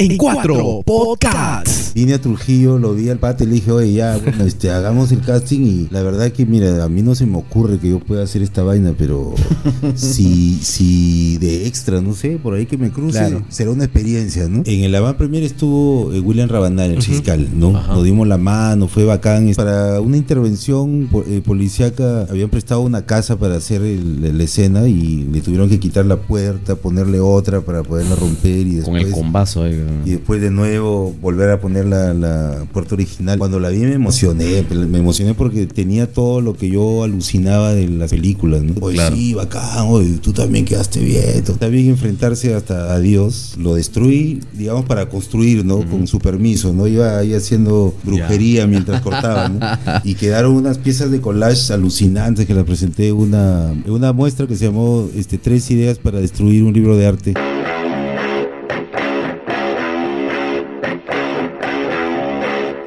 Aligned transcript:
en 0.00 0.16
cuatro 0.16 0.80
podcasts. 0.86 1.90
Vine 1.92 2.14
a 2.14 2.20
Trujillo, 2.20 2.78
lo 2.78 2.94
vi 2.94 3.08
al 3.08 3.18
pate, 3.18 3.44
le 3.46 3.54
dije, 3.54 3.72
oye, 3.72 3.94
ya, 3.94 4.16
bueno, 4.16 4.44
este, 4.44 4.70
hagamos 4.70 5.10
el 5.10 5.22
casting 5.22 5.58
y 5.62 5.88
la 5.90 6.02
verdad 6.04 6.30
que, 6.30 6.46
mira, 6.46 6.84
a 6.84 6.88
mí 6.88 7.02
no 7.02 7.16
se 7.16 7.26
me 7.26 7.36
ocurre 7.36 7.80
que 7.80 7.88
yo 7.90 7.98
pueda 7.98 8.22
hacer 8.22 8.40
esta 8.42 8.62
vaina, 8.62 8.94
pero 8.96 9.34
si, 9.96 10.54
si 10.62 11.36
de 11.38 11.66
extra, 11.66 12.00
no 12.00 12.14
sé, 12.14 12.38
por 12.40 12.54
ahí 12.54 12.66
que 12.66 12.78
me 12.78 12.90
cruce, 12.92 13.18
Claro. 13.18 13.42
será 13.48 13.72
una 13.72 13.82
experiencia, 13.86 14.46
¿no? 14.48 14.62
En 14.66 14.84
el 14.84 14.94
avant 14.94 15.16
premier 15.18 15.42
estuvo 15.42 16.12
eh, 16.12 16.20
William 16.20 16.48
Rabandán, 16.48 16.92
el 16.92 17.02
fiscal, 17.02 17.48
¿no? 17.56 17.72
Nos 17.72 18.04
dimos 18.04 18.28
la 18.28 18.38
mano, 18.38 18.86
fue 18.86 19.04
bacán. 19.04 19.50
Para 19.56 20.00
una 20.00 20.16
intervención 20.16 21.08
eh, 21.26 21.42
policíaca 21.44 22.22
habían 22.30 22.50
prestado 22.50 22.82
una 22.82 23.04
casa 23.04 23.36
para 23.36 23.56
hacer 23.56 23.82
el- 23.82 24.38
la 24.38 24.44
escena 24.44 24.86
y 24.86 25.24
le 25.32 25.40
tuvieron 25.40 25.68
que 25.68 25.80
quitar 25.80 26.06
la 26.06 26.18
puerta, 26.20 26.76
ponerle 26.76 27.18
otra 27.18 27.62
para 27.62 27.82
poderla 27.82 28.14
romper 28.14 28.64
y 28.64 28.74
después... 28.76 28.84
Con 28.84 28.96
el 28.96 29.10
combazo 29.10 29.64
ahí. 29.64 29.87
Y 30.04 30.10
después 30.12 30.40
de 30.40 30.50
nuevo 30.50 31.14
volver 31.20 31.50
a 31.50 31.60
poner 31.60 31.86
la, 31.86 32.14
la 32.14 32.64
puerta 32.72 32.94
original. 32.94 33.38
Cuando 33.38 33.58
la 33.60 33.68
vi 33.70 33.78
me 33.80 33.92
emocioné, 33.94 34.64
me 34.70 34.98
emocioné 34.98 35.34
porque 35.34 35.66
tenía 35.66 36.10
todo 36.12 36.40
lo 36.40 36.54
que 36.54 36.68
yo 36.70 37.02
alucinaba 37.04 37.72
de 37.74 37.88
las 37.88 38.10
películas. 38.10 38.62
¿no? 38.62 38.74
Oye, 38.80 38.96
Claro. 38.96 39.16
sí, 39.16 39.34
bacán, 39.34 39.86
oye, 39.88 40.18
tú 40.20 40.32
también 40.32 40.64
quedaste 40.64 41.00
bien. 41.00 41.24
Está 41.46 41.68
bien 41.68 41.88
enfrentarse 41.88 42.54
hasta 42.54 42.92
a 42.92 42.98
Dios. 43.00 43.54
Lo 43.58 43.74
destruí, 43.74 44.40
digamos, 44.54 44.84
para 44.84 45.08
construir, 45.08 45.64
¿no? 45.64 45.78
Con 45.88 46.06
su 46.06 46.18
permiso, 46.18 46.72
¿no? 46.72 46.86
Iba 46.86 47.18
ahí 47.18 47.34
haciendo 47.34 47.94
brujería 48.04 48.66
mientras 48.66 49.00
cortaba, 49.02 49.48
¿no? 49.48 49.60
Y 50.04 50.14
quedaron 50.14 50.54
unas 50.54 50.78
piezas 50.78 51.10
de 51.10 51.20
collage 51.20 51.72
alucinantes 51.72 52.46
que 52.46 52.54
las 52.54 52.64
presenté 52.64 53.08
en 53.08 53.14
una, 53.16 53.72
una 53.86 54.12
muestra 54.12 54.46
que 54.46 54.56
se 54.56 54.66
llamó 54.66 55.08
este, 55.16 55.38
Tres 55.38 55.70
ideas 55.70 55.98
para 55.98 56.18
destruir 56.20 56.62
un 56.64 56.72
libro 56.72 56.96
de 56.96 57.06
arte. 57.06 57.34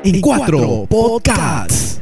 En 0.04 0.20
cuatro 0.20 0.88
podcasts. 0.90 2.00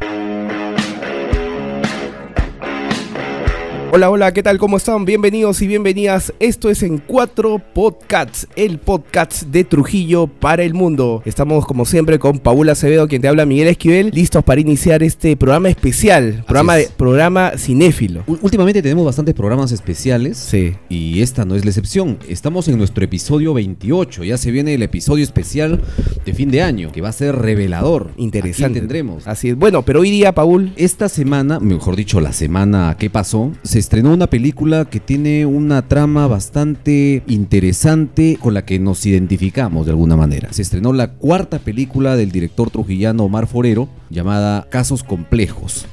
Hola, 3.92 4.12
hola, 4.12 4.32
¿qué 4.34 4.44
tal? 4.44 4.60
¿Cómo 4.60 4.78
están? 4.78 5.04
Bienvenidos 5.04 5.64
y 5.64 5.68
bienvenidas. 5.68 6.32
Esto 6.40 6.70
es 6.70 6.84
En 6.84 7.00
Cuatro 7.00 7.60
Podcasts, 7.74 8.48
el 8.56 8.78
podcast 8.78 9.44
de 9.48 9.64
Trujillo 9.64 10.28
para 10.28 10.62
el 10.64 10.76
mundo. 10.76 11.24
Estamos 11.26 11.66
como 11.66 11.86
siempre 11.86 12.20
con 12.20 12.38
Paula 12.38 12.74
Acevedo, 12.74 13.08
quien 13.08 13.24
te 13.24 13.28
habla 13.28 13.48
Miguel 13.48 13.68
Esquivel, 13.68 14.12
listos 14.14 14.44
para 14.44 14.62
iniciar 14.62 15.02
este 15.02 15.36
programa 15.36 15.70
especial, 15.70 16.44
programa, 16.46 16.76
de, 16.76 16.88
programa 16.96 17.54
cinéfilo. 17.58 18.24
U- 18.28 18.38
Últimamente 18.44 18.84
tenemos 18.84 19.06
bastantes 19.06 19.34
programas 19.34 19.72
especiales. 19.72 20.38
Sí. 20.38 20.76
Y 20.88 21.22
esta 21.24 21.44
no 21.46 21.56
es 21.56 21.66
la 21.66 21.72
excepción. 21.72 22.20
Estamos 22.30 22.68
en 22.68 22.78
nuestro 22.78 23.04
episodio 23.04 23.56
28. 23.56 24.24
Ya 24.24 24.38
se 24.38 24.52
viene 24.52 24.76
el 24.76 24.84
episodio 24.84 25.24
especial 25.24 25.82
de 26.26 26.34
fin 26.36 26.52
de 26.52 26.62
año, 26.62 26.92
que 26.92 27.02
va 27.02 27.10
a 27.10 27.14
ser 27.14 27.36
revelador. 27.36 28.12
Interesante. 28.18 28.78
Aquí 28.78 28.88
tendremos. 28.88 29.28
Así 29.28 29.50
es. 29.50 29.56
Bueno, 29.56 29.82
pero 29.82 30.02
hoy 30.02 30.12
día, 30.12 30.32
Paul, 30.36 30.74
Esta 30.76 31.10
semana, 31.10 31.60
mejor 31.60 31.96
dicho, 31.96 32.22
la 32.22 32.34
semana 32.34 32.96
que 33.00 33.10
pasó, 33.10 33.52
se 33.64 33.79
estrenó 33.80 34.14
una 34.14 34.28
película 34.28 34.86
que 34.86 35.00
tiene 35.00 35.46
una 35.46 35.88
trama 35.88 36.28
bastante 36.28 37.24
interesante 37.28 38.38
con 38.40 38.54
la 38.54 38.66
que 38.66 38.80
nos 38.80 39.06
identificamos 39.06 39.86
de 39.86 39.92
alguna 39.92 40.16
manera. 40.16 40.52
Se 40.54 40.62
estrenó 40.62 40.94
la 40.94 41.14
cuarta 41.14 41.60
película 41.60 42.16
del 42.16 42.32
director 42.32 42.70
trujillano 42.70 43.24
Omar 43.26 43.48
Forero, 43.48 43.90
llamada 44.10 44.68
Casos 44.70 45.04
Complejos. 45.04 45.86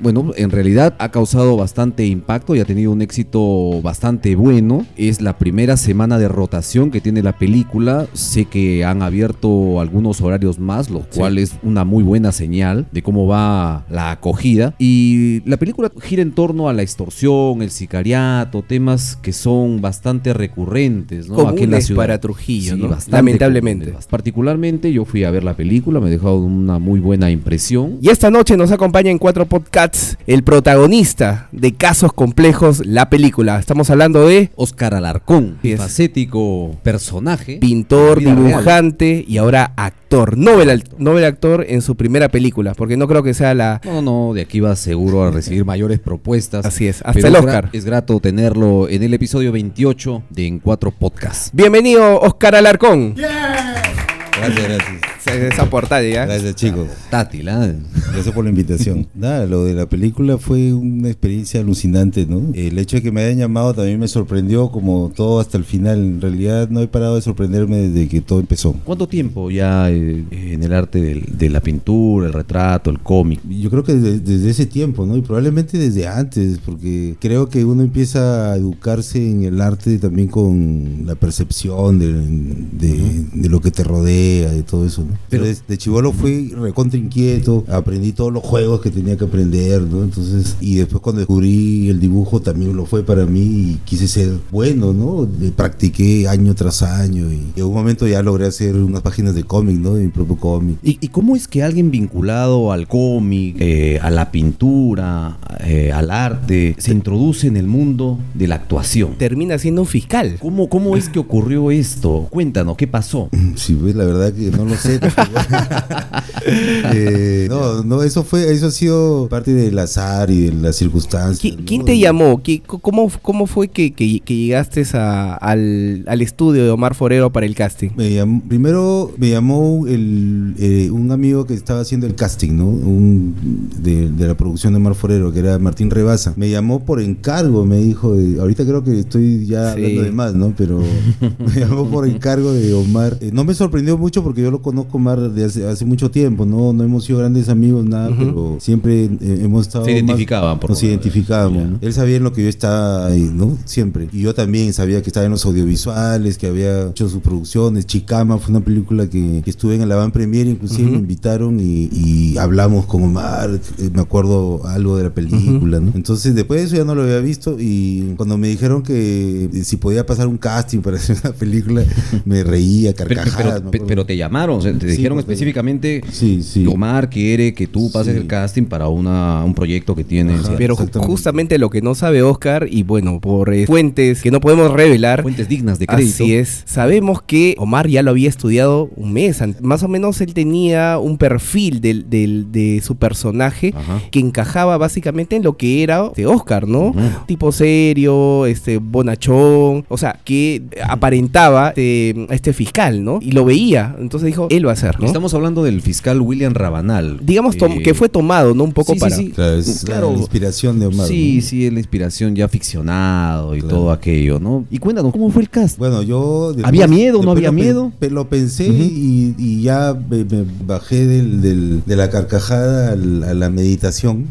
Bueno, 0.00 0.32
en 0.36 0.50
realidad 0.50 0.94
ha 0.98 1.10
causado 1.10 1.56
bastante 1.56 2.06
impacto 2.06 2.56
y 2.56 2.60
ha 2.60 2.64
tenido 2.64 2.90
un 2.92 3.02
éxito 3.02 3.82
bastante 3.82 4.34
bueno. 4.36 4.86
Es 4.96 5.20
la 5.20 5.36
primera 5.38 5.76
semana 5.76 6.18
de 6.18 6.28
rotación 6.28 6.90
que 6.90 7.00
tiene 7.00 7.22
la 7.22 7.36
película. 7.36 8.06
Sé 8.14 8.46
que 8.46 8.84
han 8.84 9.02
abierto 9.02 9.80
algunos 9.80 10.20
horarios 10.20 10.58
más, 10.58 10.88
lo 10.90 11.00
Sí. 11.10 11.18
cual 11.20 11.38
es 11.38 11.52
una 11.62 11.84
muy 11.84 12.02
buena 12.04 12.32
señal 12.32 12.86
de 12.92 13.02
cómo 13.02 13.26
va 13.26 13.84
la 13.90 14.10
acogida. 14.12 14.74
Y 14.78 15.42
la 15.48 15.56
película 15.58 15.90
gira 16.00 16.22
en 16.22 16.32
torno 16.32 16.68
a 16.68 16.72
la 16.72 16.82
extorsión, 16.82 17.27
el 17.28 17.70
sicariato, 17.70 18.62
temas 18.62 19.16
que 19.16 19.32
son 19.32 19.80
bastante 19.80 20.32
recurrentes, 20.32 21.28
¿no? 21.28 21.48
Aquí 21.48 21.64
en 21.64 21.72
la 21.72 21.80
ciudad. 21.80 22.00
para 22.02 22.20
Trujillo, 22.20 22.76
Lamentablemente. 23.10 23.86
comunes. 23.86 24.06
Particularmente 24.06 24.92
yo 24.92 25.04
fui 25.04 25.24
a 25.24 25.30
ver 25.30 25.44
la 25.44 25.54
película, 25.54 26.00
me 26.00 26.08
dejado 26.10 26.38
una 26.38 26.78
muy 26.78 27.00
buena 27.00 27.30
impresión. 27.30 27.98
Y 28.00 28.08
esta 28.08 28.30
noche 28.30 28.56
nos 28.56 28.72
acompaña 28.72 29.10
en 29.10 29.18
cuatro 29.18 29.46
podcasts 29.46 30.16
el 30.26 30.42
protagonista 30.42 31.48
de 31.52 31.74
Casos 31.74 32.12
Complejos, 32.12 32.84
la 32.86 33.10
película. 33.10 33.58
Estamos 33.58 33.90
hablando 33.90 34.26
de 34.26 34.50
Oscar 34.56 34.94
Alarcón, 34.94 35.58
facético 35.76 36.76
personaje. 36.82 37.58
pintor, 37.58 38.22
real. 38.22 38.36
dibujante 38.36 39.24
y 39.28 39.36
ahora 39.36 39.72
actor. 39.76 40.07
Novel, 40.10 40.84
novel 40.96 41.24
actor 41.24 41.66
en 41.68 41.82
su 41.82 41.94
primera 41.94 42.28
película, 42.28 42.74
porque 42.74 42.96
no 42.96 43.06
creo 43.06 43.22
que 43.22 43.34
sea 43.34 43.54
la... 43.54 43.80
No, 43.84 44.00
no, 44.00 44.32
de 44.32 44.40
aquí 44.40 44.58
va 44.60 44.74
seguro 44.74 45.22
a 45.22 45.30
recibir 45.30 45.64
mayores 45.66 46.00
propuestas. 46.00 46.64
Así 46.64 46.88
es, 46.88 47.02
hasta 47.02 47.12
Pero 47.12 47.28
el 47.28 47.36
Oscar. 47.36 47.70
Es 47.72 47.84
grato 47.84 48.18
tenerlo 48.18 48.88
en 48.88 49.02
el 49.02 49.12
episodio 49.12 49.52
28 49.52 50.22
de 50.30 50.46
En 50.46 50.60
Cuatro 50.60 50.90
Podcasts. 50.90 51.50
Bienvenido, 51.52 52.20
Oscar 52.20 52.54
Alarcón. 52.54 53.14
Gracias, 53.16 54.68
gracias. 54.68 54.97
Esa- 55.28 55.48
Esa 55.48 55.70
portada 55.70 56.02
ya. 56.02 56.26
Gracias, 56.26 56.54
chicos. 56.56 56.86
Tátil, 57.10 57.48
¿ah? 57.48 57.72
Gracias 58.12 58.34
por 58.34 58.44
la 58.44 58.50
invitación. 58.50 59.06
Nada, 59.14 59.46
lo 59.46 59.64
de 59.64 59.74
la 59.74 59.86
película 59.88 60.38
fue 60.38 60.72
una 60.72 61.08
experiencia 61.08 61.60
alucinante, 61.60 62.26
¿no? 62.26 62.42
El 62.54 62.78
hecho 62.78 62.96
de 62.96 63.02
que 63.02 63.12
me 63.12 63.22
hayan 63.22 63.38
llamado 63.38 63.74
también 63.74 63.98
me 64.00 64.08
sorprendió, 64.08 64.70
como 64.70 65.12
todo 65.14 65.40
hasta 65.40 65.58
el 65.58 65.64
final. 65.64 65.98
En 65.98 66.20
realidad 66.20 66.68
no 66.70 66.80
he 66.80 66.88
parado 66.88 67.16
de 67.16 67.22
sorprenderme 67.22 67.76
desde 67.88 68.08
que 68.08 68.20
todo 68.20 68.40
empezó. 68.40 68.72
¿Cuánto 68.84 69.08
tiempo 69.08 69.50
ya 69.50 69.90
eh, 69.90 70.24
en 70.30 70.62
el 70.62 70.72
arte 70.72 71.00
del- 71.00 71.26
de 71.38 71.50
la 71.50 71.60
pintura, 71.60 72.26
el 72.26 72.32
retrato, 72.32 72.90
el 72.90 72.98
cómic? 73.00 73.40
Yo 73.48 73.70
creo 73.70 73.84
que 73.84 73.94
desde, 73.94 74.20
desde 74.20 74.50
ese 74.50 74.66
tiempo, 74.66 75.06
¿no? 75.06 75.16
Y 75.16 75.22
probablemente 75.22 75.78
desde 75.78 76.06
antes, 76.06 76.58
porque 76.64 77.16
creo 77.20 77.48
que 77.48 77.64
uno 77.64 77.82
empieza 77.82 78.52
a 78.52 78.56
educarse 78.56 79.18
en 79.30 79.44
el 79.44 79.60
arte 79.60 79.98
también 79.98 80.28
con 80.28 81.02
la 81.06 81.14
percepción 81.14 81.98
de, 81.98 82.12
de- 82.12 83.24
de 83.32 83.48
lo 83.48 83.60
que 83.60 83.70
te 83.70 83.84
rodea 83.84 84.54
y 84.56 84.62
todo 84.62 84.86
eso, 84.86 85.04
¿no? 85.04 85.17
Pero 85.30 85.44
Pero- 85.44 85.56
de, 85.68 85.78
chivolo 85.78 86.12
fui 86.12 86.48
recontra 86.50 86.98
inquieto, 86.98 87.64
aprendí 87.68 88.12
todos 88.12 88.32
los 88.32 88.42
juegos 88.42 88.80
que 88.80 88.90
tenía 88.90 89.16
que 89.16 89.24
aprender, 89.24 89.82
¿no? 89.82 90.02
Entonces, 90.02 90.56
y 90.60 90.76
después 90.76 91.02
cuando 91.02 91.20
descubrí 91.20 91.88
el 91.90 92.00
dibujo 92.00 92.40
también 92.40 92.74
lo 92.76 92.86
fue 92.86 93.02
para 93.04 93.26
mí 93.26 93.40
y 93.42 93.80
quise 93.84 94.08
ser 94.08 94.30
bueno, 94.50 94.92
¿no? 94.92 95.26
De- 95.26 95.50
practiqué 95.50 96.28
año 96.28 96.54
tras 96.54 96.82
año 96.82 97.30
y 97.32 97.42
en 97.56 97.64
un 97.64 97.74
momento 97.74 98.06
ya 98.06 98.22
logré 98.22 98.46
hacer 98.46 98.74
unas 98.76 99.02
páginas 99.02 99.34
de 99.34 99.44
cómic, 99.44 99.76
¿no? 99.78 99.94
De 99.94 100.04
mi 100.04 100.08
propio 100.10 100.36
cómic. 100.36 100.78
¿Y, 100.82 100.98
y 101.00 101.08
cómo 101.08 101.36
es 101.36 101.46
que 101.46 101.62
alguien 101.62 101.90
vinculado 101.90 102.72
al 102.72 102.88
cómic, 102.88 103.56
eh, 103.60 103.98
a 104.02 104.10
la 104.10 104.30
pintura, 104.30 105.38
eh, 105.60 105.92
al 105.92 106.10
arte, 106.10 106.74
se 106.78 106.92
introduce 106.92 107.46
en 107.46 107.56
el 107.56 107.66
mundo 107.66 108.18
de 108.34 108.46
la 108.48 108.54
actuación? 108.56 109.16
Termina 109.18 109.58
siendo 109.58 109.82
un 109.82 109.86
fiscal. 109.86 110.36
¿Cómo, 110.40 110.68
¿Cómo 110.68 110.96
es 110.96 111.08
que 111.08 111.18
ocurrió 111.18 111.70
esto? 111.70 112.26
Cuéntanos, 112.30 112.76
¿qué 112.76 112.86
pasó? 112.86 113.28
Sí, 113.56 113.74
pues 113.74 113.94
la 113.94 114.04
verdad 114.04 114.32
que 114.32 114.50
no 114.50 114.64
lo 114.64 114.76
sé. 114.76 114.98
Eh, 116.50 117.46
no, 117.50 117.82
no, 117.82 118.02
eso 118.02 118.22
fue, 118.24 118.50
eso 118.52 118.68
ha 118.68 118.70
sido 118.70 119.28
parte 119.28 119.52
del 119.52 119.78
azar 119.78 120.30
y 120.30 120.46
de 120.46 120.52
las 120.52 120.76
circunstancias. 120.76 121.42
¿Qui- 121.42 121.58
¿no? 121.58 121.64
¿Quién 121.66 121.84
te 121.84 121.98
llamó? 121.98 122.40
¿Qui- 122.42 122.62
¿Cómo, 122.64 123.10
cómo 123.20 123.46
fue 123.46 123.68
que, 123.68 123.92
que- 123.92 124.20
que 124.20 124.34
llegaste 124.36 124.84
a- 124.94 125.34
al, 125.34 126.04
al 126.06 126.22
estudio 126.22 126.64
de 126.64 126.70
Omar 126.70 126.94
Forero 126.94 127.30
para 127.30 127.44
el 127.44 127.54
casting? 127.54 127.90
Me 127.96 128.10
llamó- 128.12 128.40
primero 128.48 129.12
me 129.18 129.28
llamó 129.30 129.86
el, 129.86 130.54
eh, 130.58 130.88
un 130.90 131.10
amigo 131.12 131.44
que 131.44 131.52
estaba 131.54 131.80
haciendo 131.80 132.06
el 132.06 132.14
casting, 132.14 132.52
¿no? 132.56 132.66
Un, 132.68 133.34
de, 133.82 134.08
de 134.10 134.26
la 134.26 134.34
producción 134.36 134.72
de 134.72 134.78
Mar 134.78 134.94
Forero, 134.94 135.32
que 135.32 135.40
era 135.40 135.58
Martín 135.58 135.90
Rebasa. 135.90 136.32
Me 136.36 136.48
llamó 136.48 136.80
por 136.84 137.02
encargo, 137.02 137.66
me 137.66 137.76
dijo, 137.78 138.14
de- 138.14 138.40
ahorita 138.40 138.64
creo 138.64 138.82
que 138.84 138.98
estoy 139.00 139.44
ya 139.46 139.74
Sí. 139.74 139.82
hablando 139.82 140.02
de 140.02 140.12
más, 140.12 140.34
¿no? 140.34 140.54
Pero 140.56 140.80
me 141.20 141.60
llamó 141.60 141.90
por 141.90 142.08
encargo 142.08 142.52
de 142.52 142.72
Omar. 142.72 143.18
Eh, 143.20 143.30
no 143.34 143.44
me 143.44 143.52
sorprendió 143.54 143.98
mucho 143.98 144.22
porque 144.22 144.40
yo 144.40 144.50
lo 144.50 144.62
conozco 144.62 144.87
Omar 144.96 145.20
de 145.30 145.44
hace, 145.44 145.66
hace 145.68 145.84
mucho 145.84 146.10
tiempo, 146.10 146.46
¿no? 146.46 146.72
No 146.72 146.82
hemos 146.84 147.04
sido 147.04 147.18
grandes 147.18 147.48
amigos, 147.48 147.84
nada, 147.84 148.10
pero 148.16 148.56
siempre 148.60 149.04
eh, 149.04 149.40
hemos 149.42 149.66
estado... 149.66 149.84
Se 149.84 149.90
más- 149.92 149.98
identificaban, 150.02 150.58
por 150.58 150.70
Nos 150.70 150.82
identificábamos. 150.82 151.78
Él 151.80 151.92
sabía 151.92 152.16
en 152.16 152.24
lo 152.24 152.32
que 152.32 152.42
yo 152.42 152.48
estaba 152.48 153.06
ahí, 153.06 153.30
¿no? 153.32 153.56
Siempre. 153.64 154.08
Y 154.12 154.20
yo 154.22 154.34
también 154.34 154.72
sabía 154.72 155.02
que 155.02 155.08
estaba 155.10 155.26
en 155.26 155.32
los 155.32 155.44
audiovisuales, 155.44 156.38
que 156.38 156.46
había 156.46 156.88
hecho 156.88 157.08
sus 157.08 157.20
producciones. 157.22 157.86
Chicama 157.86 158.38
fue 158.38 158.50
una 158.54 158.64
película 158.64 159.08
que, 159.08 159.42
que 159.44 159.50
estuve 159.50 159.74
en 159.74 159.82
el 159.82 159.92
avant 159.92 160.12
premiere, 160.12 160.50
inclusive 160.50 160.90
me 160.90 160.98
invitaron 160.98 161.60
y, 161.60 161.88
y 161.92 162.38
hablamos 162.38 162.86
con 162.86 163.02
Omar, 163.02 163.50
eh, 163.78 163.90
me 163.92 164.00
acuerdo 164.00 164.66
algo 164.66 164.96
de 164.96 165.04
la 165.04 165.10
película, 165.10 165.80
¿no? 165.80 165.92
Entonces 165.94 166.34
después 166.34 166.60
de 166.60 166.66
eso 166.66 166.76
ya 166.76 166.84
no 166.84 166.94
lo 166.94 167.02
había 167.02 167.18
visto 167.20 167.56
y 167.58 168.14
cuando 168.16 168.36
me 168.38 168.48
dijeron 168.48 168.82
que 168.82 169.44
eh, 169.52 169.64
si 169.64 169.76
podía 169.76 170.04
pasar 170.06 170.26
un 170.28 170.38
casting 170.38 170.80
para 170.80 170.96
hacer 170.98 171.16
una 171.24 171.32
película, 171.32 171.84
me 172.24 172.44
reía, 172.44 172.94
carcajadas. 172.94 173.62
pero, 173.70 173.86
pero, 173.86 174.06
te 174.06 174.16
llamaron, 174.16 174.58
o 174.58 174.60
sea, 174.62 174.77
te 174.86 174.90
Sí, 174.90 174.96
dijeron 174.98 175.18
específicamente, 175.18 176.02
Sí, 176.10 176.42
sí. 176.42 176.66
Omar 176.66 177.10
quiere 177.10 177.54
que 177.54 177.66
tú 177.66 177.90
pases 177.92 178.14
Sí. 178.14 178.20
el 178.20 178.26
casting 178.26 178.64
para 178.64 178.88
una, 178.88 179.42
un 179.44 179.54
proyecto 179.54 179.94
que 179.94 180.04
tienes. 180.04 180.40
Ajá. 180.44 180.54
Pero 180.56 180.76
justamente 180.76 181.58
lo 181.58 181.70
que 181.70 181.82
no 181.82 181.94
sabe 181.94 182.22
Oscar, 182.22 182.66
y 182.70 182.82
bueno, 182.82 183.20
por 183.20 183.52
eh, 183.52 183.66
fuentes 183.66 184.22
que 184.22 184.30
no 184.30 184.40
podemos 184.40 184.72
revelar, 184.72 185.22
Fuentes 185.22 185.48
dignas 185.48 185.78
de 185.78 185.86
crédito. 185.86 186.24
Así 186.24 186.34
es. 186.34 186.62
Sabemos 186.66 187.22
que 187.22 187.54
Omar 187.58 187.88
ya 187.88 188.02
lo 188.02 188.10
había 188.10 188.28
estudiado 188.28 188.90
un 188.96 189.12
mes. 189.12 189.40
antes. 189.42 189.62
Más 189.62 189.82
o 189.82 189.88
menos 189.88 190.20
él 190.20 190.34
tenía 190.34 190.98
un 190.98 191.18
perfil 191.18 191.80
del, 191.80 192.08
del- 192.10 192.50
de 192.52 192.80
su 192.84 192.96
personaje 192.96 193.72
Ajá. 193.76 194.00
que 194.10 194.20
encajaba 194.20 194.76
básicamente 194.78 195.36
en 195.36 195.42
lo 195.42 195.56
que 195.56 195.82
era 195.82 196.08
de 196.14 196.26
Oscar, 196.26 196.66
¿no? 196.68 196.94
Tipo 197.26 197.52
serio, 197.52 198.46
este 198.46 198.78
bonachón, 198.78 199.84
o 199.88 199.96
sea, 199.98 200.18
que 200.24 200.62
aparentaba 200.88 201.68
este, 201.70 202.26
a 202.28 202.34
este 202.34 202.52
fiscal, 202.52 203.04
¿no? 203.04 203.18
Y 203.22 203.32
lo 203.32 203.44
veía. 203.44 203.94
Entonces 203.98 204.26
dijo, 204.26 204.46
él 204.50 204.64
Estamos 205.06 205.34
hablando 205.34 205.62
del 205.64 205.80
fiscal 205.82 206.20
William 206.20 206.54
Rabanal. 206.54 207.20
Digamos 207.22 207.56
Eh, 207.56 207.82
que 207.82 207.94
fue 207.94 208.08
tomado, 208.08 208.54
¿no? 208.54 208.64
Un 208.64 208.72
poco 208.72 208.92
sí, 208.94 208.98
sí, 208.98 209.00
para... 209.00 209.16
sí. 209.16 209.30
Claro, 209.30 209.54
es 209.58 209.84
Claro. 209.84 210.10
la 210.12 210.18
inspiración 210.18 210.78
de 210.80 210.86
Omar. 210.86 211.06
Sí, 211.06 211.36
¿no? 211.36 211.42
sí, 211.46 211.66
es 211.66 211.72
la 211.72 211.78
inspiración 211.78 212.34
ya 212.36 212.48
ficcionado 212.48 213.54
y 213.56 213.60
Claro. 213.60 213.76
todo 213.76 213.92
aquello, 213.92 214.38
¿no? 214.38 214.64
Y 214.70 214.78
cuéntanos, 214.78 215.12
¿cómo 215.12 215.30
fue 215.30 215.42
el 215.42 215.50
cast? 215.50 215.78
Bueno, 215.78 216.02
yo... 216.02 216.54
¿Había 216.62 216.86
miedo, 216.86 217.22
no 217.22 217.30
había 217.32 217.48
lo 217.48 217.52
miedo? 217.54 217.92
pe- 217.98 218.10
Lo 218.10 218.28
pensé 218.28 218.66
y, 218.68 219.34
y 219.38 219.62
ya 219.62 219.96
me, 220.08 220.24
me 220.24 220.44
bajé 220.66 221.06
del, 221.06 221.40
del- 221.40 221.82
de 221.86 221.96
la 221.96 222.10
carcajada 222.10 222.92
al- 222.92 223.22
a 223.24 223.34
la 223.34 223.50
meditación 223.50 224.26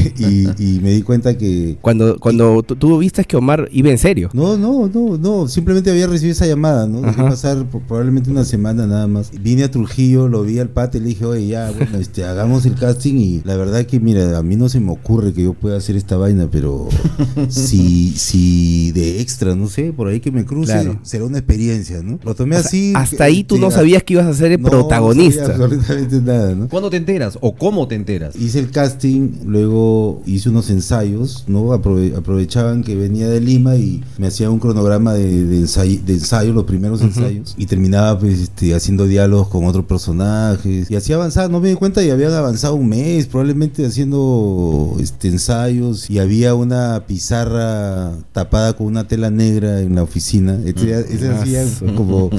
y, 0.18 0.48
y 0.76 0.80
me 0.80 0.90
di 0.92 1.02
cuenta 1.02 1.36
que... 1.36 1.76
Cuando, 1.80 2.18
cuando 2.18 2.62
tú, 2.62 2.76
tú 2.76 2.98
viste 2.98 3.24
que 3.24 3.36
Omar 3.36 3.68
iba 3.72 3.90
en 3.90 3.98
serio. 3.98 4.30
No, 4.32 4.56
no, 4.56 4.88
no, 4.92 5.16
no, 5.18 5.48
simplemente 5.48 5.90
había 5.90 6.06
recibido 6.06 6.32
esa 6.32 6.46
llamada, 6.46 6.86
¿no? 6.86 7.00
Dejé 7.02 7.22
pasar 7.22 7.64
por- 7.70 7.82
probablemente 7.82 8.30
una 8.30 8.44
semana 8.44 8.86
nada 8.86 9.06
más. 9.06 9.30
Vine 9.40 9.64
a 9.64 9.70
Trujillo, 9.70 10.28
lo 10.28 10.42
vi 10.42 10.58
al 10.58 10.68
pate 10.70 10.98
y 10.98 11.00
le 11.02 11.06
dije, 11.08 11.24
oye, 11.24 11.46
ya, 11.48 11.70
bueno, 11.76 11.98
este, 12.00 12.24
hagamos 12.24 12.66
el 12.66 12.74
casting 12.74 13.14
y 13.16 13.42
la 13.44 13.56
verdad 13.56 13.84
que, 13.86 14.00
mira, 14.00 14.38
a 14.38 14.42
mí 14.42 14.56
no 14.56 14.68
se 14.68 14.80
me 14.80 14.90
ocurre 14.92 15.32
que 15.32 15.42
yo 15.44 15.54
pueda 15.54 15.76
hacer 15.76 15.96
esta 15.96 16.16
vaina, 16.16 16.48
pero 16.50 16.88
si, 17.48 18.10
si 18.16 18.92
de 18.92 19.20
extra, 19.20 19.54
no 19.54 19.68
sé, 19.68 19.92
por 19.92 20.08
ahí 20.08 20.20
que 20.20 20.30
me 20.30 20.44
cruce, 20.44 20.72
Claro. 20.72 20.98
será 21.02 21.24
una 21.24 21.38
experiencia, 21.38 22.02
¿no? 22.02 22.18
Lo 22.22 22.34
tomé 22.34 22.56
O 22.56 22.60
sea, 22.60 22.68
así. 22.68 22.92
hasta 22.94 23.24
ahí 23.24 23.44
tú 23.44 23.56
este, 23.56 23.66
no 23.66 23.70
sabías 23.70 24.02
que 24.02 24.14
ibas 24.14 24.26
a 24.26 24.34
ser 24.34 24.52
el 24.52 24.60
no, 24.60 24.66
no 24.66 24.70
protagonista. 24.70 25.46
sabía 25.46 25.64
absolutamente 25.64 26.20
nada, 26.20 26.54
¿no? 26.54 26.68
¿Cuándo 26.68 26.90
te 26.90 26.96
enteras 26.96 27.38
o 27.40 27.54
cómo 27.54 27.88
te 27.88 27.94
enteras? 27.94 28.36
Hice 28.36 28.58
el 28.60 28.70
casting, 28.70 29.30
luego 29.46 29.89
hice 30.26 30.48
unos 30.50 30.70
ensayos, 30.70 31.44
¿no? 31.46 31.72
Aprove- 31.72 32.16
aprovechaban 32.16 32.82
que 32.82 32.94
venía 32.96 33.28
de 33.28 33.40
Lima 33.40 33.76
y 33.76 34.02
me 34.18 34.26
hacía 34.28 34.50
un 34.50 34.58
cronograma 34.58 35.14
de, 35.14 35.44
de, 35.44 35.60
ensay- 35.62 36.02
de 36.02 36.14
ensayo, 36.14 36.52
los 36.52 36.64
primeros 36.64 37.00
ensayos, 37.02 37.54
y 37.56 37.66
terminaba 37.66 38.18
pues 38.18 38.38
este, 38.40 38.74
haciendo 38.74 39.06
diálogos 39.06 39.48
con 39.48 39.64
otros 39.64 39.84
personajes. 39.84 40.90
Y 40.90 40.96
así 40.96 41.12
avanzaba, 41.12 41.48
no 41.48 41.60
me 41.60 41.68
di 41.68 41.74
cuenta 41.74 42.02
y 42.02 42.10
habían 42.10 42.32
avanzado 42.32 42.74
un 42.74 42.88
mes, 42.88 43.26
probablemente 43.26 43.84
haciendo 43.86 44.96
este, 45.00 45.28
ensayos, 45.28 46.08
y 46.10 46.18
había 46.18 46.54
una 46.54 47.04
pizarra 47.06 48.12
tapada 48.32 48.74
con 48.74 48.86
una 48.86 49.06
tela 49.08 49.30
negra 49.30 49.80
en 49.80 49.94
la 49.94 50.02
oficina. 50.02 50.58
Esa 50.64 51.40
hacía 51.40 51.64
como 51.96 52.30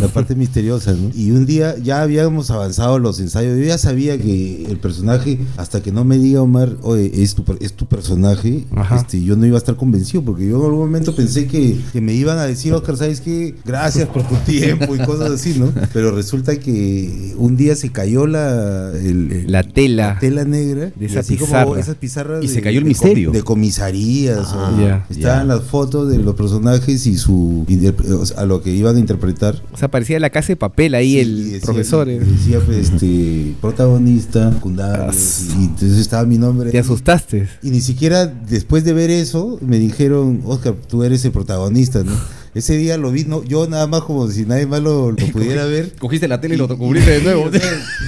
la 0.00 0.08
parte 0.08 0.34
misteriosa, 0.34 0.92
¿no? 0.92 1.10
Y 1.14 1.30
un 1.30 1.46
día 1.46 1.76
ya 1.78 2.02
habíamos 2.02 2.50
avanzado 2.50 2.98
los 2.98 3.20
ensayos, 3.20 3.58
yo 3.58 3.64
ya 3.64 3.78
sabía 3.78 4.18
que 4.18 4.64
el 4.68 4.78
personaje, 4.78 5.38
hasta 5.56 5.82
que 5.82 5.92
no 5.92 6.04
me 6.04 6.18
diga 6.18 6.42
Omar, 6.42 6.76
oye, 6.82 6.97
es 7.06 7.34
tu, 7.34 7.44
es 7.60 7.72
tu 7.72 7.86
personaje, 7.86 8.64
Ajá. 8.74 8.96
este, 8.96 9.22
yo 9.22 9.36
no 9.36 9.46
iba 9.46 9.56
a 9.56 9.58
estar 9.58 9.76
convencido, 9.76 10.22
porque 10.22 10.46
yo 10.48 10.58
en 10.58 10.64
algún 10.64 10.80
momento 10.80 11.14
pensé 11.14 11.46
que, 11.46 11.78
que 11.92 12.00
me 12.00 12.14
iban 12.14 12.38
a 12.38 12.44
decir, 12.46 12.72
Oscar, 12.72 12.96
¿sabes 12.96 13.20
qué? 13.20 13.54
Gracias 13.64 14.08
por 14.08 14.22
tu 14.26 14.34
tiempo 14.46 14.94
y 14.94 14.98
cosas 14.98 15.30
así, 15.32 15.58
¿no? 15.58 15.72
Pero 15.92 16.10
resulta 16.12 16.56
que 16.58 17.34
un 17.36 17.56
día 17.56 17.74
se 17.76 17.90
cayó 17.90 18.26
la, 18.26 18.92
el- 18.92 19.32
el- 19.32 19.52
La 19.52 19.62
tela. 19.62 20.14
la 20.14 20.18
tela 20.18 20.44
negra, 20.44 20.90
De 20.94 21.06
esa 21.06 21.20
así 21.20 21.36
como 21.36 21.76
esas 21.76 21.96
pizarras 21.96 22.44
Y 22.44 22.48
se 22.48 22.56
de- 22.56 22.62
cayó 22.62 22.78
el 22.78 22.84
de 22.84 22.88
misterio. 22.88 23.30
De 23.30 23.42
comisarías, 23.42 24.48
Ah, 24.52 25.04
o- 25.08 25.12
estaban 25.12 25.48
las 25.48 25.62
fotos 25.64 26.08
de 26.10 26.18
los 26.18 26.34
personajes 26.34 27.06
y 27.06 27.16
su 27.16 27.64
interpre- 27.68 28.10
o 28.12 28.26
sea, 28.26 28.38
a 28.40 28.46
lo 28.46 28.62
que 28.62 28.74
iban 28.74 28.96
a 28.96 28.98
interpretar. 28.98 29.62
O 29.72 29.76
sea, 29.76 29.88
parecía 29.90 30.18
la 30.20 30.30
casa 30.30 30.48
de 30.48 30.56
papel 30.56 30.94
ahí 30.94 31.12
Sí, 31.12 31.18
el 31.20 31.44
decía- 31.52 31.60
profesor. 31.66 32.08
eh. 32.08 32.18
Decía, 32.20 32.60
pues, 32.64 32.90
este, 32.90 33.54
protagonista, 33.60 34.52
secundario, 34.52 35.04
As- 35.08 35.46
y 35.58 35.64
entonces 35.64 35.98
estaba 35.98 36.24
mi 36.24 36.38
nombre. 36.38 36.70
Te 36.70 36.82
Y 37.62 37.70
ni 37.70 37.80
siquiera 37.80 38.26
después 38.26 38.84
de 38.84 38.92
ver 38.92 39.10
eso 39.10 39.58
me 39.60 39.78
dijeron, 39.78 40.42
Oscar, 40.44 40.74
tú 40.88 41.02
eres 41.02 41.24
el 41.24 41.32
protagonista, 41.32 42.02
¿no? 42.02 42.12
Ese 42.54 42.76
día 42.76 42.96
lo 42.98 43.10
vi, 43.12 43.24
no, 43.24 43.44
yo 43.44 43.68
nada 43.68 43.86
más 43.86 44.02
como 44.02 44.28
si 44.28 44.44
nadie 44.46 44.66
más 44.66 44.80
lo, 44.82 45.12
lo 45.12 45.16
pudiera 45.32 45.64
ver. 45.66 45.92
Cogiste 45.98 46.28
la 46.28 46.40
tele 46.40 46.54
y 46.54 46.58
lo 46.58 46.68
cubriste 46.76 47.10
de 47.18 47.22
nuevo. 47.22 47.50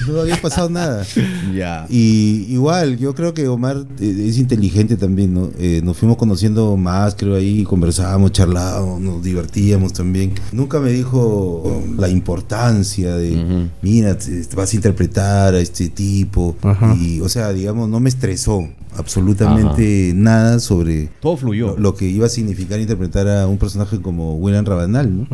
No 0.07 0.21
había 0.21 0.39
pasado 0.41 0.69
nada. 0.69 1.05
ya. 1.55 1.85
Y 1.89 2.45
igual, 2.49 2.97
yo 2.97 3.13
creo 3.15 3.33
que 3.33 3.47
Omar 3.47 3.85
eh, 3.99 4.25
es 4.27 4.37
inteligente 4.37 4.97
también, 4.97 5.33
¿no? 5.33 5.49
Eh, 5.59 5.81
nos 5.83 5.97
fuimos 5.97 6.17
conociendo 6.17 6.75
más, 6.77 7.15
creo 7.15 7.35
ahí, 7.35 7.63
conversábamos, 7.63 8.31
charlábamos, 8.31 8.99
nos 8.99 9.23
divertíamos 9.23 9.93
también. 9.93 10.33
Nunca 10.51 10.79
me 10.79 10.91
dijo 10.91 11.83
la 11.97 12.09
importancia 12.09 13.15
de, 13.15 13.67
mira, 13.81 14.17
te- 14.17 14.43
te 14.43 14.55
vas 14.55 14.71
a 14.73 14.75
interpretar 14.75 15.53
a 15.55 15.59
este 15.59 15.89
tipo. 15.89 16.55
Ajá. 16.61 16.95
Y, 16.99 17.19
o 17.21 17.29
sea, 17.29 17.53
digamos, 17.53 17.89
no 17.89 17.99
me 17.99 18.09
estresó 18.09 18.67
absolutamente 18.97 20.11
nada 20.15 20.59
sobre 20.59 21.09
Todo 21.21 21.37
fluyó. 21.37 21.67
lo, 21.75 21.77
lo 21.77 21.95
que 21.95 22.07
iba 22.07 22.25
a 22.25 22.29
significar 22.29 22.79
interpretar 22.79 23.27
a 23.27 23.47
un 23.47 23.57
personaje 23.57 24.01
como 24.01 24.35
William 24.37 24.65
Rabanal, 24.65 25.17
¿no? 25.17 25.27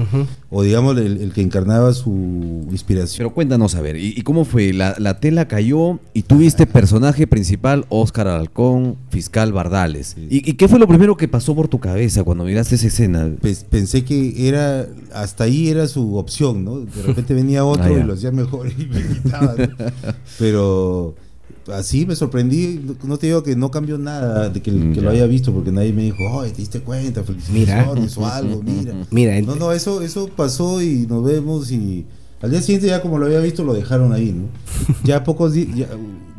O 0.49 0.63
digamos, 0.63 0.97
el, 0.97 1.21
el 1.21 1.33
que 1.33 1.41
encarnaba 1.41 1.93
su 1.93 2.67
inspiración. 2.71 3.17
Pero 3.19 3.33
cuéntanos, 3.33 3.75
a 3.75 3.81
ver, 3.81 3.97
¿y, 3.97 4.13
y 4.15 4.21
cómo 4.21 4.45
fue? 4.45 4.73
La, 4.73 4.95
la 4.99 5.19
tela 5.19 5.47
cayó 5.47 5.99
y 6.13 6.23
tuviste 6.23 6.65
personaje 6.65 7.27
principal, 7.27 7.85
Óscar 7.89 8.27
Alcón, 8.27 8.95
fiscal 9.09 9.53
Bardales. 9.53 10.13
Sí. 10.15 10.27
¿Y, 10.29 10.49
y 10.49 10.53
qué 10.53 10.67
fue 10.67 10.79
lo 10.79 10.87
primero 10.87 11.17
que 11.17 11.27
pasó 11.27 11.55
por 11.55 11.67
tu 11.67 11.79
cabeza 11.79 12.23
cuando 12.23 12.43
miraste 12.43 12.75
esa 12.75 12.87
escena? 12.87 13.29
Pues, 13.41 13.63
pensé 13.63 14.03
que 14.05 14.47
era 14.47 14.87
hasta 15.13 15.45
ahí 15.45 15.67
era 15.69 15.87
su 15.87 16.15
opción, 16.17 16.63
¿no? 16.63 16.79
De 16.81 17.01
repente 17.03 17.33
venía 17.33 17.65
otro 17.65 17.83
Ah, 17.85 17.91
y 17.91 18.03
lo 18.03 18.13
hacía 18.13 18.31
mejor 18.31 18.67
y 18.77 18.85
me 18.85 19.01
quitaba. 19.01 19.55
¿no? 19.57 19.67
Pero 20.39 21.15
así 21.73 22.05
me 22.05 22.15
sorprendí, 22.15 22.79
no 23.03 23.17
te 23.17 23.27
digo 23.27 23.43
que 23.43 23.55
no 23.55 23.71
cambió 23.71 23.97
nada 23.97 24.49
de 24.49 24.61
que, 24.61 24.71
Mm, 24.71 24.95
lo 24.99 25.09
haya 25.09 25.25
visto 25.27 25.53
porque 25.53 25.71
nadie 25.71 25.93
me 25.93 26.03
dijo, 26.03 26.17
"Oye, 26.33 26.51
te 26.51 26.57
diste 26.57 26.79
cuenta, 26.81 27.23
felicitaciones 27.23 28.17
o 28.17 28.25
algo, 28.25 28.61
mira." 28.65 28.93
Mira, 29.11 29.41
No, 29.41 29.55
no, 29.55 29.71
eso 29.71 30.01
eso 30.01 30.29
pasó 30.35 30.81
y 30.81 31.05
nos 31.07 31.23
vemos 31.23 31.71
y 31.71 32.05
al 32.41 32.51
día 32.51 32.61
siguiente 32.61 32.87
ya 32.87 33.01
como 33.01 33.17
lo 33.17 33.25
había 33.25 33.39
visto 33.39 33.63
lo 33.63 33.73
dejaron 33.73 34.13
ahí, 34.13 34.31
¿no? 34.31 34.45
Ya 35.03 35.23
pocos 35.23 35.53
días 35.53 35.89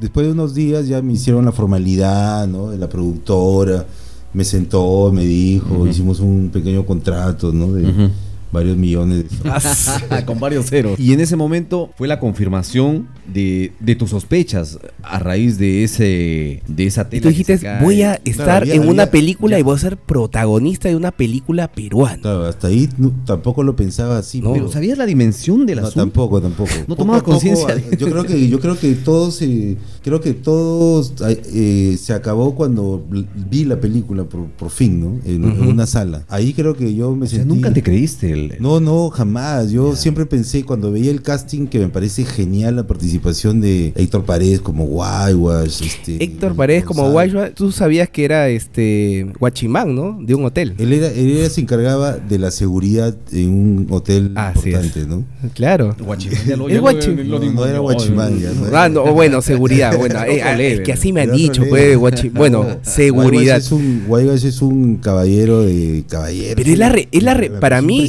después 0.01 0.27
de 0.27 0.33
unos 0.33 0.55
días 0.55 0.87
ya 0.87 1.03
me 1.03 1.13
hicieron 1.15 1.45
la 1.45 1.53
formalidad, 1.53 2.47
¿no? 2.47 2.71
De 2.71 2.79
la 2.79 2.89
productora 2.89 3.85
me 4.33 4.45
sentó, 4.45 5.11
me 5.13 5.25
dijo, 5.25 5.87
hicimos 5.87 6.21
un 6.21 6.51
pequeño 6.53 6.85
contrato, 6.87 7.53
¿no? 7.53 7.73
De 7.73 7.89
Ujú. 7.89 8.11
Varios 8.53 8.77
millones 8.77 9.25
de 9.25 9.61
soles. 9.61 10.25
Con 10.27 10.41
varios 10.41 10.67
ceros. 10.67 10.99
Y 10.99 11.12
en 11.12 11.21
ese 11.21 11.37
momento 11.37 11.91
fue 11.97 12.09
la 12.09 12.19
confirmación 12.19 13.09
de, 13.33 13.73
de 13.81 13.95
tus 13.95 14.11
sospechas 14.11 14.78
a 15.02 15.19
raíz 15.19 15.59
de 15.59 15.85
ese 15.85 16.62
de 16.67 16.87
esa 16.87 17.02
y 17.02 17.05
tela. 17.11 17.23
tú 17.23 17.28
que 17.28 17.28
dijiste, 17.31 17.59
se 17.59 17.78
voy 17.81 18.02
a 18.02 18.21
estar 18.25 18.62
había- 18.62 18.75
en 18.75 18.88
una 18.88 19.07
película 19.07 19.57
ya. 19.57 19.61
y 19.61 19.62
voy 19.62 19.76
a 19.76 19.78
ser 19.78 19.97
protagonista 19.97 20.88
de 20.88 20.97
una 20.97 21.11
película 21.11 21.69
peruana. 21.69 22.21
Claro, 22.23 22.45
hasta 22.47 22.69
ahí 22.69 22.88
no- 22.99 23.12
tampoco 23.25 23.62
lo 23.62 23.76
pensaba 23.76 24.19
así, 24.19 24.40
No, 24.40 24.52
Pero 24.52 24.71
¿sabías 24.71 24.99
la 24.99 25.07
dimensión 25.07 25.67
del 25.67 25.81
No, 25.81 25.87
asunto? 25.87 26.00
tampoco, 26.00 26.40
tampoco. 26.40 26.71
No 26.87 26.97
tomaba 26.97 27.23
conciencia 27.23 27.76
Yo 27.99 28.09
creo 28.11 28.25
que 28.25 28.49
yo 28.49 28.61
creo 28.61 28.78
que 28.78 28.93
todos 28.95 29.43
eh, 29.43 29.76
creo 30.09 30.21
que 30.21 30.33
todos 30.35 31.12
eh, 31.27 31.97
se 32.00 32.12
acabó 32.12 32.55
cuando 32.55 33.05
vi 33.50 33.65
la 33.65 33.81
película 33.81 34.25
por, 34.25 34.47
por 34.47 34.71
fin, 34.71 35.00
¿no? 35.00 35.21
En, 35.25 35.45
una 35.45 35.87
sala. 35.87 36.25
Ahí 36.29 36.53
creo 36.53 36.75
que 36.77 36.95
yo 36.95 37.15
me 37.15 37.27
O 37.27 37.29
sea, 37.29 37.41
sentí 37.41 37.55
nunca 37.55 37.73
te 37.73 37.83
creíste 37.83 38.33
el... 38.33 38.55
No, 38.61 38.81
no, 38.81 39.11
jamás. 39.11 39.71
Yo 39.71 39.95
siempre 39.97 40.27
pensé 40.27 40.65
cuando 40.65 40.91
veía 40.93 41.11
el 41.11 41.23
casting 41.23 41.67
que 41.67 41.79
me 41.79 41.88
parece 41.88 42.25
genial 42.25 42.77
la 42.77 42.87
participación 42.87 43.61
de 43.61 43.93
Héctor 43.97 44.25
Paredes 44.25 44.61
como 44.61 44.85
Guaywash, 44.87 45.83
este 45.83 46.23
Héctor 46.23 46.55
Paredes 46.55 46.85
como. 46.85 47.11
Guayua, 47.11 47.50
tú 47.50 47.71
sabías 47.73 48.09
que 48.11 48.25
era 48.25 48.49
este 48.49 49.27
guachimán, 49.38 49.95
¿no? 49.95 50.19
De 50.21 50.35
un 50.35 50.45
hotel. 50.45 50.75
Él 50.79 50.93
era, 50.93 51.09
él 51.09 51.37
era- 51.38 51.49
se 51.50 51.61
encargaba 51.61 52.12
de 52.17 52.38
la 52.38 52.50
seguridad 52.50 53.17
en 53.33 53.49
un 53.50 53.87
hotel 53.91 54.33
es. 54.37 54.57
importante, 54.67 55.07
¿no? 55.07 55.25
Claro. 55.55 55.97
Guachimán, 55.99 56.38
ya 56.47 56.57
lo- 56.57 56.69
El 56.69 56.75
ya 56.75 56.81
lo- 56.81 56.87
guachi- 56.87 57.25
lo- 57.25 57.38
No, 57.38 57.53
no 57.53 57.67
era 57.67 57.79
guachimán, 57.79 58.38
ya, 58.41 58.53
no 58.53 58.67
era- 58.67 58.85
Ah, 58.85 58.88
no, 58.88 59.12
bueno, 59.12 59.41
seguridad. 59.43 59.93
Bueno, 59.99 60.14
eh, 60.25 60.43
ah, 60.43 60.52
es 60.52 60.59
level. 60.59 60.83
que 60.83 60.93
así 60.93 61.12
me 61.12 61.21
han 61.23 61.33
dicho, 61.33 61.62
pues, 61.69 61.97
guachi- 61.99 62.33
Bueno, 62.33 62.67
seguridad. 62.83 63.57
es 63.59 63.73
un, 63.73 64.05
es 64.45 64.62
un 64.62 64.97
caballero 64.97 65.62
de 65.62 66.05
caballero. 66.09 66.55
Pero 66.57 66.71
es 66.71 66.78
la 66.78 66.88
re- 66.88 67.09
es 67.12 67.23
la 67.23 67.35
re- 67.35 67.50
para 67.50 67.83
mí, 67.83 68.09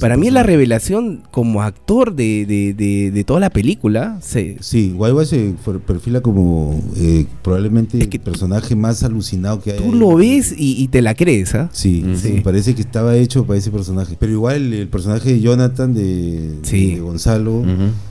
Para 0.00 0.16
mí 0.16 0.28
es 0.28 0.32
la 0.32 0.42
revelación 0.42 1.22
como 1.30 1.62
actor 1.62 2.14
de, 2.14 2.46
de, 2.46 2.74
de, 2.74 3.10
de 3.10 3.24
toda 3.24 3.40
la 3.40 3.50
película. 3.50 4.18
Sí, 4.20 4.92
Guayba 4.96 5.24
se 5.24 5.54
per- 5.64 5.80
perfila 5.80 6.20
como 6.20 6.80
eh, 6.96 7.26
probablemente 7.42 7.98
Es 7.98 8.08
que 8.08 8.16
el 8.18 8.22
personaje 8.22 8.76
más 8.76 9.02
alucinado 9.02 9.60
que 9.60 9.72
hay. 9.72 9.78
tú 9.78 9.92
lo 9.92 10.16
ves 10.16 10.54
y, 10.56 10.82
y 10.82 10.88
te 10.88 11.02
la 11.02 11.14
crees, 11.14 11.54
¿ah? 11.54 11.68
Sí, 11.72 12.02
Mm. 12.04 12.16
sí, 12.16 12.28
Sí. 12.36 12.40
parece 12.42 12.74
que 12.74 12.82
estaba 12.82 13.16
hecho 13.16 13.44
para 13.44 13.58
ese 13.58 13.70
personaje. 13.70 14.16
Pero 14.18 14.32
igual 14.32 14.72
el, 14.72 14.88
personaje 14.88 15.32
de 15.32 15.40
Jonathan, 15.40 15.94
de, 15.94 16.50
Sí. 16.62 16.94
de 16.94 17.00
Gonzalo 17.00 17.58
Ujú. 17.60 17.68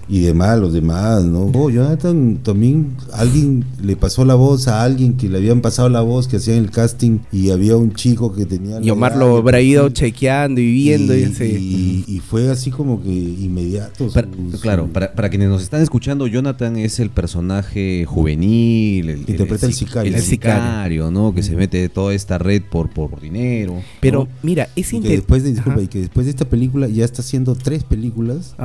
y 0.08 0.20
demás, 0.20 0.60
los 0.60 0.74
demás, 0.74 1.24
¿no? 1.24 1.50
Oh, 1.54 1.70
Jonathan 1.70 2.40
también, 2.44 2.96
alguien 3.14 3.66
le 3.82 3.96
pasó 3.96 4.26
la 4.26 4.36
voz 4.36 4.68
a 4.68 4.84
alguien 4.84 5.18
que 5.18 5.30
le 5.30 5.38
habían 5.38 5.62
pasado 5.62 5.90
la 5.90 6.02
voz, 6.02 6.28
que 6.28 6.38
hacían 6.38 6.58
el 6.58 6.72
casting 6.72 7.20
y 7.32 7.50
había 7.52 7.78
un 7.78 7.94
chico 7.94 8.34
que 8.34 8.46
tenía... 8.46 8.80
Y 8.82 8.90
Omar 8.90 9.12
edad, 9.14 9.20
lo 9.22 9.38
habrá 9.38 9.62
ido 9.62 9.90
chequeando 9.90 10.62
y 10.62 10.72
viendo. 10.72 11.16
Y, 11.16 11.22
y, 11.24 11.34
sí. 11.34 11.44
y- 12.08 12.16
y 12.16 12.20
fue 12.20 12.50
así 12.50 12.72
como 12.72 13.02
que 13.04 13.10
inmediato. 13.10 14.08
su- 14.10 14.14
Para- 14.14 14.28
su- 14.52 14.60
claro, 14.60 14.88
para, 14.92 15.14
para 15.14 15.30
quienes 15.30 15.50
nos 15.50 15.62
están 15.62 15.82
escuchando, 15.82 16.28
Jonathan 16.28 16.78
es 16.78 17.00
el 17.00 17.10
personaje 17.10 18.06
juvenil, 18.08 19.10
el, 19.10 19.20
Interpreta 19.20 19.66
el 19.66 19.74
sic- 19.74 19.76
sicario. 19.88 20.10
el 20.12 20.16
El 20.18 20.24
sicario. 20.24 20.62
sicario, 20.64 21.12
¿no? 21.12 21.34
Que 21.34 21.44
se 21.44 21.56
mete 21.56 21.78
de 21.78 21.90
toda 21.90 22.14
esta 22.14 22.38
red 22.38 22.62
por, 22.70 22.90
por 22.90 23.20
dinero. 23.22 23.76
Pero 24.00 24.26
¿no? 24.26 24.28
mira, 24.44 24.70
es 24.76 24.88
y 24.88 24.92
que, 24.92 24.96
interesante. 24.98 25.16
después 25.18 25.44
de, 25.44 25.52
disculpa, 25.54 25.82
y 25.82 25.88
que 25.88 26.00
después 26.00 26.26
de 26.26 26.30
esta 26.32 26.46
película 26.46 26.88
ya 26.88 27.06
está 27.06 27.22
haciendo 27.22 27.56
tres 27.56 27.84
películas 27.84 28.56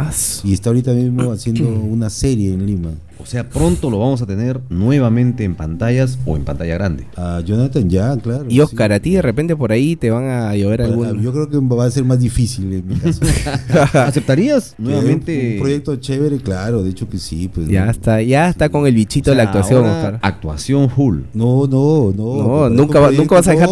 y 0.45 0.53
está 0.53 0.71
ahorita 0.71 0.93
mismo 0.93 1.31
haciendo 1.33 1.69
una 1.69 2.11
serie 2.11 2.53
en 2.55 2.67
Lima. 2.67 2.91
O 3.19 3.27
sea, 3.27 3.49
pronto 3.49 3.91
lo 3.91 3.99
vamos 3.99 4.21
a 4.23 4.27
tener 4.27 4.61
nuevamente 4.69 5.45
en 5.45 5.55
pantallas 5.55 6.19
o 6.27 6.37
en 6.37 6.45
pantalla 6.45 6.75
grande. 6.75 7.07
A 7.17 7.41
Jonathan 7.41 7.89
ya, 7.89 8.17
claro. 8.19 8.45
Y 8.49 8.61
Oscar, 8.61 8.91
sí. 8.91 8.95
a 8.95 9.01
ti 9.01 9.15
de 9.15 9.23
repente 9.23 9.57
por 9.57 9.73
ahí 9.73 9.97
te 9.97 10.11
van 10.11 10.25
a 10.29 10.55
llover 10.57 10.83
algún. 10.83 11.23
Yo 11.23 11.33
creo 11.33 11.49
que 11.49 11.59
va 11.59 11.85
a 11.87 11.91
ser 11.91 12.05
más 12.05 12.21
difícil 12.21 12.73
en 12.73 12.87
mi 12.87 12.95
caso. 12.97 13.21
¿Aceptarías 13.95 14.75
nuevamente? 14.79 15.55
Un 15.55 15.61
proyecto 15.61 15.97
chévere, 15.97 16.39
claro, 16.39 16.83
de 16.83 16.91
hecho 16.91 17.09
que 17.09 17.19
sí. 17.19 17.49
Pues, 17.53 17.69
ya 17.69 17.85
¿no? 17.87 17.91
está, 17.91 18.23
ya 18.23 18.49
está 18.49 18.69
con 18.69 18.87
el 18.87 18.95
bichito 18.95 19.31
O 19.31 19.33
de 19.33 19.37
la 19.39 19.45
actuación, 19.45 19.85
ahora, 19.85 19.97
Oscar. 19.97 20.19
Actuación 20.23 20.91
full. 20.91 21.21
No, 21.35 21.67
no, 21.67 22.13
no. 22.17 22.37
No, 22.37 22.71
nunca 22.71 22.99
un 22.99 23.05
va- 23.05 23.09
proyecto, 23.09 23.23
nunca 23.23 23.35
vas 23.37 23.49
a 23.49 23.51
dejar 23.53 23.69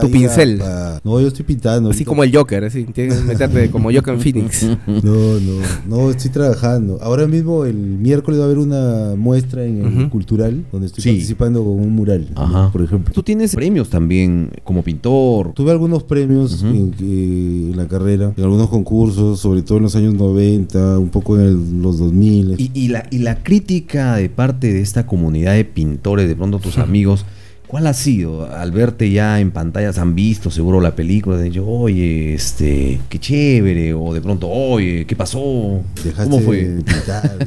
tu- 0.00 0.10
pincel. 0.10 0.60
a- 0.62 1.00
no, 1.04 1.20
yo 1.20 1.28
estoy 1.28 1.44
pintando. 1.44 1.90
Así 1.90 1.98
ahorita. 1.98 2.08
como 2.08 2.24
el 2.24 2.34
Joker, 2.36 2.64
así. 2.64 2.84
Tienes 2.84 3.18
que 3.18 3.24
meterte 3.24 3.70
como 3.70 3.90
Joker 3.92 4.14
en 4.14 4.20
Phoenix. 4.20 4.66
No, 5.02 5.14
no, 5.40 5.60
no, 5.88 6.10
estoy 6.10 6.30
trabajando. 6.30 6.98
Ahora 7.02 7.26
mismo, 7.26 7.64
el 7.64 7.74
miércoles 7.74 8.38
va 8.40 8.44
a 8.44 8.46
haber 8.46 8.58
una 8.72 9.14
muestra 9.16 9.64
en 9.64 9.84
el. 9.84 10.08
Cultural, 10.10 10.64
donde 10.72 10.86
estoy 10.88 11.02
Sí. 11.02 11.10
participando 11.10 11.62
con 11.62 11.74
un 11.74 11.90
mural, 11.94 12.28
Ajá. 12.34 12.70
por 12.72 12.82
ejemplo. 12.82 13.12
Tú 13.14 13.22
tienes 13.22 13.54
premios 13.54 13.88
también 13.90 14.50
como 14.64 14.82
pintor. 14.82 15.52
Tuve 15.54 15.70
algunos 15.70 16.02
premios 16.02 16.62
Ujú. 16.62 16.92
en, 17.00 17.72
la 17.76 17.86
carrera, 17.86 18.32
en 18.36 18.42
algunos 18.44 18.68
concursos, 18.68 19.40
sobre 19.40 19.62
todo 19.62 19.78
en 19.78 19.84
los 19.84 19.96
años 19.96 20.14
90, 20.14 20.98
un 20.98 21.08
poco 21.08 21.38
en 21.38 21.46
el- 21.46 21.82
los 21.82 21.98
2000. 21.98 22.54
Y, 22.58 22.70
y 22.74 22.88
la, 22.88 23.06
y 23.10 23.18
la 23.18 23.42
crítica 23.42 24.16
de 24.16 24.28
parte 24.28 24.72
de 24.72 24.80
esta 24.80 25.06
comunidad 25.06 25.54
de 25.54 25.64
pintores, 25.64 26.28
de 26.28 26.36
pronto 26.36 26.58
tus 26.58 26.78
amigos, 26.78 27.24
¿cuál 27.72 27.86
ha 27.86 27.94
sido? 27.94 28.44
Al 28.54 28.70
verte 28.70 29.10
ya 29.10 29.40
en 29.40 29.50
pantallas, 29.50 29.96
han 29.98 30.14
visto 30.14 30.50
seguro 30.50 30.78
la 30.82 30.94
película, 30.94 31.38
de 31.38 31.44
dicho, 31.44 31.66
oye, 31.66 32.34
este, 32.34 33.00
qué 33.08 33.18
chévere, 33.18 33.94
o 33.94 34.12
de 34.12 34.20
pronto, 34.20 34.46
oye, 34.48 35.06
¿qué 35.06 35.16
pasó? 35.16 35.80
Dejaste 36.04 36.30
¿Cómo 36.30 36.40
fue? 36.44 36.64
de 36.64 36.82
pintar. 36.82 37.38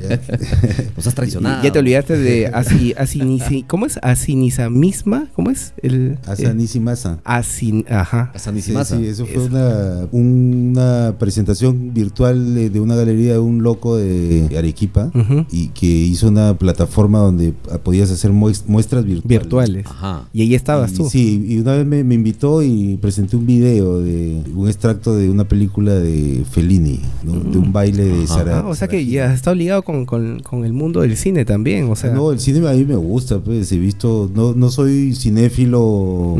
Nos 0.97 1.05
has 1.05 1.13
traicionado. 1.13 1.63
ya 1.63 1.71
te 1.71 1.77
olvidaste 1.77 2.17
de 2.17 2.47
Asi, 2.47 2.93
Asinisi- 2.95 3.65
¿Cómo 3.67 3.85
es? 3.85 3.99
Asinisa 4.01 4.69
misma. 4.71 5.27
¿Cómo 5.35 5.51
es? 5.51 5.73
El, 5.83 6.17
Asa 6.25 6.49
eh, 6.49 6.53
Nisi 6.55 6.79
Masa. 6.79 7.19
Asin, 7.23 7.85
ajá. 7.87 8.31
A 8.33 8.39
San 8.39 8.55
Sí, 8.55 8.73
sí, 8.83 9.05
eso 9.05 9.25
fue 9.27 9.35
Eso. 9.35 9.45
una, 9.45 10.07
una 10.11 11.15
presentación 11.19 11.93
virtual 11.93 12.55
de, 12.55 12.69
de 12.71 12.79
una 12.79 12.95
galería 12.95 13.33
de 13.33 13.39
un 13.39 13.61
loco 13.61 13.95
de 13.97 14.49
Arequipa 14.57 15.11
Ujú. 15.13 15.45
y 15.51 15.67
que 15.67 15.85
hizo 15.85 16.27
una 16.29 16.57
plataforma 16.57 17.19
donde 17.19 17.53
podías 17.83 18.09
hacer 18.09 18.31
mues- 18.31 18.63
muestras 18.65 19.05
virtuales. 19.05 19.25
Virtuales. 19.43 19.85
Ajá. 19.85 20.14
Y 20.33 20.41
ahí 20.41 20.55
estabas 20.55 20.91
Y 20.93 20.95
tú. 20.95 21.09
Sí, 21.09 21.45
y 21.47 21.57
una 21.59 21.73
vez 21.75 21.85
me, 21.85 22.03
me 22.03 22.15
invitó 22.15 22.61
y 22.63 22.97
presenté 23.01 23.35
un 23.37 23.45
video 23.45 23.99
de 24.01 24.41
un 24.53 24.67
extracto 24.67 25.15
de 25.15 25.29
una 25.29 25.47
película 25.47 25.93
de 25.95 26.43
Fellini, 26.49 26.99
¿no? 27.23 27.33
de 27.39 27.57
un 27.57 27.71
baile 27.73 28.03
de. 28.05 28.27
Sara. 28.27 28.59
Ah, 28.59 28.67
o 28.67 28.75
sea 28.75 28.87
que 28.87 29.05
ya 29.05 29.33
está 29.33 29.51
obligado 29.51 29.83
con, 29.83 30.05
con, 30.05 30.39
con 30.39 30.65
el 30.65 30.73
mundo 30.73 31.01
del 31.01 31.15
cine 31.17 31.45
también. 31.45 31.89
O 31.89 31.95
sea, 31.95 32.11
no, 32.11 32.31
el 32.31 32.39
cine 32.39 32.67
a 32.67 32.73
mí 32.73 32.85
me 32.85 32.95
gusta, 32.95 33.39
pues 33.39 33.71
he 33.71 33.77
visto, 33.77 34.29
no, 34.33 34.53
no 34.53 34.69
soy 34.69 35.13
cinéfilo 35.15 36.35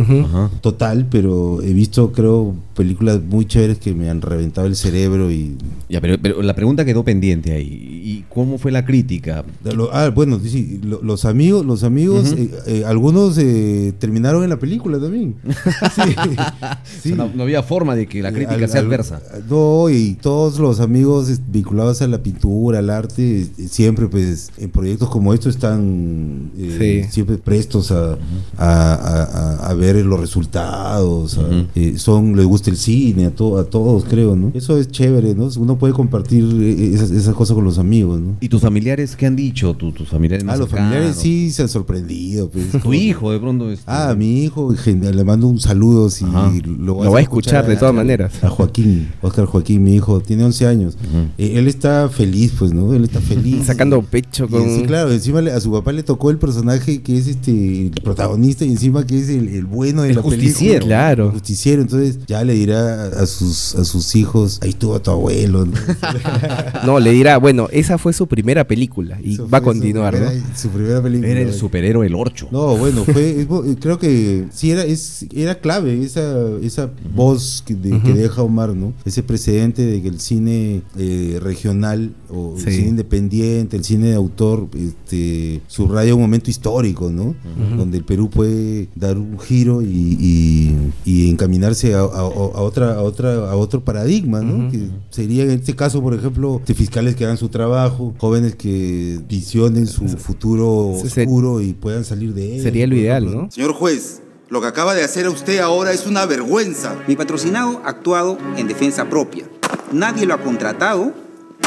total, 0.62 1.08
pero 1.10 1.62
he 1.62 1.74
visto, 1.74 2.12
creo, 2.12 2.54
películas 2.76 3.20
muy 3.28 3.46
chéveres 3.46 3.78
que 3.78 3.94
me 3.94 4.10
han 4.10 4.22
reventado 4.22 4.68
el 4.68 4.76
cerebro 4.76 5.32
y... 5.32 5.56
Ya, 5.90 6.02
pero, 6.02 6.18
pero 6.22 6.42
la 6.42 6.56
pregunta 6.56 6.84
quedó 6.86 7.04
pendiente 7.04 7.52
ahí. 7.54 8.02
¿Y 8.04 8.26
cómo 8.34 8.58
fue 8.58 8.72
la 8.72 8.86
crítica? 8.86 9.44
lo- 9.64 9.94
ah, 9.94 10.10
bueno, 10.10 10.40
sí, 10.44 10.80
lo- 10.84 11.02
los 11.02 11.26
amigos, 11.26 11.66
los 11.66 11.84
amigos, 11.84 12.34
eh, 12.38 12.50
eh, 12.68 12.84
algunos 12.86 13.38
eh, 13.38 13.65
terminaron 14.00 14.44
en 14.44 14.50
la 14.50 14.58
película 14.60 15.00
también. 15.00 15.36
Sí, 15.46 16.02
sí. 17.02 17.12
O 17.14 17.16
sea, 17.16 17.26
no, 17.26 17.32
no 17.36 17.44
había 17.44 17.64
forma 17.64 17.96
de 17.96 18.08
que 18.08 18.22
la 18.22 18.30
Eh, 18.30 18.34
crítica 18.34 18.56
al- 18.56 18.70
sea 18.70 18.80
al- 18.82 18.88
adversa. 18.88 19.22
No, 19.50 19.90
y 19.90 20.16
todos 20.22 20.60
los 20.60 20.80
amigos 20.80 21.30
vinculados 21.52 22.02
a 22.02 22.08
la 22.08 22.22
pintura, 22.24 22.80
al 22.80 22.90
arte, 22.90 23.42
eh, 23.42 23.48
siempre 23.70 24.08
pues 24.08 24.52
en 24.58 24.70
proyectos 24.70 25.10
como 25.10 25.34
estos 25.34 25.56
están 25.56 26.52
eh, 26.58 27.04
Sí. 27.06 27.12
siempre 27.14 27.38
prestos 27.38 27.92
a, 27.92 28.14
a- 28.14 28.18
a- 28.58 29.24
a- 29.24 29.70
a 29.70 29.74
ver 29.74 29.96
los 30.06 30.20
resultados, 30.20 31.40
eh, 31.76 31.96
son 31.98 32.36
les 32.36 32.46
gusta 32.46 32.70
el 32.70 32.78
cine, 32.78 33.26
a, 33.28 33.32
to- 33.32 33.58
a 33.58 33.66
todos 33.66 34.06
creo, 34.06 34.36
¿no? 34.36 34.52
Eso 34.54 34.78
es 34.78 34.90
chévere, 34.90 35.36
¿no? 35.36 35.50
Uno 35.58 35.78
puede 35.78 35.94
compartir 35.94 36.44
eh, 36.62 36.92
esas, 36.94 37.12
esas 37.12 37.34
cosas 37.36 37.56
con 37.56 37.64
los 37.64 37.78
amigos, 37.80 38.20
¿no? 38.20 38.36
¿Y 38.42 38.50
tus 38.50 38.62
familiares 38.62 39.16
qué 39.16 39.26
han 39.26 39.36
dicho? 39.36 39.74
¿Tu- 39.74 39.92
tus 39.92 40.10
familiares 40.10 40.44
Ah, 40.44 40.48
más 40.48 40.60
los 40.60 40.70
cercanos? 40.70 40.92
familiares 40.94 41.18
sí 41.22 41.52
se 41.52 41.62
han 41.64 41.70
sorprendido. 41.70 42.50
Pues, 42.50 42.82
Tu 42.82 42.94
hijo, 42.94 43.32
de 43.32 43.40
pronto. 43.46 43.72
este, 43.72 43.84
Ah, 43.88 44.14
mi 44.18 44.44
hijo, 44.44 44.74
le 44.86 45.24
mando 45.24 45.48
un 45.48 45.60
saludo 45.60 46.10
si 46.10 46.26
Ajá. 46.26 46.52
lo, 46.66 47.04
Lo 47.04 47.12
va 47.12 47.20
a 47.20 47.22
escuchar 47.22 47.66
de 47.68 47.76
todas 47.76 47.94
maneras. 47.94 48.44
A 48.44 48.50
Joaquín, 48.50 49.12
Oscar 49.22 49.46
Joaquín, 49.46 49.84
mi 49.84 49.96
hijo, 49.96 50.20
tiene 50.20 50.44
11 50.44 50.68
años. 50.68 50.98
Eh, 51.38 51.54
él 51.56 51.68
está 51.68 52.10
feliz, 52.10 52.54
pues, 52.58 52.74
¿no? 52.74 52.94
Él 52.94 53.04
está 53.04 53.22
feliz. 53.22 53.66
Sacando 53.66 54.02
pecho 54.02 54.46
Y 54.46 54.48
con. 54.50 54.64
sí, 54.64 54.84
claro, 54.86 55.12
encima 55.12 55.42
le- 55.42 55.52
a 55.52 55.60
su 55.60 55.72
papá 55.72 55.92
le 55.92 56.04
tocó 56.04 56.30
el 56.30 56.38
personaje 56.38 57.02
que 57.02 57.18
es 57.18 57.28
este 57.28 57.86
el 57.88 57.92
protagonista 58.04 58.66
y 58.66 58.72
encima 58.72 59.06
que 59.06 59.20
es 59.20 59.30
el, 59.30 59.48
el 59.50 59.66
bueno 59.66 60.02
de 60.04 60.10
El 60.10 60.16
la 60.18 60.22
justiciero. 60.22 60.74
película. 60.80 60.86
Claro. 60.86 61.26
El 61.28 61.32
justiciero, 61.32 61.82
entonces 61.82 62.20
ya 62.28 62.44
le 62.44 62.54
dirá 62.54 63.06
a 63.06 63.26
sus 63.26 63.76
a 63.76 63.86
sus 63.86 64.16
hijos, 64.16 64.60
ahí 64.64 64.70
estuvo 64.70 65.00
tu 65.02 65.12
abuelo. 65.12 65.66
¿no? 65.66 65.72
No, 66.86 67.00
le 67.00 67.12
dirá, 67.12 67.38
bueno, 67.38 67.68
esa 67.72 67.98
fue 67.98 68.14
su 68.14 68.28
primera 68.28 68.66
película 68.68 69.18
y 69.24 69.34
Eso 69.34 69.48
va 69.50 69.58
a 69.58 69.62
fue 69.62 69.74
su 69.74 69.80
continuar, 69.80 70.14
¿no? 70.20 70.30
Su 70.56 70.70
primera 70.70 71.02
película. 71.02 71.30
Era 71.30 71.42
el 71.42 71.54
superhéroe 71.54 72.06
el 72.08 72.16
Orcho. 72.16 72.48
No, 72.52 72.76
bueno, 72.78 73.04
fue, 73.06 73.35
bo- 73.44 73.64
creo 73.80 74.00
que 74.00 74.46
sí 74.54 74.72
era, 74.72 74.84
es, 74.86 75.26
era 75.36 75.60
clave 75.60 76.02
esa, 76.04 76.50
esa 76.62 76.90
voz 77.14 77.62
que, 77.66 77.76
de- 77.76 77.90
que 78.02 78.12
Ujú. 78.12 78.14
deja 78.14 78.42
Omar, 78.42 78.74
¿no? 78.74 78.94
Ese 79.04 79.22
precedente 79.24 79.86
de 79.86 80.02
que 80.02 80.08
el 80.08 80.20
cine 80.22 80.82
eh, 80.98 81.40
regional 81.42 82.14
o 82.30 82.56
Sí. 82.58 82.64
el 82.68 82.74
cine 82.76 82.88
independiente, 82.90 83.76
el 83.78 83.84
cine 83.84 84.08
de 84.08 84.16
autor, 84.16 84.68
este, 84.74 85.62
subraya 85.68 86.16
un 86.16 86.22
momento 86.22 86.50
histórico, 86.50 87.10
¿no? 87.12 87.36
Donde 87.78 87.98
el 87.98 88.06
Perú 88.06 88.30
puede 88.30 88.88
dar 88.96 89.18
un 89.18 89.38
giro 89.40 89.82
y, 89.82 89.86
y- 90.20 90.76
y 91.06 91.30
encaminarse 91.30 91.94
a, 91.94 92.00
a- 92.00 92.04
a 92.04 92.24
otra, 92.62 92.96
a 92.96 93.02
otra, 93.02 93.50
a 93.52 93.56
otro 93.56 93.84
paradigma, 93.84 94.42
¿no? 94.42 94.70
Que 94.72 94.88
sería 95.10 95.44
en 95.44 95.52
este 95.52 95.76
caso, 95.76 96.02
por 96.02 96.14
ejemplo, 96.14 96.62
de 96.66 96.74
fiscales 96.74 97.16
que 97.16 97.26
hagan 97.26 97.38
su 97.38 97.50
trabajo, 97.50 98.14
jóvenes 98.18 98.56
que 98.56 99.20
visionen 99.28 99.88
su 99.88 100.08
futuro 100.08 100.88
oscuro 100.90 101.62
y 101.62 101.74
puedan 101.74 102.04
salir 102.06 102.34
de 102.34 102.58
él. 102.58 102.62
Sería 102.64 102.88
lo 102.88 102.96
ideal, 102.96 103.25
Señor 103.50 103.74
juez, 103.74 104.22
lo 104.50 104.62
que 104.62 104.68
acaba 104.68 104.94
de 104.94 105.04
hacer 105.04 105.28
usted 105.28 105.60
ahora 105.60 105.92
es 105.92 106.06
una 106.06 106.26
vergüenza. 106.26 106.96
Mi 107.08 107.16
patrocinado 107.16 107.82
ha 107.84 107.90
actuado 107.90 108.38
en 108.58 108.68
defensa 108.68 109.10
propia. 109.10 109.46
Nadie 109.92 110.26
lo 110.26 110.34
ha 110.34 110.42
contratado 110.42 111.14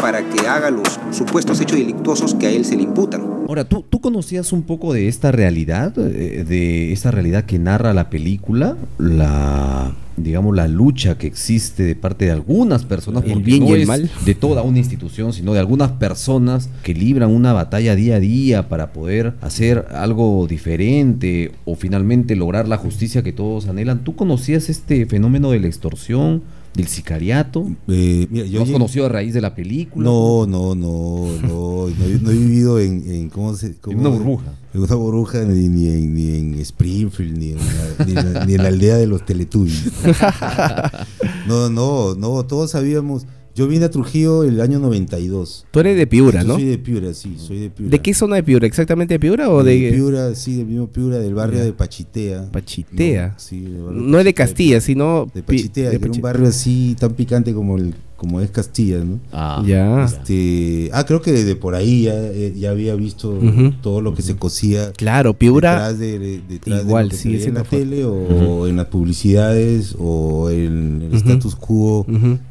para 0.01 0.29
que 0.29 0.47
haga 0.47 0.71
los 0.71 0.99
supuestos 1.13 1.61
hechos 1.61 1.79
delictuosos 1.79 2.35
que 2.35 2.47
a 2.47 2.51
él 2.51 2.65
se 2.65 2.77
le 2.77 2.83
imputan. 2.83 3.23
Ahora, 3.49 3.65
¿tú, 3.65 3.85
¿tú 3.89 4.01
conocías 4.01 4.53
un 4.53 4.63
poco 4.63 4.93
de 4.93 5.09
esta 5.09 5.33
realidad? 5.33 5.95
eh, 5.99 6.45
De 6.47 6.93
esta 6.93 7.11
realidad 7.11 7.45
que 7.45 7.59
narra 7.59 7.95
la 7.95 8.11
película? 8.11 8.77
La, 8.99 9.93
digamos, 10.19 10.55
la 10.55 10.69
lucha 10.69 11.17
que 11.17 11.27
existe 11.27 11.83
de 11.85 11.95
parte 11.95 12.27
de 12.27 12.33
algunas 12.33 12.85
personas. 12.85 13.25
El 13.25 13.43
bien 13.43 13.63
y 13.67 13.73
el 13.73 13.87
mal. 13.87 14.11
De 14.27 14.35
toda 14.35 14.63
una 14.63 14.79
institución, 14.79 15.33
sino 15.33 15.55
de 15.55 15.61
algunas 15.61 15.93
personas 15.93 16.69
que 16.83 16.93
libran 16.93 17.31
una 17.31 17.55
batalla 17.55 17.95
día 17.95 18.17
a 18.17 18.21
día 18.21 18.69
para 18.69 18.93
poder 18.93 19.33
hacer 19.41 19.87
algo 19.93 20.47
diferente 20.47 21.53
o 21.65 21.75
finalmente 21.75 22.37
lograr 22.37 22.69
la 22.69 22.77
justicia 22.77 23.23
que 23.23 23.33
todos 23.33 23.67
anhelan. 23.67 24.01
¿Tú 24.05 24.15
conocías 24.15 24.69
este 24.69 25.07
fenómeno 25.07 25.51
de 25.53 25.61
la 25.61 25.69
extorsión 25.69 26.43
del 26.75 26.87
sicariato? 26.89 27.67
Eh, 27.89 28.27
mira, 28.31 28.47
yo 28.47 28.59
¿Lo 28.59 28.63
has 28.63 28.69
llegué- 28.69 28.73
conocido 28.73 29.07
a 29.07 29.09
raíz 29.09 29.35
de 29.35 29.41
la 29.41 29.55
película? 29.55 30.05
No, 30.05 30.47
no, 30.47 30.75
no, 30.75 31.27
no, 31.43 31.49
no, 31.49 31.89
he- 31.89 32.19
no 32.21 32.31
he 32.31 32.35
vivido 32.35 32.79
en, 32.79 33.11
en 33.11 33.29
¿cómo 33.31 33.55
se? 33.55 33.75
cómo- 33.77 33.95
En 33.95 34.01
una 34.01 34.11
burbuja. 34.11 34.53
En 34.75 34.81
una 34.83 34.95
burbuja 34.95 35.45
ni, 35.45 35.69
ni 35.69 35.89
en, 35.89 36.15
ni 36.15 36.37
en 36.37 36.55
Springfield, 36.61 37.37
ni 37.39 37.51
en, 37.53 37.57
la, 37.59 38.05
ni 38.07 38.13
en 38.13 38.33
la- 38.35 38.45
ni 38.47 38.55
en 38.55 38.63
la 38.63 38.69
aldea 38.69 38.97
de 38.97 39.07
los 39.07 39.25
Teletubbies. 39.25 39.91
No, 41.47 41.71
no, 41.71 42.15
no, 42.15 42.45
todos 42.45 42.71
sabíamos. 42.73 43.25
Yo 43.59 43.67
vine 43.67 43.87
a 43.87 43.91
Trujillo 43.91 44.45
el 44.45 44.61
año 44.61 44.79
92. 44.79 45.67
Tú 45.73 45.81
eres 45.81 45.97
de 45.97 46.07
Piura, 46.07 46.43
Yo 46.43 46.47
¿no? 46.47 46.55
soy 46.55 46.65
de 46.67 46.79
Piura, 46.79 47.13
sí, 47.13 47.35
soy 47.39 47.59
de 47.59 47.71
Piura. 47.71 47.91
¿De 47.91 47.99
qué 47.99 48.15
zona 48.15 48.37
de 48.37 48.45
Piura? 48.45 48.69
¿Exactamente 48.69 49.15
de 49.15 49.19
Piura 49.19 49.51
o 49.51 49.65
de 49.65 49.81
de 49.81 49.91
Piura, 49.91 50.33
sí, 50.37 50.59
del 50.59 50.67
mismo 50.67 50.87
Piura, 50.87 51.19
del 51.19 51.35
barrio 51.35 51.65
de 51.65 51.73
Pachitea. 51.73 52.53
Pachitea? 52.53 53.27
No, 53.31 53.35
sí, 53.37 53.67
No 53.91 54.17
es 54.21 54.25
de. 54.25 54.33
Castilla, 54.33 54.81
sino... 54.81 55.27
De 55.35 55.43
Pachitea, 55.43 55.91
de 55.91 55.97
era 55.97 56.09
un 56.09 56.21
barrio 56.21 56.47
así 56.47 56.95
tan 57.01 57.15
picante 57.15 57.53
como 57.53 57.77
el 57.77 57.97
como 58.19 58.41
es 58.43 58.51
Castilla, 58.51 58.99
¿no? 58.99 59.19
Ah, 59.33 59.63
Ya. 59.65 60.05
Este, 60.05 60.91
ah, 60.93 61.07
creo 61.07 61.23
que 61.23 61.33
desde 61.33 61.55
por 61.57 61.75
ahí 61.75 62.03
ya, 62.03 62.15
eh, 62.15 62.53
ya 62.59 62.71
había 62.73 62.95
visto 62.97 63.39
todo 63.81 64.01
lo 64.03 64.15
que 64.15 64.23
se 64.23 64.37
cosía 64.37 64.93
Claro, 64.93 65.33
Piura... 65.35 65.71
detrás 65.93 65.99
de, 65.99 66.19
de- 66.19 66.41
detrás 66.49 66.79
de 66.81 66.85
igual, 66.85 67.05
lo 67.07 67.11
que 67.11 67.17
se 67.17 67.23
sigue 67.23 67.37
veía 67.37 67.49
en 67.49 67.55
la 67.55 67.63
tele 67.65 68.05
o 68.05 68.67
en 68.67 68.77
las 68.77 68.87
publicidades 68.87 69.95
o 69.99 70.51
en 70.51 71.09
el 71.11 71.15
status 71.15 71.55
quo 71.57 72.05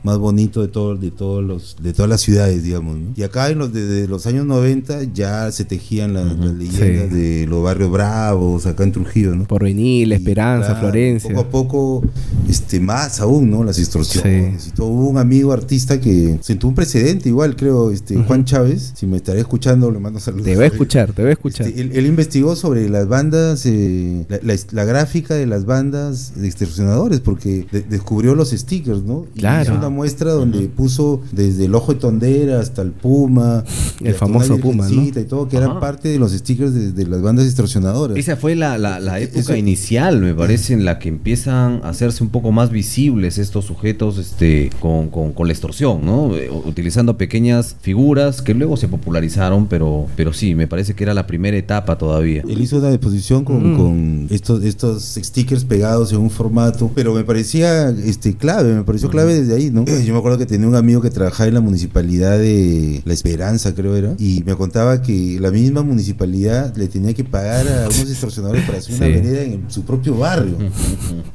más 0.04 0.18
bonito 0.18 0.62
de 0.62 0.70
todos 0.70 1.00
de 1.00 1.12
todos 1.12 1.44
los 1.44 1.76
de 1.82 1.94
todas 1.94 2.10
las 2.10 2.22
ciudades 2.22 2.64
digamos 2.64 2.98
¿no? 2.98 3.08
y 3.16 3.24
acá 3.24 3.50
en 3.50 3.60
los 3.60 3.72
desde 3.74 4.08
los 4.08 4.26
años 4.26 4.46
90 4.46 5.04
ya 5.14 5.52
se 5.52 5.66
tejían 5.66 6.14
las, 6.14 6.26
las 6.38 6.54
leyendas 6.56 7.10
Sí. 7.10 7.16
de 7.16 7.46
los 7.48 7.62
barrios 7.64 7.92
bravos 7.92 8.66
acá 8.66 8.84
en 8.84 8.92
Trujillo 8.94 9.36
no 9.36 9.44
Porvenir, 9.46 10.08
La 10.08 10.16
Y, 10.16 10.18
Esperanza, 10.18 10.68
claro, 10.68 10.80
Florencia. 10.80 11.30
Poco 11.34 11.42
a 11.42 11.50
poco, 11.50 12.04
este, 12.50 12.80
más 12.80 13.20
aún, 13.20 13.50
¿no? 13.50 13.64
Las 13.64 13.80
extorsiones 13.80 14.68
y 14.68 14.72
todo. 14.72 14.88
Hubo 14.88 15.08
un 15.10 15.18
amigo 15.18 15.52
artista 15.58 16.00
que 16.00 16.38
sentó 16.42 16.68
un 16.68 16.76
precedente, 16.76 17.30
igual 17.30 17.56
creo, 17.56 17.92
este, 17.92 18.16
Juan 18.18 18.46
Chávez, 18.46 18.94
si 18.96 19.06
me 19.06 19.18
estaré 19.18 19.40
escuchando, 19.40 19.92
le 19.92 20.00
mando 20.00 20.20
saludos. 20.20 20.46
Te 20.46 20.56
voy 20.56 20.66
a 20.66 20.68
escuchar, 20.68 21.12
te 21.14 21.22
voy 21.22 21.30
a 21.30 21.34
escuchar. 21.34 21.68
Este, 21.68 21.82
él, 21.82 21.92
él 21.94 22.06
investigó 22.06 22.56
sobre 22.56 22.90
las 22.90 23.08
bandas, 23.08 23.66
eh, 23.66 24.26
la, 24.30 24.40
la- 24.44 24.56
la 24.72 24.86
gráfica 24.86 25.36
de 25.36 25.46
las 25.46 25.66
bandas 25.66 26.34
de 26.36 26.48
extorsionadores, 26.48 27.20
porque 27.20 27.66
de- 27.72 27.82
descubrió 27.82 28.36
los 28.36 28.52
stickers, 28.52 29.04
¿no? 29.04 29.26
Y 29.36 29.40
Claro. 29.40 29.64
hizo 29.64 29.76
una 29.78 29.90
muestra 29.90 30.32
donde 30.32 30.68
puso 30.68 31.22
desde 31.32 31.66
el 31.66 31.76
ojo 31.76 31.94
de 31.94 32.00
tondera 32.00 32.60
hasta 32.60 32.82
el 32.82 32.92
puma, 32.92 33.64
El 34.04 34.14
famoso 34.14 34.58
puma, 34.58 34.88
¿no? 34.90 35.04
y 35.04 35.12
todo, 35.26 35.48
que 35.50 35.58
eran 35.58 35.80
parte 35.80 36.10
de 36.10 36.20
los 36.20 36.32
stickers 36.32 36.74
de, 36.74 36.92
de 36.92 37.06
las 37.08 37.22
bandas 37.22 37.46
extorsionadoras. 37.46 38.18
Esa 38.18 38.36
fue 38.36 38.56
la, 38.56 38.78
la- 38.78 39.00
la 39.00 39.20
época 39.20 39.40
Eso- 39.40 39.56
inicial, 39.56 40.20
me 40.20 40.34
parece, 40.34 40.74
en 40.74 40.86
la 40.86 41.00
que 41.00 41.10
empiezan 41.10 41.82
a 41.84 41.90
hacerse 41.90 42.24
un 42.24 42.30
poco 42.30 42.52
más 42.52 42.70
visibles 42.72 43.38
estos 43.38 43.66
sujetos 43.66 44.18
este, 44.18 44.70
con, 44.80 45.10
con- 45.10 45.34
con 45.34 45.47
la 45.48 45.54
extorsión, 45.54 46.06
¿no? 46.06 46.36
Eh, 46.36 46.50
Utilizando 46.52 47.18
pequeñas 47.18 47.76
figuras 47.82 48.42
que 48.42 48.54
luego 48.54 48.78
se 48.78 48.88
popularizaron, 48.88 49.68
pero, 49.68 50.06
pero 50.16 50.34
sí, 50.34 50.54
me 50.56 50.68
parece 50.68 50.94
que 50.94 51.04
era 51.04 51.14
la 51.14 51.26
primera 51.28 51.58
etapa 51.58 51.98
todavía. 51.98 52.44
Él 52.48 52.62
hizo 52.62 52.78
una 52.78 52.90
exposición 52.92 53.44
con, 53.44 53.74
Mm. 53.74 53.78
con 53.78 54.28
estos, 54.30 54.64
estos 54.64 55.04
stickers 55.18 55.64
pegados 55.66 56.12
en 56.12 56.20
un 56.20 56.30
formato, 56.30 56.92
pero 56.94 57.14
me 57.14 57.24
parecía 57.24 57.90
este, 57.90 58.36
clave, 58.36 58.74
me 58.74 58.84
pareció 58.84 59.10
clave 59.10 59.34
desde 59.42 59.56
ahí, 59.56 59.72
¿no? 59.72 59.86
Yo 59.86 60.14
me 60.14 60.20
acuerdo 60.20 60.38
que 60.38 60.46
tenía 60.46 60.68
un 60.68 60.76
amigo 60.76 61.02
que 61.02 61.10
trabajaba 61.10 61.48
en 61.48 61.54
la 61.56 61.62
municipalidad 61.62 62.38
de 62.38 63.02
La 63.06 63.14
Esperanza, 63.14 63.74
creo 63.74 63.96
era, 63.96 64.14
y 64.20 64.44
me 64.46 64.56
contaba 64.56 65.02
que 65.02 65.38
la 65.40 65.52
misma 65.52 65.82
municipalidad 65.84 66.76
le 66.76 66.88
tenía 66.88 67.14
que 67.14 67.24
pagar 67.24 67.68
a 67.68 67.86
unos 67.86 68.10
extorsionadores 68.10 68.64
para 68.66 68.78
hacer 68.80 68.96
una 68.96 69.08
vereda 69.08 69.42
en 69.44 69.64
su 69.70 69.84
propio 69.84 70.18
barrio. 70.18 70.56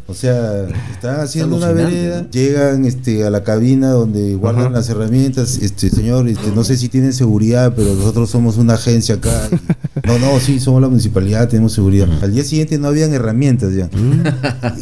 O 0.06 0.14
sea, 0.14 0.66
estaban 0.92 1.20
haciendo 1.20 1.56
una 1.56 1.72
vereda, 1.72 2.22
¿no? 2.22 2.30
llegan 2.30 2.84
este, 2.84 3.24
a 3.24 3.30
la 3.30 3.42
cabina 3.44 3.96
donde 4.02 4.34
guardan 4.36 4.66
Ajá. 4.66 4.74
las 4.74 4.88
herramientas, 4.88 5.58
este 5.58 5.90
señor, 5.90 6.28
este, 6.28 6.50
no 6.54 6.62
sé 6.64 6.76
si 6.76 6.88
tienen 6.88 7.12
seguridad, 7.12 7.72
pero 7.76 7.94
nosotros 7.94 8.30
somos 8.30 8.56
una 8.58 8.74
agencia 8.74 9.16
acá. 9.16 9.48
Y- 9.50 10.06
no, 10.06 10.18
no, 10.18 10.38
sí, 10.40 10.60
somos 10.60 10.80
la 10.82 10.88
municipalidad, 10.88 11.48
tenemos 11.48 11.72
seguridad. 11.72 12.08
Al 12.22 12.32
día 12.32 12.44
siguiente 12.44 12.78
no 12.78 12.88
habían 12.88 13.12
herramientas 13.14 13.74
ya. 13.74 13.88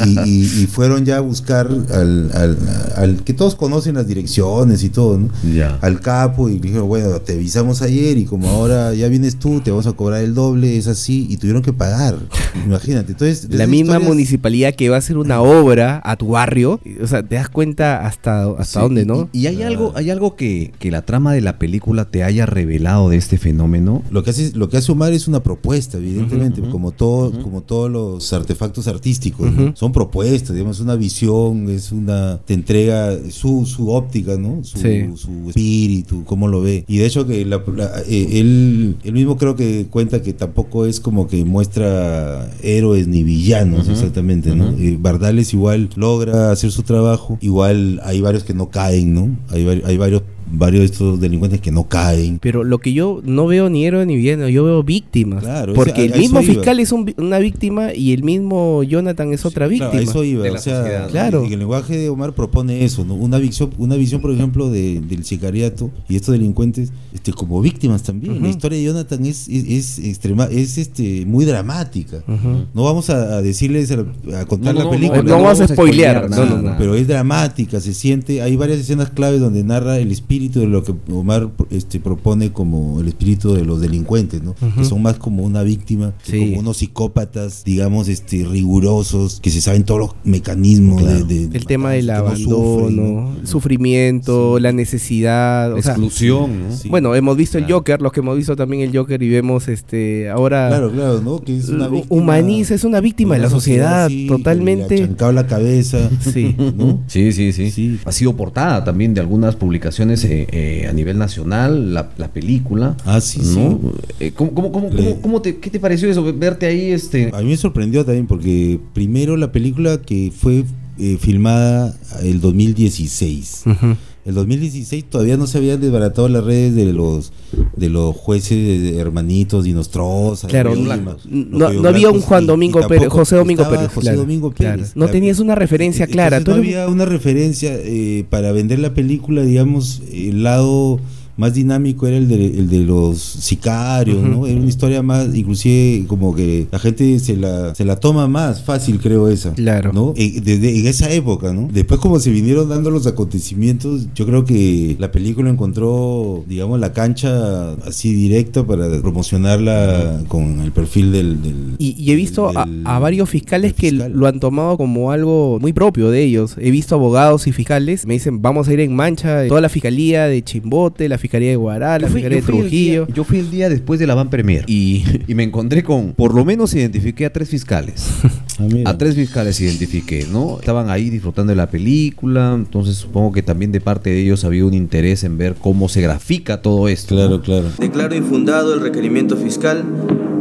Y, 0.06 0.18
y- 0.28 0.62
y 0.62 0.66
fueron 0.66 1.04
ya 1.04 1.18
a 1.18 1.20
buscar 1.20 1.68
al, 1.68 2.30
al- 2.34 2.58
al 2.96 3.22
que 3.24 3.32
todos 3.34 3.54
conocen 3.54 3.94
las 3.94 4.06
direcciones 4.06 4.82
y 4.82 4.90
todo, 4.90 5.18
¿no? 5.18 5.28
Ya. 5.54 5.78
Al 5.80 6.00
capo 6.00 6.48
y 6.48 6.54
le 6.54 6.60
dijeron, 6.60 6.88
bueno, 6.88 7.20
te 7.20 7.34
avisamos 7.34 7.82
ayer 7.82 8.18
y 8.18 8.24
como 8.24 8.48
ahora 8.48 8.94
ya 8.94 9.08
vienes 9.08 9.36
tú, 9.38 9.60
te 9.60 9.70
vamos 9.70 9.86
a 9.86 9.92
cobrar 9.92 10.22
el 10.22 10.34
doble, 10.34 10.76
es 10.76 10.86
así, 10.86 11.26
y 11.30 11.36
tuvieron 11.36 11.62
que 11.62 11.72
pagar. 11.72 12.18
Imagínate. 12.66 13.12
Entonces, 13.12 13.48
la 13.50 13.66
misma 13.66 13.94
historias- 13.96 14.08
municipalidad 14.08 14.74
que 14.74 14.88
va 14.88 14.96
a 14.96 14.98
hacer 14.98 15.16
una 15.18 15.40
obra 15.40 16.00
a 16.04 16.16
tu 16.16 16.28
barrio, 16.28 16.80
o 17.02 17.06
sea, 17.06 17.22
te 17.22 17.34
das 17.36 17.48
cuenta 17.48 18.06
hasta, 18.06 18.44
hasta 18.50 18.64
Sí, 18.64 18.78
dónde, 18.80 19.04
¿no? 19.16 19.28
y 19.32 19.46
hay 19.46 19.62
algo, 19.62 19.92
hay 19.94 20.10
algo 20.10 20.36
que, 20.36 20.72
que 20.78 20.90
la 20.90 21.02
trama 21.02 21.32
de 21.32 21.40
la 21.40 21.58
película 21.58 22.04
te 22.06 22.22
haya 22.24 22.46
revelado 22.46 23.08
de 23.10 23.16
este 23.16 23.38
fenómeno. 23.38 24.02
Lo 24.10 24.22
que 24.22 24.30
hace, 24.30 24.52
lo 24.54 24.68
que 24.68 24.76
hace 24.76 24.92
Omar 24.92 25.12
es 25.12 25.28
una 25.28 25.42
propuesta, 25.42 25.98
evidentemente, 25.98 26.60
como 26.70 26.92
todo, 26.92 27.30
como 27.42 27.62
todos 27.62 27.90
los 27.90 28.32
artefactos 28.32 28.86
artísticos, 28.88 29.48
son 29.74 29.92
propuestas, 29.92 30.54
digamos, 30.54 30.80
una 30.80 30.96
visión, 30.96 31.68
es 31.70 31.92
una, 31.92 32.38
te 32.44 32.54
entrega 32.54 33.16
su, 33.30 33.66
su 33.66 33.90
óptica, 33.90 34.36
¿no? 34.36 34.62
Su, 34.64 34.78
Sí. 34.78 35.06
su 35.16 35.48
espíritu, 35.48 36.24
cómo 36.24 36.48
lo 36.48 36.60
ve. 36.62 36.84
Y 36.88 36.98
de 36.98 37.06
hecho 37.06 37.26
que 37.26 37.44
la- 37.44 37.62
la- 37.76 38.00
eh, 38.08 38.28
él, 38.40 38.96
él 39.04 39.12
mismo 39.12 39.36
creo 39.36 39.56
que 39.56 39.86
cuenta 39.90 40.22
que 40.22 40.32
tampoco 40.32 40.86
es 40.86 41.00
como 41.00 41.26
que 41.26 41.44
muestra 41.44 42.50
héroes 42.62 43.06
ni 43.08 43.22
villanos, 43.22 43.88
exactamente, 43.88 44.54
¿no? 44.54 44.70
Eh, 44.78 44.96
Bardales 45.00 45.52
igual 45.54 45.88
logra 45.96 46.50
hacer 46.50 46.70
su 46.72 46.82
trabajo, 46.82 47.38
igual 47.40 48.00
hay 48.04 48.20
varios 48.20 48.44
que 48.44 48.54
no 48.54 48.68
caen, 48.70 48.99
¿no? 49.04 49.36
Hay, 49.50 49.82
hay 49.84 49.96
varios 49.96 50.22
varios 50.52 50.80
de 50.80 50.86
estos 50.86 51.20
delincuentes 51.20 51.60
que 51.60 51.70
no 51.70 51.84
caen. 51.84 52.38
Pero 52.40 52.64
lo 52.64 52.78
que 52.78 52.92
yo 52.92 53.20
no 53.24 53.46
veo 53.46 53.68
ni 53.70 53.84
héroe 53.86 54.04
ni 54.06 54.16
villano, 54.16 54.48
yo 54.48 54.64
veo 54.64 54.82
víctimas. 54.82 55.42
Claro, 55.42 55.74
porque 55.74 56.04
ese- 56.06 56.12
a- 56.12 56.16
el 56.16 56.20
mismo 56.20 56.40
iba. 56.40 56.52
fiscal 56.54 56.80
es 56.80 56.92
un 56.92 57.12
una 57.18 57.38
víctima 57.38 57.94
y 57.94 58.12
el 58.12 58.22
mismo 58.22 58.82
Jonathan 58.82 59.32
es 59.32 59.44
otra 59.44 59.68
Claro, 59.68 59.90
víctima. 59.90 60.00
a 60.00 60.10
eso 60.10 60.24
iba, 60.24 60.44
de 60.44 60.50
o 60.50 60.58
sea, 60.58 60.78
sociedad, 60.80 61.04
¿no? 61.04 61.10
Claro. 61.10 61.46
y 61.48 61.52
el 61.52 61.58
lenguaje 61.60 61.96
de 61.96 62.08
Omar 62.08 62.32
propone 62.34 62.84
eso, 62.84 63.04
¿no? 63.04 63.14
Una 63.14 63.38
visión, 63.38 63.70
una 63.78 63.96
visión, 63.96 64.20
por 64.20 64.32
ejemplo, 64.32 64.70
de- 64.70 65.00
del 65.00 65.24
sicariato 65.24 65.90
y 66.08 66.16
estos 66.16 66.32
delincuentes, 66.32 66.92
este, 67.14 67.32
como 67.32 67.60
víctimas 67.60 68.02
también. 68.02 68.34
Ujú. 68.34 68.42
La 68.42 68.48
historia 68.48 68.78
de 68.78 68.84
Jonathan 68.84 69.24
es, 69.26 69.48
es, 69.48 69.64
es 69.98 69.98
extrema, 69.98 70.44
es 70.50 70.78
este 70.78 71.24
muy 71.26 71.44
dramática. 71.44 72.18
Ujú. 72.26 72.66
No 72.74 72.84
vamos 72.84 73.10
a, 73.10 73.36
a 73.36 73.42
decirles 73.42 73.90
a, 73.92 74.04
a 74.40 74.44
contar 74.46 74.74
No, 74.74 74.80
la 74.80 74.84
no, 74.86 74.90
película. 74.90 75.22
no 75.22 75.42
vamos 75.42 75.60
a 75.60 75.68
spoilear, 75.68 76.28
nada, 76.30 76.44
no, 76.44 76.50
no, 76.50 76.56
no. 76.56 76.62
nada. 76.62 76.78
Pero 76.78 76.94
es 76.94 77.06
dramática, 77.06 77.80
se 77.80 77.94
siente, 77.94 78.42
hay 78.42 78.56
varias 78.56 78.78
escenas 78.80 79.10
claves 79.10 79.40
donde 79.40 79.62
narra 79.64 79.98
el 79.98 80.10
espíritu 80.10 80.39
de 80.48 80.66
lo 80.66 80.82
que 80.82 80.94
Omar 81.12 81.50
este, 81.70 82.00
propone 82.00 82.52
como 82.52 83.00
el 83.00 83.08
espíritu 83.08 83.52
de 83.54 83.64
los 83.64 83.80
delincuentes, 83.80 84.42
¿no? 84.42 84.54
Que 84.76 84.84
son 84.84 85.02
más 85.02 85.16
como 85.18 85.42
una 85.44 85.62
víctima, 85.62 86.14
que 86.24 86.38
como 86.38 86.60
unos 86.60 86.78
psicópatas, 86.78 87.62
digamos, 87.64 88.08
este, 88.08 88.44
rigurosos, 88.44 89.40
que 89.40 89.50
se 89.50 89.60
saben 89.60 89.84
todos 89.84 90.00
los 90.00 90.10
mecanismos 90.24 91.02
Claro. 91.02 91.24
de, 91.24 91.48
de- 91.48 91.58
El 91.58 91.66
tema 91.66 91.90
del 91.92 92.08
abandono, 92.10 92.88
sufren, 92.88 92.96
¿no? 92.96 93.46
sufrimiento, 93.46 94.58
la 94.58 94.72
necesidad. 94.72 95.72
O 95.72 95.82
sea, 95.82 95.92
Exclusión, 95.92 96.68
¿no? 96.68 96.76
Sí. 96.76 96.88
bueno, 96.88 97.14
hemos 97.14 97.36
visto 97.36 97.58
el. 97.58 97.70
Joker, 97.70 98.00
los 98.02 98.12
que 98.12 98.20
hemos 98.20 98.36
visto 98.36 98.56
también 98.56 98.82
el 98.82 98.96
Joker 98.96 99.22
y 99.22 99.28
vemos 99.28 99.68
este 99.68 100.28
ahora 100.28 100.68
Claro, 100.68 100.90
claro, 100.90 101.20
¿no? 101.20 101.38
Que 101.40 101.56
es 101.56 101.68
una 101.68 101.86
víctima, 101.88 102.20
humaniza, 102.20 102.74
es 102.74 102.84
una 102.84 103.00
víctima 103.00 103.34
de 103.36 103.42
la 103.42 103.50
sociedad, 103.50 104.08
sí, 104.08 104.26
totalmente. 104.26 105.06
Le 105.06 105.24
ha 105.24 105.32
la 105.32 105.46
cabeza, 105.46 106.10
Sí. 106.20 106.56
¿no? 106.76 107.00
Sí, 107.06 107.32
sí, 107.32 107.52
sí, 107.52 107.70
Sí. 107.70 107.98
Ha 108.04 108.12
sido 108.12 108.34
portada 108.36 108.82
también 108.84 109.14
de 109.14 109.20
algunas 109.20 109.54
publicaciones 109.56 110.24
eh, 110.30 110.46
eh, 110.52 110.86
a 110.88 110.92
nivel 110.92 111.18
nacional, 111.18 111.92
la, 111.92 112.10
la 112.16 112.28
película. 112.28 112.96
Ah, 113.04 113.20
sí, 113.20 113.40
¿no? 113.42 113.80
sí. 113.82 114.14
Eh, 114.20 114.32
¿cómo, 114.32 114.52
cómo, 114.54 114.70
cómo, 114.72 114.88
Le- 114.90 115.02
cómo- 115.02 115.20
cómo 115.22 115.42
te, 115.42 115.56
¿Qué 115.58 115.70
te 115.70 115.80
pareció 115.80 116.08
eso? 116.10 116.22
Verte 116.32 116.66
ahí, 116.66 116.90
este. 116.92 117.30
A 117.34 117.40
mí 117.40 117.48
me 117.50 117.56
sorprendió 117.56 118.04
también 118.04 118.26
porque 118.26 118.78
primero 118.94 119.36
la 119.36 119.50
película 119.52 120.00
que 120.00 120.32
fue 120.36 120.64
eh, 120.98 121.16
filmada 121.20 121.96
el 122.22 122.40
2016. 122.40 123.62
Ujú. 123.66 123.96
El 124.26 124.34
2016 124.34 125.04
todavía 125.08 125.36
no 125.38 125.46
se 125.46 125.56
habían 125.58 125.80
desbaratado 125.80 126.28
las 126.28 126.44
redes 126.44 126.74
de 126.74 126.92
los 126.92 127.32
de 127.76 127.88
los 127.88 128.14
jueces 128.14 128.82
de 128.82 128.98
hermanitos 128.98 129.64
Dinostrosa. 129.64 130.46
Claro, 130.46 130.74
no, 130.76 131.70
no- 131.72 131.88
había 131.88 132.10
un 132.10 132.20
Juan 132.20 132.42
y- 132.42 132.44
y 132.44 132.46
Domingo 132.48 132.80
tampoco 132.80 132.98
Pérez, 133.00 133.12
José 133.12 133.36
Domingo 133.36 133.68
Pérez. 133.68 133.88
José 133.88 134.00
claro, 134.00 134.18
Domingo 134.18 134.52
claro. 134.52 134.76
Pérez. 134.76 134.92
No 134.94 135.08
tenías 135.08 135.38
una 135.38 135.54
referencia 135.54 136.06
clara. 136.06 136.40
No 136.40 136.54
había 136.54 136.86
una 136.88 137.06
referencia 137.06 137.72
eh, 137.74 138.24
para 138.28 138.52
vender 138.52 138.78
la 138.78 138.92
película, 138.92 139.42
digamos, 139.42 140.02
el 140.12 140.42
lado 140.42 141.00
más 141.40 141.54
dinámico 141.54 142.06
era 142.06 142.16
el 142.18 142.28
de, 142.28 142.46
el 142.46 142.68
de 142.68 142.78
los 142.80 143.18
sicarios, 143.18 144.22
¿no? 144.22 144.46
Era 144.46 144.58
una 144.60 144.68
historia 144.68 145.02
más, 145.02 145.34
inclusive 145.34 146.06
como 146.06 146.34
que 146.34 146.66
la 146.70 146.78
gente 146.78 147.18
se 147.18 147.36
la, 147.36 147.74
se 147.74 147.84
la 147.84 147.96
toma 147.96 148.28
más 148.28 148.62
fácil, 148.62 148.98
creo 149.00 149.28
esa. 149.28 149.52
Claro. 149.54 149.92
¿no? 149.92 150.12
Eh, 150.16 150.40
Desde 150.44 150.78
en 150.78 150.86
esa 150.86 151.10
época, 151.12 151.52
¿no? 151.52 151.68
Después 151.72 151.98
como 152.00 152.18
se 152.20 152.30
vinieron 152.30 152.68
dando 152.68 152.90
los 152.90 153.06
acontecimientos, 153.06 154.06
yo 154.14 154.26
creo 154.26 154.44
que 154.44 154.96
la 154.98 155.10
película 155.10 155.48
encontró, 155.50 156.44
digamos, 156.46 156.78
la 156.78 156.92
cancha 156.92 157.72
así 157.86 158.12
directa 158.12 158.64
para 158.66 158.88
promocionarla 159.00 160.22
con 160.28 160.60
el 160.60 160.72
perfil 160.72 161.12
del... 161.12 161.42
del- 161.42 161.74
Y, 161.78 161.94
y 161.98 162.10
he 162.12 162.14
visto 162.14 162.48
a, 162.56 162.66
del- 162.66 162.82
a 162.84 162.98
varios 162.98 163.28
fiscales 163.30 163.72
que 163.72 163.90
fiscal. 163.90 164.12
lo 164.12 164.26
han 164.26 164.40
tomado 164.40 164.76
como 164.76 165.10
algo 165.10 165.58
muy 165.60 165.72
propio 165.72 166.10
de 166.10 166.22
ellos. 166.22 166.56
He 166.58 166.70
visto 166.70 166.94
abogados 166.96 167.46
y 167.46 167.52
fiscales, 167.52 168.06
me 168.06 168.14
dicen, 168.14 168.42
vamos 168.42 168.68
a 168.68 168.72
ir 168.72 168.80
en 168.80 168.94
mancha, 168.94 169.46
toda 169.48 169.60
la 169.60 169.68
fiscalía 169.68 170.26
de 170.26 170.42
Chimbote, 170.42 171.08
la 171.08 171.16
fiscalía 171.16 171.29
de 171.38 171.56
Guará, 171.56 171.98
la 171.98 172.06
Yo 172.06 172.12
fui- 172.12 172.20
fiscalía 172.22 172.40
de 172.40 172.46
Trujillo. 172.46 173.06
día- 173.06 173.14
yo 173.14 173.24
fui 173.24 173.38
el 173.38 173.50
día 173.50 173.68
después 173.68 174.00
de 174.00 174.06
la 174.06 174.14
Van 174.14 174.30
Premier 174.30 174.64
y, 174.66 175.04
y 175.28 175.34
me 175.34 175.44
encontré 175.44 175.82
con, 175.84 176.12
por 176.14 176.34
lo 176.34 176.44
menos 176.44 176.74
identifiqué 176.74 177.26
a 177.26 177.32
tres 177.32 177.48
fiscales. 177.48 178.06
Ah. 178.84 178.90
A 178.90 178.98
tres 178.98 179.14
fiscales 179.14 179.58
identifiqué, 179.62 180.26
¿no? 180.30 180.58
Estaban 180.60 180.90
ahí 180.90 181.08
disfrutando 181.08 181.48
de 181.50 181.56
la 181.56 181.70
película, 181.70 182.52
entonces 182.54 182.96
supongo 182.96 183.32
que 183.32 183.40
también 183.42 183.72
de 183.72 183.80
parte 183.80 184.10
de 184.10 184.20
ellos 184.20 184.44
había 184.44 184.66
un 184.66 184.74
interés 184.74 185.24
en 185.24 185.38
ver 185.38 185.54
cómo 185.54 185.88
se 185.88 186.02
grafica 186.02 186.60
todo 186.60 186.86
esto. 186.86 187.14
¿no? 187.14 187.20
Claro, 187.22 187.40
claro. 187.42 187.68
Declaro 187.78 188.14
infundado 188.14 188.74
el 188.74 188.80
requerimiento 188.82 189.38
fiscal 189.38 189.82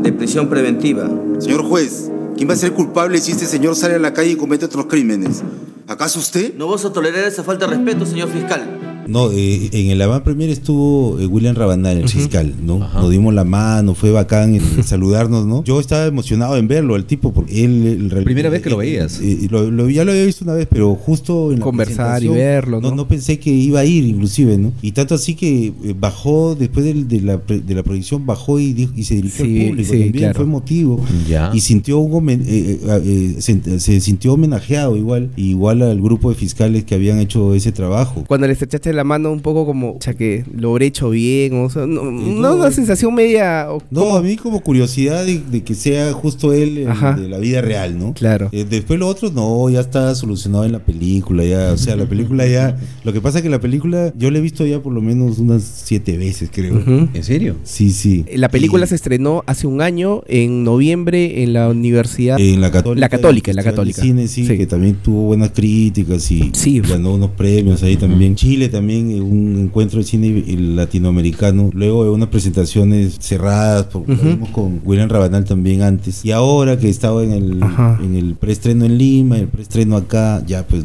de 0.04 0.12
prisión 0.12 0.50
preventiva. 0.50 1.10
Señor 1.40 1.64
juez, 1.64 2.12
¿quién 2.36 2.50
va 2.50 2.54
a 2.56 2.58
ser 2.58 2.74
culpable 2.74 3.20
si 3.22 3.32
este 3.32 3.46
señor 3.46 3.78
sale 3.78 3.96
a 3.96 4.00
la 4.00 4.12
calle 4.14 4.32
y 4.32 4.36
comete 4.36 4.66
otros 4.66 4.88
crímenes? 4.88 5.42
¿Acaso 5.88 6.20
usted? 6.20 6.56
No 6.56 6.68
vas 6.68 6.84
a 6.84 6.92
tolerar 6.92 7.24
esa 7.26 7.46
falta 7.46 7.68
de 7.68 7.78
respeto, 7.78 8.06
señor 8.06 8.28
fiscal. 8.30 8.89
No, 9.10 9.32
eh, 9.32 9.70
en 9.74 9.90
el 9.92 10.02
avant 10.02 10.24
premier 10.24 10.50
estuvo 10.50 11.20
eh, 11.20 11.26
William 11.26 11.56
Rabanal, 11.56 11.98
el 11.98 12.10
fiscal, 12.10 12.54
¿no? 12.64 12.84
Ajá. 12.84 13.02
Nos 13.02 13.10
dimos 13.12 13.34
la 13.34 13.44
mano, 13.44 13.96
fue 13.96 14.12
bacán 14.12 14.56
el 14.56 14.84
saludarnos, 14.84 15.46
¿no? 15.46 15.64
Yo 15.64 15.80
estaba 15.80 16.06
emocionado 16.06 16.58
en 16.58 16.68
verlo, 16.68 16.96
al 16.96 17.06
tipo, 17.06 17.34
porque 17.34 17.66
él... 17.66 17.86
el 17.88 18.10
real- 18.10 18.24
Primera 18.24 18.50
vez 18.50 18.62
que 18.62 18.70
lo 18.70 18.82
eh, 18.82 18.86
veías. 18.86 19.20
eh, 19.22 19.48
lo- 19.50 19.70
lo- 19.72 19.90
ya 19.90 20.04
lo 20.06 20.12
había 20.12 20.26
visto 20.26 20.44
una 20.46 20.54
vez, 20.54 20.68
pero 20.70 20.96
justo 20.96 21.52
en 21.52 21.60
la 21.60 21.66
Conversar 21.66 22.24
y 22.24 22.28
verlo, 22.28 22.80
¿no? 22.82 22.94
No, 22.96 23.08
pensé 23.08 23.40
que 23.40 23.50
iba 23.52 23.80
a 23.80 23.86
ir, 23.86 24.04
inclusive, 24.06 24.58
¿no? 24.58 24.72
Y 24.82 24.92
tanto 24.92 25.16
así 25.16 25.36
que 25.36 25.74
bajó, 26.00 26.56
después 26.56 26.86
del- 26.86 27.08
de, 27.08 27.22
la, 27.22 27.38
de 27.38 27.76
la 27.76 27.84
proyección, 27.84 28.26
bajó 28.26 28.60
y, 28.60 28.74
dijo- 28.74 28.94
y 28.96 29.04
se 29.04 29.16
dirigió 29.16 29.46
Sí, 29.46 29.62
al 29.62 29.68
público 29.70 29.84
sí, 29.92 30.00
también, 30.00 30.12
claro. 30.14 30.36
fue 30.36 30.46
emotivo. 30.46 31.06
Ya. 31.28 31.52
Y 31.54 31.60
sintió 31.62 32.00
un 32.00 32.12
homen- 32.14 32.44
eh, 32.46 32.80
eh, 32.86 33.34
eh, 33.38 33.42
se, 33.42 33.80
se 33.80 34.00
sintió 34.02 34.34
homenajeado 34.34 34.96
igual, 34.98 35.30
igual 35.38 35.82
al 35.82 36.02
grupo 36.02 36.30
de 36.30 36.36
fiscales 36.36 36.84
que 36.84 36.96
habían 36.96 37.20
hecho 37.20 37.54
ese 37.56 37.72
trabajo. 37.72 38.24
Cuando 38.28 38.48
le 38.48 38.54
estrechaste 38.54 38.94
la 38.94 38.99
mano 39.04 39.32
un 39.32 39.40
poco 39.42 39.66
como, 39.66 39.98
ya 40.00 40.14
que 40.14 40.44
lo 40.56 40.72
habré 40.72 40.88
hecho 40.88 41.10
bien, 41.10 41.54
o 41.64 41.70
sea, 41.70 41.86
no, 41.86 42.04
no, 42.04 42.12
no, 42.12 42.56
una 42.56 42.72
sensación 42.72 43.14
media... 43.14 43.68
o 43.70 43.82
No, 43.92 44.02
como- 44.02 44.18
a 44.18 44.22
mí 44.22 44.36
como 44.36 44.62
curiosidad 44.62 45.26
de, 45.26 45.40
de 45.40 45.64
que 45.64 45.76
sea 45.76 46.12
justo 46.14 46.54
él 46.54 46.86
Ajá. 46.88 47.14
de 47.14 47.28
la 47.30 47.38
vida 47.38 47.62
real, 47.62 47.98
¿no? 47.98 48.14
Claro. 48.14 48.50
Eh, 48.52 48.66
después 48.70 49.00
lo 49.00 49.08
otro 49.08 49.32
no, 49.32 49.70
ya 49.70 49.80
está 49.82 50.14
solucionado 50.16 50.66
en 50.66 50.72
la 50.72 50.80
película, 50.80 51.44
ya, 51.44 51.72
o 51.74 51.78
sea, 51.78 51.96
la 51.96 52.06
película 52.06 52.46
ya, 52.48 52.78
lo 53.04 53.14
que 53.14 53.22
pasa 53.22 53.40
es 53.40 53.44
que 53.44 53.50
la 53.50 53.60
película 53.62 54.14
yo 54.18 54.32
la 54.32 54.38
he 54.40 54.42
visto 54.42 54.66
ya 54.66 54.80
por 54.82 54.94
lo 54.94 55.02
menos 55.02 55.40
unas 55.40 55.64
siete 55.64 56.18
veces, 56.18 56.50
creo. 56.52 56.80
¿En 57.14 57.24
serio? 57.24 57.56
Sí, 57.64 57.92
sí. 57.92 58.26
La 58.36 58.50
película 58.50 58.86
se 58.88 58.96
estrenó 58.96 59.44
hace 59.48 59.68
un 59.68 59.82
año, 59.82 60.22
en 60.28 60.64
noviembre, 60.64 61.44
en 61.44 61.54
la 61.54 61.70
universidad. 61.70 62.40
en 62.40 62.62
la 62.62 62.72
católica. 62.72 63.00
La 63.02 63.10
Católica, 63.10 63.52
en 63.52 63.56
la 63.58 63.64
Católica. 63.64 64.02
Cine, 64.02 64.28
sí, 64.28 64.46
Sí. 64.46 64.58
que 64.58 64.66
también 64.66 64.96
tuvo 65.04 65.24
buenas 65.24 65.52
críticas 65.52 66.30
y 66.32 66.50
Sí. 66.54 66.80
ganó 66.82 67.14
unos 67.14 67.32
premios 67.32 67.84
ahí 67.84 67.96
también. 67.98 68.36
Chile 68.36 68.70
también, 68.70 68.89
eh, 68.90 69.22
un 69.22 69.58
encuentro 69.58 70.00
de 70.00 70.06
cine 70.06 70.44
latinoamericano. 70.58 71.70
Luego 71.74 72.04
de 72.04 72.10
unas 72.10 72.30
presentaciones 72.30 73.18
cerradas, 73.20 73.86
porque 73.92 74.14
Ujú. 74.14 74.26
vimos 74.28 74.50
con 74.50 74.82
William 74.84 75.10
Rabanal 75.10 75.46
también 75.46 75.82
antes. 75.82 76.24
Y 76.26 76.32
ahora 76.32 76.78
que 76.80 76.90
estaba 76.90 77.24
en 77.24 77.32
el, 77.32 77.64
Ajá. 77.64 78.00
en 78.04 78.16
el 78.16 78.36
preestreno 78.36 78.86
en 78.86 78.98
Lima, 78.98 79.38
el 79.38 79.48
preestreno 79.48 79.96
acá, 79.98 80.44
ya 80.46 80.66
pues 80.68 80.84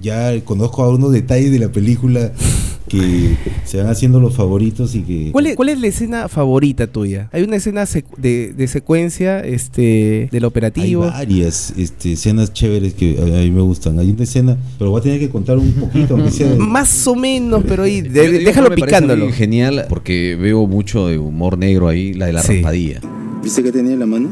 ya 0.00 0.38
conozco 0.44 0.84
algunos 0.84 1.12
detalles 1.12 1.50
de 1.50 1.58
la 1.58 1.68
película 1.70 2.32
que 2.88 3.36
se 3.66 3.76
van 3.76 3.88
haciendo 3.88 4.18
los 4.18 4.34
favoritos 4.34 4.94
y 4.94 5.02
que... 5.02 5.30
¿Cuál 5.30 5.46
es, 5.48 5.56
cuál 5.56 5.68
es 5.68 5.78
la 5.78 5.88
escena 5.88 6.26
favorita 6.28 6.86
tuya? 6.86 7.28
Hay 7.32 7.42
una 7.42 7.56
escena 7.56 7.82
secu- 7.82 8.16
de, 8.16 8.54
de 8.54 8.66
secuencia 8.66 9.40
este, 9.40 10.30
del 10.32 10.42
Hay 10.42 10.46
operativo. 10.46 11.02
varias 11.02 11.74
este, 11.76 12.14
escenas 12.14 12.54
chéveres 12.54 12.94
que 12.94 13.18
a, 13.18 13.24
a 13.24 13.42
mí 13.42 13.50
me 13.50 13.60
gustan. 13.60 13.98
Hay 13.98 14.10
una 14.10 14.22
escena, 14.24 14.56
pero 14.78 14.90
voy 14.90 15.00
a 15.00 15.02
tener 15.02 15.18
que 15.20 15.28
contar 15.28 15.58
un 15.58 15.70
poquito, 15.72 16.14
aunque 16.14 16.30
sea... 16.30 16.54
Más 16.58 16.97
o 17.06 17.14
menos, 17.14 17.62
pero 17.66 17.84
ahí, 17.84 18.00
de- 18.00 18.26
Yo- 18.26 18.32
yo- 18.38 18.44
déjalo 18.46 18.70
me 18.70 18.76
parece 18.76 18.86
picándolo. 18.98 19.32
Genial, 19.32 19.86
porque 19.88 20.36
veo 20.40 20.66
mucho 20.66 21.06
de 21.08 21.18
humor 21.18 21.56
negro 21.58 21.88
ahí, 21.88 22.12
la 22.14 22.26
de 22.26 22.32
la 22.32 22.42
Sí. 22.42 22.54
raspadilla. 22.54 23.00
¿Viste 23.42 23.62
que 23.62 23.70
tenía 23.72 23.92
en 23.92 24.00
la 24.00 24.06
mano? 24.06 24.28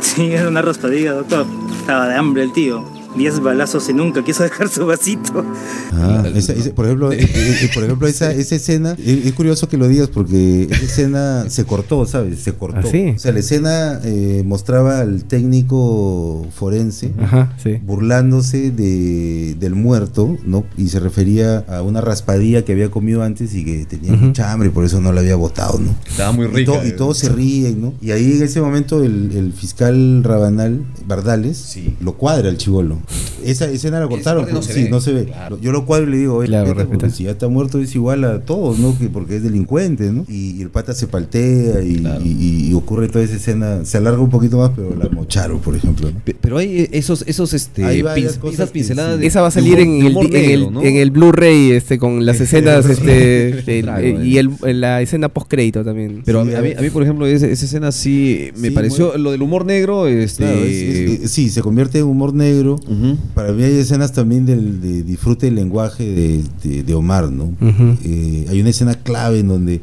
Sí, 0.00 0.32
era 0.32 0.48
una 0.48 0.62
raspadilla, 0.62 1.12
doctor. 1.12 1.46
Estaba 1.80 2.08
de 2.08 2.14
hambre 2.14 2.42
el 2.42 2.52
tío. 2.52 2.84
Diez 3.16 3.40
balazos 3.40 3.88
y 3.88 3.92
nunca 3.92 4.22
quiso 4.24 4.44
dejar 4.44 4.68
su 4.68 4.86
vasito. 4.86 5.44
Ah, 5.92 6.24
esa- 6.34 6.52
esa- 6.52 6.70
por 6.74 6.84
ejemplo, 6.86 7.10
eh, 7.12 7.18
eh, 7.20 7.56
eh, 7.62 7.70
por 7.74 7.82
ejemplo 7.82 8.06
esa, 8.06 8.32
esa 8.32 8.54
escena, 8.54 8.92
es, 9.04 9.26
es 9.26 9.32
curioso 9.32 9.68
que 9.68 9.76
lo 9.76 9.88
digas 9.88 10.08
porque 10.08 10.68
esa 10.70 10.84
escena 10.84 11.50
se 11.50 11.64
cortó, 11.64 12.06
¿sabes? 12.06 12.38
Se 12.40 12.52
cortó. 12.54 12.78
¿Ah, 12.78 12.90
sí? 12.90 13.12
O 13.16 13.18
sea, 13.18 13.32
la 13.32 13.40
escena 13.40 14.00
eh, 14.04 14.42
mostraba 14.46 15.00
al 15.00 15.24
técnico 15.24 16.46
forense 16.54 17.12
Ajá, 17.20 17.52
sí. 17.62 17.78
burlándose 17.84 18.70
de, 18.70 19.56
del 19.58 19.74
muerto, 19.74 20.36
¿no? 20.46 20.64
Y 20.78 20.88
se 20.88 21.00
refería 21.00 21.58
a 21.68 21.82
una 21.82 22.00
raspadilla 22.00 22.64
que 22.64 22.72
había 22.72 22.90
comido 22.90 23.22
antes 23.22 23.54
y 23.54 23.64
que 23.64 23.86
tenía 23.86 24.12
Ujú. 24.14 24.26
mucha 24.26 24.52
hambre 24.52 24.68
y 24.68 24.72
por 24.72 24.84
eso 24.84 25.00
no 25.00 25.12
la 25.12 25.20
había 25.20 25.34
botado, 25.36 25.78
¿no? 25.78 25.94
Estaba 26.06 26.32
muy 26.32 26.46
Y, 26.46 26.48
rica. 26.48 26.72
to- 26.80 26.86
y 26.86 26.92
todos 26.92 27.18
se 27.18 27.28
ríen, 27.28 27.80
¿no? 27.80 27.92
Y 28.00 28.12
ahí 28.12 28.34
en 28.36 28.42
ese 28.44 28.60
momento 28.60 29.02
el, 29.02 29.32
el 29.34 29.52
fiscal 29.52 30.22
Rabanal, 30.22 30.84
Bardales, 31.06 31.56
Sí. 31.58 31.96
lo 32.00 32.14
cuadra 32.14 32.48
el 32.48 32.56
chivolo. 32.56 32.99
Esa 33.44 33.66
escena 33.70 34.00
la 34.00 34.08
cortaron, 34.08 34.44
no 34.44 34.50
porque 34.50 34.66
se 34.66 34.72
sí, 34.74 34.82
ve. 34.84 34.90
no 34.90 35.00
se 35.00 35.12
ve. 35.12 35.24
Claro. 35.24 35.58
Yo 35.60 35.72
lo 35.72 35.86
cuadro 35.86 36.08
y 36.08 36.10
le 36.10 36.16
digo, 36.18 36.36
oye, 36.36 36.48
Claro, 36.48 36.74
porque 36.88 37.10
si 37.10 37.24
ya 37.24 37.30
está 37.32 37.48
muerto 37.48 37.80
es 37.80 37.94
igual 37.94 38.24
a 38.24 38.40
todos, 38.40 38.78
¿no? 38.78 38.96
Que 38.98 39.08
porque 39.08 39.36
es 39.36 39.42
delincuente, 39.42 40.12
¿no? 40.12 40.24
Y, 40.28 40.56
y 40.58 40.62
el 40.62 40.70
pata 40.70 40.92
se 40.94 41.06
paltea 41.06 41.82
y, 41.82 41.96
Claro. 42.00 42.20
y- 42.24 42.68
y 42.70 42.74
ocurre 42.74 43.08
toda 43.08 43.24
esa 43.24 43.36
escena, 43.36 43.84
se 43.84 43.96
alarga 43.98 44.20
un 44.20 44.30
poquito 44.30 44.58
más, 44.58 44.70
pero 44.76 44.94
la 44.96 45.08
mocharon, 45.08 45.60
por 45.60 45.74
ejemplo. 45.74 46.10
Pero 46.40 46.58
hay 46.58 46.88
esos, 46.92 47.24
esos, 47.26 47.52
este, 47.54 47.84
Hay 47.84 48.02
varias 48.02 48.36
pin- 48.36 48.40
cosas 48.40 48.54
esas 48.54 48.68
que 48.68 48.74
pinceladas 48.74 49.14
sí. 49.16 49.20
de- 49.22 49.26
Esa 49.26 49.40
va 49.40 49.48
a 49.48 49.50
salir 49.50 49.78
humor- 49.78 49.82
en 49.82 50.06
el, 50.06 50.16
en 50.16 50.24
el, 50.24 50.30
negro, 50.60 50.70
¿no? 50.70 50.82
en 50.82 50.96
el 50.96 51.10
Blu-ray 51.10 51.72
este, 51.72 51.98
con 51.98 52.26
las 52.26 52.40
escenas 52.40 52.84
este, 52.86 53.48
el- 53.78 53.82
Claro, 53.84 54.02
eh, 54.04 54.16
eh. 54.20 54.26
y 54.26 54.36
el, 54.38 54.50
la 54.80 55.00
escena 55.00 55.28
post-crédito 55.28 55.84
también. 55.84 56.22
Pero 56.24 56.40
a, 56.40 56.44
Sí, 56.44 56.50
mí- 56.50 56.54
a 56.56 56.62
mí, 56.62 56.72
a 56.78 56.80
mí, 56.82 56.90
por 56.90 57.02
ejemplo, 57.02 57.26
esa, 57.26 57.46
esa 57.46 57.64
escena 57.64 57.90
sí 57.92 58.50
me 58.56 58.68
Sí, 58.68 58.74
pareció, 58.74 59.12
muy- 59.12 59.22
lo 59.22 59.30
del 59.30 59.42
humor 59.42 59.64
negro, 59.64 60.06
este... 60.06 60.44
Claro, 60.44 60.58
es- 60.64 60.72
es- 60.76 61.20
es- 61.24 61.30
sí, 61.30 61.48
se 61.50 61.62
convierte 61.62 61.98
en 61.98 62.04
humor 62.04 62.34
negro. 62.34 62.78
Ujú. 62.90 63.16
Para 63.34 63.52
mí 63.52 63.62
hay 63.62 63.76
escenas 63.76 64.12
también 64.12 64.44
del, 64.46 64.80
de 64.80 65.02
disfrute 65.02 65.46
del 65.46 65.54
lenguaje 65.54 66.04
de, 66.04 66.42
de- 66.62 66.82
de 66.82 66.94
Omar, 66.94 67.30
¿no? 67.30 67.44
Ujú. 67.44 67.96
Eh, 68.04 68.46
hay 68.48 68.60
una 68.60 68.70
escena 68.70 68.94
clave 68.94 69.38
en 69.40 69.48
donde, 69.48 69.80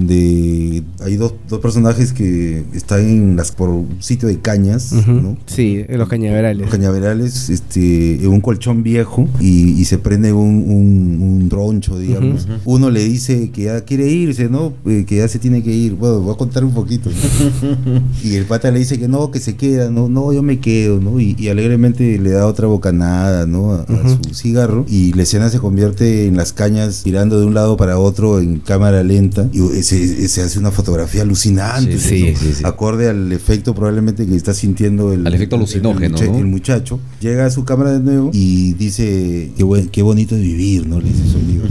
donde 0.00 0.82
hay 1.00 1.16
dos, 1.16 1.34
dos 1.48 1.58
personajes 1.60 2.12
que 2.12 2.62
están 2.74 3.00
en 3.00 3.36
las, 3.36 3.52
por 3.52 3.68
un 3.68 3.88
sitio 4.00 4.28
de 4.28 4.38
cañas, 4.38 4.92
Ujú. 4.92 5.12
¿no? 5.12 5.36
Sí, 5.46 5.84
en 5.88 5.98
los 5.98 6.08
cañaverales. 6.08 6.62
Los 6.62 6.70
cañaverales, 6.70 7.50
este, 7.50 8.14
en 8.22 8.28
un 8.28 8.40
colchón 8.40 8.82
viejo 8.82 9.28
y, 9.40 9.72
y 9.80 9.84
se 9.84 9.98
prende 9.98 10.32
un, 10.32 10.64
un, 10.68 11.18
un 11.20 11.48
troncho, 11.48 11.98
digamos. 11.98 12.46
Uno 12.64 12.90
le 12.90 13.04
dice 13.04 13.50
que 13.50 13.64
ya 13.64 13.80
quiere 13.84 14.08
irse, 14.08 14.48
¿no? 14.48 14.72
Eh, 14.86 15.04
que 15.06 15.16
ya 15.16 15.28
se 15.28 15.38
tiene 15.38 15.62
que 15.62 15.72
ir. 15.72 15.94
Bueno, 15.94 16.20
voy 16.20 16.34
a 16.34 16.36
contar 16.38 16.64
un 16.64 16.72
poquito. 16.72 17.10
¿no? 17.10 18.00
y 18.24 18.34
el 18.34 18.44
pata 18.44 18.70
le 18.70 18.78
dice 18.78 18.98
que 18.98 19.08
no, 19.08 19.30
que 19.30 19.40
se 19.40 19.56
queda, 19.56 19.90
no, 19.90 20.08
no, 20.08 20.32
yo 20.32 20.42
me 20.42 20.58
quedo, 20.60 21.00
¿no? 21.00 21.20
Y, 21.20 21.36
y 21.38 21.48
alegremente 21.48 22.18
le 22.18 22.30
da 22.30 22.39
otra 22.46 22.66
bocanada, 22.66 23.46
¿no? 23.46 23.72
A, 23.72 23.80
a 23.82 24.08
su 24.22 24.34
cigarro 24.34 24.84
y 24.88 25.12
la 25.12 25.22
escena 25.22 25.48
se 25.50 25.58
convierte 25.58 26.26
en 26.26 26.36
las 26.36 26.52
cañas 26.52 27.02
tirando 27.04 27.38
de 27.40 27.46
un 27.46 27.54
lado 27.54 27.76
para 27.76 27.98
otro 27.98 28.38
en 28.40 28.60
cámara 28.60 29.02
lenta 29.02 29.48
y 29.52 29.58
se, 29.82 30.28
se 30.28 30.42
hace 30.42 30.58
una 30.58 30.70
fotografía 30.70 31.22
alucinante. 31.22 31.98
Sí, 31.98 32.34
sí, 32.36 32.52
sí. 32.54 32.62
Acorde 32.64 33.08
al 33.08 33.32
efecto 33.32 33.74
probablemente 33.74 34.26
que 34.26 34.34
está 34.36 34.54
sintiendo 34.54 35.12
el, 35.12 35.26
Al 35.26 35.34
efecto 35.34 35.56
el- 35.56 35.62
el 35.62 35.66
alucinógeno, 35.66 36.10
mucha- 36.16 36.26
¿no? 36.26 36.38
el 36.38 36.46
muchacho 36.46 37.00
llega 37.20 37.46
a 37.46 37.50
su 37.50 37.64
cámara 37.64 37.92
de 37.92 38.00
nuevo 38.00 38.30
y 38.32 38.74
dice 38.74 39.50
qué, 39.56 39.62
buen- 39.64 39.88
qué 39.88 40.02
bonito 40.02 40.34
es 40.36 40.40
vivir, 40.42 40.86
¿no? 40.86 41.00
Le 41.00 41.08
dice 41.08 41.28
su 41.30 41.38
amigo. 41.38 41.64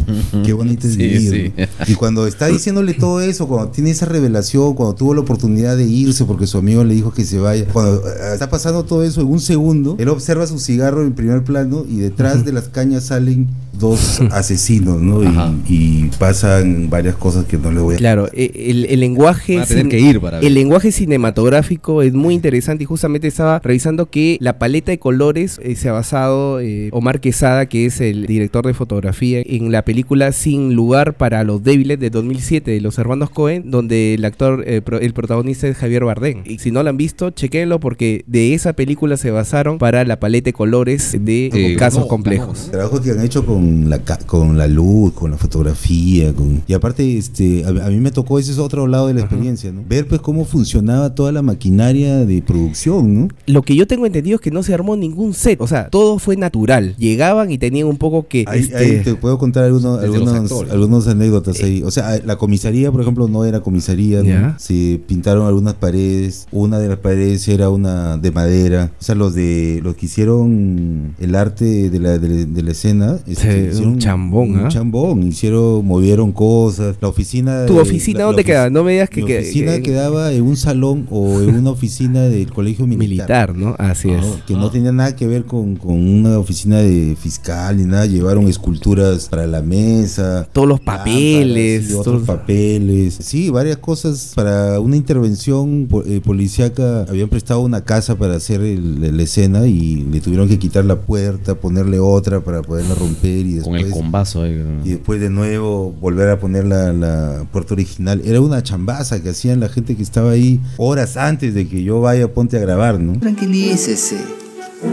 Qué 0.45 0.53
bonito 0.53 0.88
es 0.88 0.95
vivir. 0.95 1.32
sí. 1.32 1.53
¿no? 1.58 1.65
Y 1.88 1.95
cuando 1.95 2.27
está 2.27 2.47
diciéndole 2.47 2.93
todo 2.93 3.21
eso, 3.21 3.47
cuando 3.47 3.69
tiene 3.71 3.89
esa 3.91 4.05
revelación, 4.05 4.73
cuando 4.75 4.95
tuvo 4.95 5.13
la 5.13 5.21
oportunidad 5.21 5.77
de 5.77 5.86
irse 5.86 6.25
porque 6.25 6.47
su 6.47 6.58
amigo 6.58 6.84
le 6.84 6.93
dijo 6.93 7.12
que 7.13 7.25
se 7.25 7.39
vaya, 7.39 7.65
cuando 7.71 8.08
eh, 8.08 8.34
está 8.34 8.49
pasando 8.49 8.84
todo 8.84 9.03
eso 9.03 9.21
en 9.21 9.27
un 9.27 9.39
segundo, 9.39 9.95
él 9.99 10.10
observa 10.10 10.45
su 10.47 10.59
cigarro 10.60 11.04
en 11.06 11.13
primer 11.13 11.43
plano 11.43 11.86
y 11.89 11.98
detrás 11.98 12.45
de 12.45 12.54
las 12.54 12.69
cañas 12.69 13.06
salen 13.06 13.48
dos 13.80 14.19
asesinos, 14.32 15.00
¿no? 15.02 15.24
Y, 15.24 15.28
y 15.67 16.10
pasan 16.19 16.89
varias 16.89 17.15
cosas 17.15 17.45
que 17.45 17.58
no 17.58 17.72
le 17.72 17.80
voy 17.80 17.95
Claro, 17.95 18.28
eh, 18.34 18.52
el, 18.67 18.86
el 18.86 19.00
lenguaje 19.00 19.60
a 19.60 19.65
tener 19.65 19.88
que 19.88 20.00
ir 20.00 20.19
para 20.19 20.38
ver. 20.39 20.45
el 20.48 20.54
lenguaje 20.54 20.91
cinematográfico 20.91 22.02
es 22.02 22.13
muy 22.13 22.34
interesante 22.34 22.84
y 22.84 22.86
justamente 22.88 23.28
estaba 23.28 23.60
revisando 23.60 24.10
que 24.10 24.38
la 24.41 24.58
paleta 24.60 24.91
de 24.91 25.00
colores 25.00 25.60
eh, 25.63 25.76
se 25.76 25.89
ha 25.89 25.93
basado 25.93 26.60
eh, 26.60 26.89
Omar 26.91 27.22
Quesada, 27.22 27.67
que 27.67 27.86
es 27.86 28.02
el 28.02 28.26
director 28.26 28.65
de 28.65 28.74
fotografía, 28.74 29.41
en 29.45 29.72
la 29.72 29.86
película 29.86 30.32
Sin 30.32 30.74
lugar 30.76 31.13
para 31.15 31.43
los 31.43 31.63
débiles 31.63 32.00
de 32.00 32.10
2007 32.10 32.72
de 32.72 32.82
los 32.82 32.98
hermanos 32.98 33.30
Cohen, 33.30 33.69
donde 33.72 34.15
el 34.15 34.26
actor, 34.26 34.63
eh, 34.67 34.82
pro- 34.82 35.00
el 35.00 35.13
protagonista 35.13 35.67
es 35.67 35.78
Javier 35.78 36.04
Bardem. 36.04 36.41
Y 36.45 36.60
si 36.60 36.72
no 36.72 36.84
lo 36.84 36.89
han 36.89 36.98
visto, 36.98 37.30
chequenlo 37.32 37.80
porque 37.80 38.24
de 38.28 38.54
esa 38.54 38.74
película 38.74 39.17
se 39.17 39.32
basaron 39.32 39.78
para 39.78 40.04
la 40.06 40.19
paleta 40.19 40.49
de 40.50 40.54
colores 40.54 41.16
de 41.20 41.50
Eh, 41.54 41.76
casos 41.76 42.06
complejos. 42.08 42.70
Trabajo 42.72 43.02
que 43.02 43.12
han 43.12 43.24
hecho 43.24 43.46
con 43.46 43.90
la, 43.90 44.00
con 44.26 44.58
la 44.58 44.68
luz, 44.68 45.14
con 45.14 45.32
la 45.32 45.38
fotografía, 45.38 46.34
con... 46.34 46.62
y 46.68 46.74
aparte 46.74 47.18
este, 47.18 47.64
a, 47.66 47.70
a 47.70 47.90
mí 47.90 47.98
me 47.98 48.12
tocó 48.12 48.40
ese 48.40 48.52
es 48.52 48.58
otro 48.58 48.88
lado 48.88 49.08
de 49.08 49.14
la 49.14 49.22
experiencia, 49.22 49.72
¿no? 49.72 49.84
Ver 49.88 50.08
pues 50.08 50.22
cómo 50.22 50.46
funcionaba 50.46 51.14
toda 51.14 51.32
la 51.32 51.42
maquinaria 51.42 52.26
de 52.26 52.42
producción, 52.42 53.22
¿no? 53.22 53.28
Lo 53.46 53.62
que 53.62 53.76
yo 53.76 53.86
tengo 53.88 54.06
entendido 54.06 54.36
es 54.36 54.42
que 54.42 54.52
no 54.52 54.64
se 54.64 54.74
armó 54.74 54.96
ningún 54.96 55.34
set, 55.34 55.60
o 55.62 55.68
sea, 55.68 55.90
todo 55.90 56.20
fue 56.20 56.36
natural. 56.36 56.96
Llegaban 56.98 57.52
y 57.52 57.58
tenían 57.58 57.88
un 57.88 57.98
poco 57.98 58.28
que... 58.28 58.46
Ahí, 58.48 58.62
este, 58.62 58.78
ahí 58.78 59.04
te 59.04 59.16
puedo 59.16 59.38
contar 59.38 59.64
algunos, 59.66 60.02
algunos, 60.02 61.08
anécdotas 61.08 61.62
ahí. 61.62 61.84
O 61.84 61.92
sea, 61.92 62.20
la 62.26 62.38
comisaría, 62.38 62.92
por 62.92 63.02
ejemplo, 63.02 63.28
no 63.28 63.46
era 63.46 63.60
comisaría, 63.62 64.24
¿no? 64.24 64.56
Se 64.60 65.00
pintaron 65.08 65.46
algunas 65.48 65.76
paredes. 65.76 66.48
Una 66.52 66.80
de 66.80 66.88
las 66.88 66.98
paredes 66.98 67.48
era 67.48 67.70
una 67.70 68.18
de 68.18 68.32
madera. 68.32 68.92
O 69.00 69.04
sea, 69.04 69.16
los 69.16 69.34
de 69.36 69.82
los 69.84 69.96
que 69.96 70.06
hicieron 70.08 70.38
el 70.47 71.36
arte 71.36 71.89
de 71.89 71.99
la, 71.99 72.17
de, 72.17 72.45
de 72.45 72.63
la 72.63 72.71
escena. 72.71 73.17
este, 73.28 73.36
Sí, 73.36 73.69
hicieron 73.71 73.93
un 73.93 73.99
chambón, 73.99 74.52
Un 74.52 74.60
¿ah? 74.65 74.67
chambón. 74.69 75.23
Hicieron, 75.23 75.86
movieron 75.86 76.32
cosas. 76.32 76.95
La 77.02 77.08
oficina. 77.08 77.65
¿Tu 77.65 77.78
oficina 77.80 78.19
la- 78.19 78.25
dónde 78.25 78.43
queda? 78.43 78.69
No 78.69 78.84
me 78.84 78.93
digas 78.93 79.10
que, 79.10 79.23
Mi 79.23 79.34
oficina 79.34 79.73
que- 79.78 79.82
quedaba 79.84 80.32
en 80.34 80.43
un 80.43 80.56
salón 80.58 81.08
o 81.10 81.41
en 81.41 81.56
una 81.56 81.71
oficina 81.71 82.23
del 82.23 82.52
colegio 82.52 82.86
militar. 82.88 83.54
militar, 83.54 83.56
¿no? 83.56 83.75
Así 83.80 84.10
es. 84.10 84.21
No, 84.21 84.45
que 84.45 84.54
no 84.54 84.69
tenía 84.71 84.91
nada 84.91 85.15
que 85.15 85.28
ver 85.28 85.45
con, 85.45 85.75
con 85.75 85.95
una 85.95 86.38
oficina 86.39 86.78
de 86.80 87.15
fiscal 87.19 87.78
ni 87.78 87.84
nada. 87.86 88.06
Llevaron 88.06 88.47
esculturas 88.47 89.28
para 89.30 89.47
la 89.47 89.62
mesa. 89.62 90.47
Todos 90.54 90.67
los 90.67 90.80
lámparas, 90.80 90.99
papeles, 90.99 91.88
sí, 91.88 91.93
otros 91.93 92.06
todos- 92.25 92.28
papeles. 92.28 93.17
Sí, 93.21 93.49
varias 93.49 93.78
cosas 93.78 94.34
para 94.36 94.80
una 94.80 94.95
intervención 94.95 95.88
eh, 96.06 96.21
policíaca. 96.23 97.04
Habían 97.10 97.30
prestado 97.30 97.62
una 97.62 97.82
casa 97.84 98.15
para 98.17 98.36
hacer 98.36 98.62
el- 98.62 99.15
la 99.17 99.23
escena 99.23 99.67
y 99.67 100.06
le 100.12 100.19
tuvieron 100.30 100.48
que 100.48 100.60
quitar 100.60 100.86
la 100.86 100.96
puerta, 100.96 101.56
ponerle 101.56 102.00
otra 102.00 102.39
para 102.42 102.62
poderla 102.62 102.94
romper 102.94 103.46
y 103.46 103.60
Con 103.60 103.74
después... 103.74 103.84
el 103.86 103.89
combazo 103.92 104.44
ahí. 104.44 104.63
y 104.86 104.89
después 104.89 105.20
de 105.20 105.30
nuevo 105.32 105.92
volver 106.00 106.30
a 106.30 106.39
poner 106.39 106.65
la, 106.65 106.94
la 106.94 107.46
puerta 107.52 107.74
original. 107.74 108.22
Era 108.24 108.39
una 108.39 108.62
chambaza 108.62 109.22
que 109.24 109.30
hacían 109.30 109.60
la 109.60 109.70
gente 109.70 109.96
que 109.96 110.04
estaba 110.04 110.32
ahí 110.32 110.60
horas 110.78 111.18
antes 111.18 111.54
de 111.56 111.68
que 111.68 111.82
yo 111.84 112.00
vaya 112.00 112.26
a 112.26 112.28
ponte 112.28 112.58
a 112.58 112.60
grabar, 112.60 113.00
¿no? 113.00 113.20
Tranquilícese. 113.20 114.18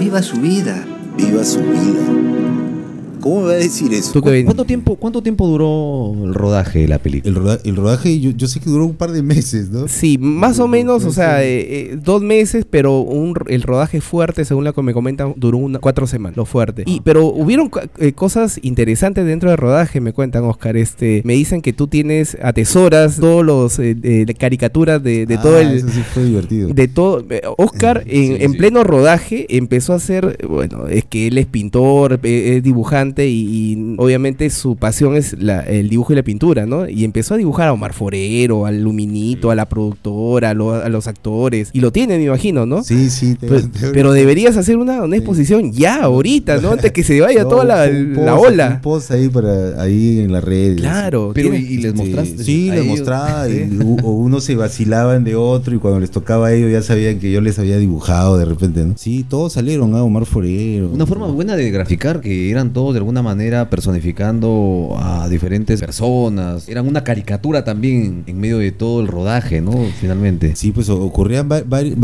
Viva 0.00 0.22
su 0.22 0.36
vida. 0.40 0.84
Viva 1.18 1.44
su 1.44 1.60
vida. 1.60 2.55
¿Cómo 3.20 3.40
me 3.40 3.46
va 3.46 3.52
a 3.52 3.56
decir 3.56 3.92
eso? 3.92 4.20
¿Cuánto 4.20 4.64
tiempo, 4.64 4.96
¿Cuánto 4.96 5.22
tiempo 5.22 5.46
duró 5.48 6.14
el 6.24 6.34
rodaje 6.34 6.80
de 6.80 6.88
la 6.88 6.98
película? 6.98 7.30
El, 7.30 7.34
roda- 7.42 7.58
el 7.64 7.76
rodaje 7.76 8.20
yo, 8.20 8.30
yo 8.30 8.46
sé 8.46 8.60
que 8.60 8.70
duró 8.70 8.84
un 8.84 8.94
par 8.94 9.10
de 9.10 9.22
meses, 9.22 9.70
¿no? 9.70 9.88
Sí, 9.88 10.16
más 10.18 10.58
o 10.60 10.68
menos, 10.68 11.04
o 11.04 11.12
sea, 11.12 11.42
eh, 11.42 11.60
eh, 11.92 11.98
dos 12.02 12.22
meses, 12.22 12.66
pero 12.68 13.00
un, 13.00 13.34
el 13.48 13.62
rodaje 13.62 14.00
fuerte, 14.00 14.44
según 14.44 14.64
lo 14.64 14.72
que 14.74 14.82
me 14.82 14.92
comentan, 14.92 15.34
duró 15.36 15.58
una, 15.58 15.78
cuatro 15.78 16.06
semanas, 16.06 16.36
lo 16.36 16.44
fuerte. 16.44 16.84
Y, 16.86 17.00
pero 17.00 17.26
hubieron 17.26 17.70
eh, 17.98 18.12
cosas 18.12 18.58
interesantes 18.62 19.24
dentro 19.26 19.48
del 19.50 19.58
rodaje, 19.58 20.00
me 20.00 20.12
cuentan, 20.12 20.44
Oscar. 20.44 20.76
Este, 20.76 21.22
me 21.24 21.32
dicen 21.34 21.62
que 21.62 21.72
tú 21.72 21.88
tienes, 21.88 22.36
atesoras 22.42 23.16
todos 23.18 23.44
los 23.44 23.78
eh, 23.78 23.96
eh, 24.02 24.26
caricaturas 24.38 25.02
de, 25.02 25.26
de 25.26 25.34
Ah, 25.36 25.42
todo 25.42 25.58
el, 25.58 25.76
Eso 25.78 25.88
sí 25.88 26.02
fue 26.14 26.24
divertido. 26.24 26.68
de 26.68 26.88
todo. 26.88 27.24
eh, 27.30 27.42
Oscar, 27.58 28.02
en, 28.06 28.36
Sí, 28.36 28.42
en 28.44 28.52
sí. 28.52 28.58
pleno 28.58 28.84
rodaje, 28.84 29.46
empezó 29.56 29.92
a 29.92 29.96
hacer. 29.96 30.38
Bueno, 30.48 30.86
es 30.86 31.04
que 31.04 31.26
él 31.28 31.38
es 31.38 31.46
pintor, 31.46 32.20
es 32.22 32.62
dibujante 32.62 33.15
y, 33.24 33.72
y 33.72 33.94
obviamente 33.98 34.50
su 34.50 34.76
pasión 34.76 35.16
es 35.16 35.36
la- 35.40 35.60
el 35.62 35.88
dibujo 35.88 36.12
y 36.12 36.16
la 36.16 36.22
pintura, 36.22 36.66
¿no? 36.66 36.88
Y 36.88 37.04
empezó 37.04 37.34
a 37.34 37.36
dibujar 37.36 37.68
a 37.68 37.72
Omar 37.72 37.92
Forero, 37.92 38.66
al 38.66 38.82
Luminito, 38.82 39.50
a 39.50 39.54
la 39.54 39.68
productora, 39.68 40.50
a, 40.50 40.54
lo- 40.54 40.74
a 40.74 40.88
los 40.88 41.06
actores. 41.06 41.70
Y 41.72 41.80
lo 41.80 41.92
tiene, 41.92 42.18
me 42.18 42.24
imagino, 42.24 42.66
¿no? 42.66 42.82
Sí, 42.82 43.08
sí. 43.10 43.34
te- 43.36 43.46
Pero, 43.46 43.62
te- 43.62 43.88
pero 43.92 44.12
deberías 44.12 44.56
hacer 44.56 44.76
una, 44.76 45.02
una 45.02 45.16
exposición 45.16 45.72
ya, 45.72 46.02
ahorita, 46.02 46.60
¿no? 46.60 46.72
Antes 46.72 46.92
que 46.92 47.02
se 47.04 47.20
vaya 47.20 47.42
No, 47.46 47.48
toda 47.48 47.64
la, 47.64 47.84
post, 47.86 48.16
la 48.26 48.34
Un 48.34 48.46
ola. 48.46 48.80
post 48.82 49.10
ahí, 49.12 49.28
para, 49.28 49.80
ahí 49.80 50.20
en 50.20 50.32
las 50.32 50.42
redes. 50.42 50.80
Claro. 50.80 51.30
Pero 51.34 51.54
y, 51.54 51.58
y 51.58 51.76
les 51.78 51.94
mostraste. 51.94 52.42
Sí, 52.42 52.70
a 52.70 52.74
les 52.74 52.84
mostraba. 52.86 53.48
y 53.48 53.68
u- 53.84 53.98
o 54.02 54.10
unos 54.12 54.42
se 54.44 54.56
vacilaban 54.56 55.22
de 55.24 55.36
otro 55.36 55.74
y 55.74 55.78
cuando 55.78 56.00
les 56.00 56.10
tocaba 56.10 56.48
a 56.48 56.52
ellos 56.54 56.72
ya 56.72 56.82
sabían 56.82 57.18
que 57.20 57.30
yo 57.30 57.40
les 57.40 57.58
había 57.58 57.78
dibujado 57.78 58.36
de 58.38 58.44
repente, 58.46 58.84
¿no? 58.84 58.94
Sí, 58.96 59.24
todos 59.28 59.52
salieron, 59.52 59.94
¿ah? 59.94 60.02
Omar 60.02 60.26
Forero. 60.26 60.90
Una 60.90 61.06
forma 61.06 61.26
buena 61.28 61.54
de 61.56 61.70
graficar 61.70 62.20
que 62.20 62.50
eran 62.50 62.72
todos 62.72 62.95
de 62.96 63.00
alguna 63.00 63.22
manera 63.22 63.68
personificando 63.68 64.96
a 64.98 65.28
diferentes 65.28 65.80
personas. 65.80 66.68
Eran 66.68 66.86
una 66.88 67.04
caricatura 67.04 67.64
también 67.64 68.24
en 68.26 68.38
medio 68.40 68.58
de 68.58 68.72
todo 68.72 69.00
el 69.00 69.08
rodaje, 69.08 69.60
¿no? 69.60 69.72
Finalmente. 70.00 70.56
Sí, 70.56 70.72
pues 70.72 70.88
ocurrían, 70.88 71.48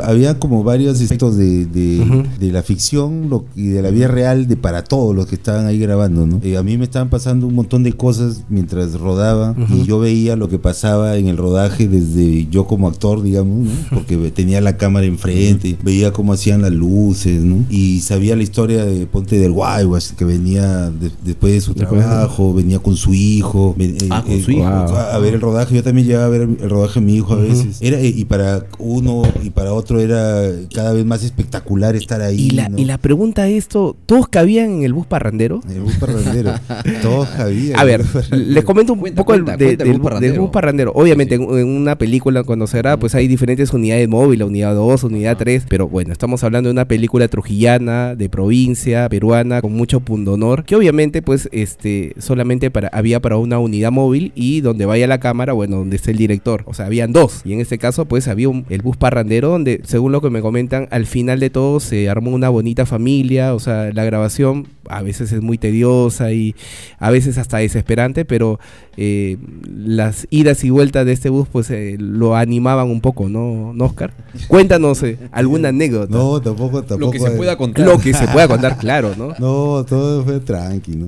había 0.03 0.39
como 0.39 0.63
varios 0.65 1.01
aspectos 1.01 1.37
de, 1.37 1.67
de, 1.67 2.01
Ujú. 2.01 2.23
de 2.39 2.53
la 2.53 2.63
ficción 2.63 3.29
lo- 3.31 3.45
y 3.57 3.69
de 3.69 3.83
la 3.83 3.91
vida 3.91 4.09
real 4.09 4.47
de 4.47 4.57
para 4.57 4.85
todos 4.85 5.15
los 5.17 5.27
que 5.27 5.35
estaban 5.37 5.67
ahí 5.67 5.79
grabando, 5.79 6.27
¿no? 6.27 6.41
Eh, 6.43 6.57
a 6.57 6.63
mí 6.63 6.77
me 6.77 6.85
estaban 6.85 7.09
pasando 7.11 7.47
un 7.47 7.55
montón 7.55 7.83
de 7.83 7.93
cosas 7.95 8.43
mientras 8.49 8.93
rodaba 8.99 9.55
y 9.71 9.85
yo 9.85 9.99
veía 9.99 10.37
lo 10.37 10.49
que 10.49 10.59
pasaba 10.59 11.17
en 11.17 11.29
el 11.29 11.37
rodaje 11.37 11.89
desde 11.89 12.47
yo 12.49 12.67
como 12.67 12.89
actor, 12.89 13.23
digamos, 13.23 13.67
¿no? 13.67 13.71
Porque 13.95 14.17
tenía 14.35 14.61
la 14.61 14.77
cámara 14.77 15.07
enfrente, 15.07 15.77
veía 15.83 16.13
cómo 16.13 16.33
hacían 16.33 16.63
las 16.63 16.73
luces, 16.73 17.43
¿no? 17.43 17.65
Y 17.71 18.01
sabía 18.01 18.37
la 18.37 18.43
historia 18.43 18.85
de 18.85 19.07
Ponte 19.07 19.39
del 19.39 19.53
Guayguas, 19.53 20.13
que 20.17 20.25
venía 20.25 20.82
de- 20.91 21.11
después 21.25 21.53
de 21.53 21.61
su 21.61 21.75
Después 21.75 22.01
de- 22.03 22.07
trabajo, 22.09 22.53
venía 22.55 22.79
con 22.79 22.97
su 22.97 23.15
hijo, 23.15 23.75
ven- 23.77 23.97
eh, 24.01 24.09
Ah, 24.11 24.23
con 24.23 24.33
eh, 24.33 24.43
su 24.43 24.51
hijo. 24.51 24.67
a, 24.67 25.15
a 25.15 25.19
ver 25.19 25.35
el 25.35 25.41
rodaje, 25.41 25.75
yo 25.75 25.83
también 25.83 26.07
llegaba 26.07 26.27
a 26.27 26.29
ver 26.29 26.43
el 26.43 26.71
rodaje 26.71 27.01
de 27.01 27.07
mi 27.07 27.15
hijo 27.17 27.33
a 27.35 27.37
veces. 27.37 27.79
Era, 27.81 27.99
eh, 28.01 28.13
y 28.15 28.25
para 28.25 28.65
uno 28.79 29.23
y 29.43 29.51
para 29.51 29.73
otro 29.73 30.01
era 30.01 30.43
cada 30.75 30.93
vez 30.93 31.05
más 31.05 31.23
espectacular 31.23 31.97
estar 31.97 32.21
ahí. 32.23 32.41
Y 32.49 32.51
la, 32.51 32.69
¿no? 32.69 32.79
y 32.79 32.85
la 32.85 32.99
pregunta 32.99 33.49
es 33.49 33.59
esto, 33.59 33.97
¿todos 34.07 34.29
cabían 34.29 34.71
en 34.71 34.83
el 34.85 34.93
bus 34.93 35.07
parrandero? 35.07 35.61
El 35.73 35.81
bus 35.83 35.95
parrandero. 35.97 36.53
Todos 37.03 37.29
había. 37.39 37.77
A 37.79 37.85
ver, 37.85 38.05
les 38.31 38.65
comento 38.65 38.93
un 38.93 38.99
Cuenta, 39.01 39.21
poco 39.23 39.35
el- 39.35 39.45
cuenta, 39.45 39.57
de- 39.57 39.65
cuenta 39.77 39.85
el 39.85 39.89
del, 39.91 39.99
bus 39.99 40.01
bu- 40.01 40.03
del 40.03 40.03
parrandero. 40.13 40.43
bus 40.43 40.51
parrandero. 40.51 40.93
Obviamente, 40.95 41.37
Sí, 41.37 41.43
En, 41.43 41.59
en 41.59 41.69
una 41.69 41.97
película 41.97 42.43
cuando 42.43 42.67
se 42.67 42.79
graba, 42.79 42.97
pues 42.99 43.15
hay 43.15 43.27
diferentes 43.29 43.73
unidades 43.73 44.09
móviles, 44.09 44.47
unidad 44.47 44.75
2, 44.75 45.05
unidad 45.05 45.37
3, 45.39 45.65
pero 45.69 45.89
bueno, 45.89 46.13
estamos 46.13 46.43
hablando 46.45 46.69
de 46.69 46.73
una 46.73 46.85
película 46.87 47.29
trujillana, 47.29 48.15
de 48.15 48.29
provincia, 48.29 49.09
peruana, 49.09 49.61
con 49.63 49.73
mucho 49.73 50.01
pundonor, 50.01 50.65
que 50.73 50.77
obviamente 50.77 51.21
pues 51.21 51.51
este 51.53 52.15
solamente 52.19 52.71
para 52.71 52.89
había 52.95 53.21
para 53.21 53.37
una 53.37 53.59
unidad 53.59 53.91
móvil 53.93 54.33
y 54.35 54.63
donde 54.63 54.87
vaya 54.87 55.07
la 55.07 55.21
cámara, 55.21 55.53
bueno, 55.53 55.77
donde 55.77 55.97
esté 55.97 56.13
el 56.13 56.17
director, 56.17 56.63
o 56.67 56.73
sea, 56.73 56.87
habían 56.87 57.13
dos, 57.13 57.43
y 57.45 57.53
en 57.53 57.61
este 57.61 57.77
caso 57.77 58.07
pues 58.07 58.27
había 58.27 58.49
un- 58.49 58.65
el 58.71 58.81
bus 58.81 58.97
parrandero 58.97 59.51
donde, 59.51 59.83
según 59.85 60.13
lo 60.13 60.23
que 60.23 60.31
me 60.31 60.41
comentan, 60.41 60.89
al 60.91 61.05
final 61.05 61.41
de 61.41 61.51
todo 61.51 61.79
se 61.79 62.09
armó 62.09 62.31
una 62.31 62.49
bonita 62.49 62.87
familia, 62.87 63.55
o 63.55 63.61
sea, 63.61 63.93
la 63.93 64.05
grabación 64.05 64.67
a 64.89 65.03
veces 65.03 65.31
es 65.33 65.43
muy 65.43 65.59
tediosa 65.59 66.33
y 66.33 66.55
a 66.99 67.11
veces 67.11 67.37
hasta 67.39 67.59
desesperante, 67.59 68.25
pero 68.25 68.59
eh, 68.97 69.37
las 69.67 70.27
idas 70.31 70.65
y 70.65 70.71
vueltas 70.71 71.07
de 71.07 71.13
este 71.13 71.29
bus 71.29 71.49
pues 71.51 71.71
eh, 71.71 71.97
lo 71.99 72.35
animaban 72.37 72.91
un 72.91 73.01
poco, 73.01 73.29
¿no, 73.29 73.73
¿No, 73.75 73.85
Oscar? 73.85 74.13
Cuéntanos 74.49 75.03
eh, 75.03 75.19
alguna 75.33 75.69
anécdota. 75.69 76.15
No, 76.17 76.41
tampoco, 76.41 76.83
tampoco. 76.83 76.99
Lo 77.07 77.11
que 77.11 77.19
se 77.21 77.31
pueda 77.33 77.57
contar. 77.57 77.85
Lo 77.87 77.99
que 77.99 78.13
se 78.15 78.27
pueda 78.29 78.49
contar, 78.49 78.77
claro, 78.81 79.13
¿no? 79.17 79.29
No, 79.39 79.85
todo 79.85 80.25
fue 80.25 80.41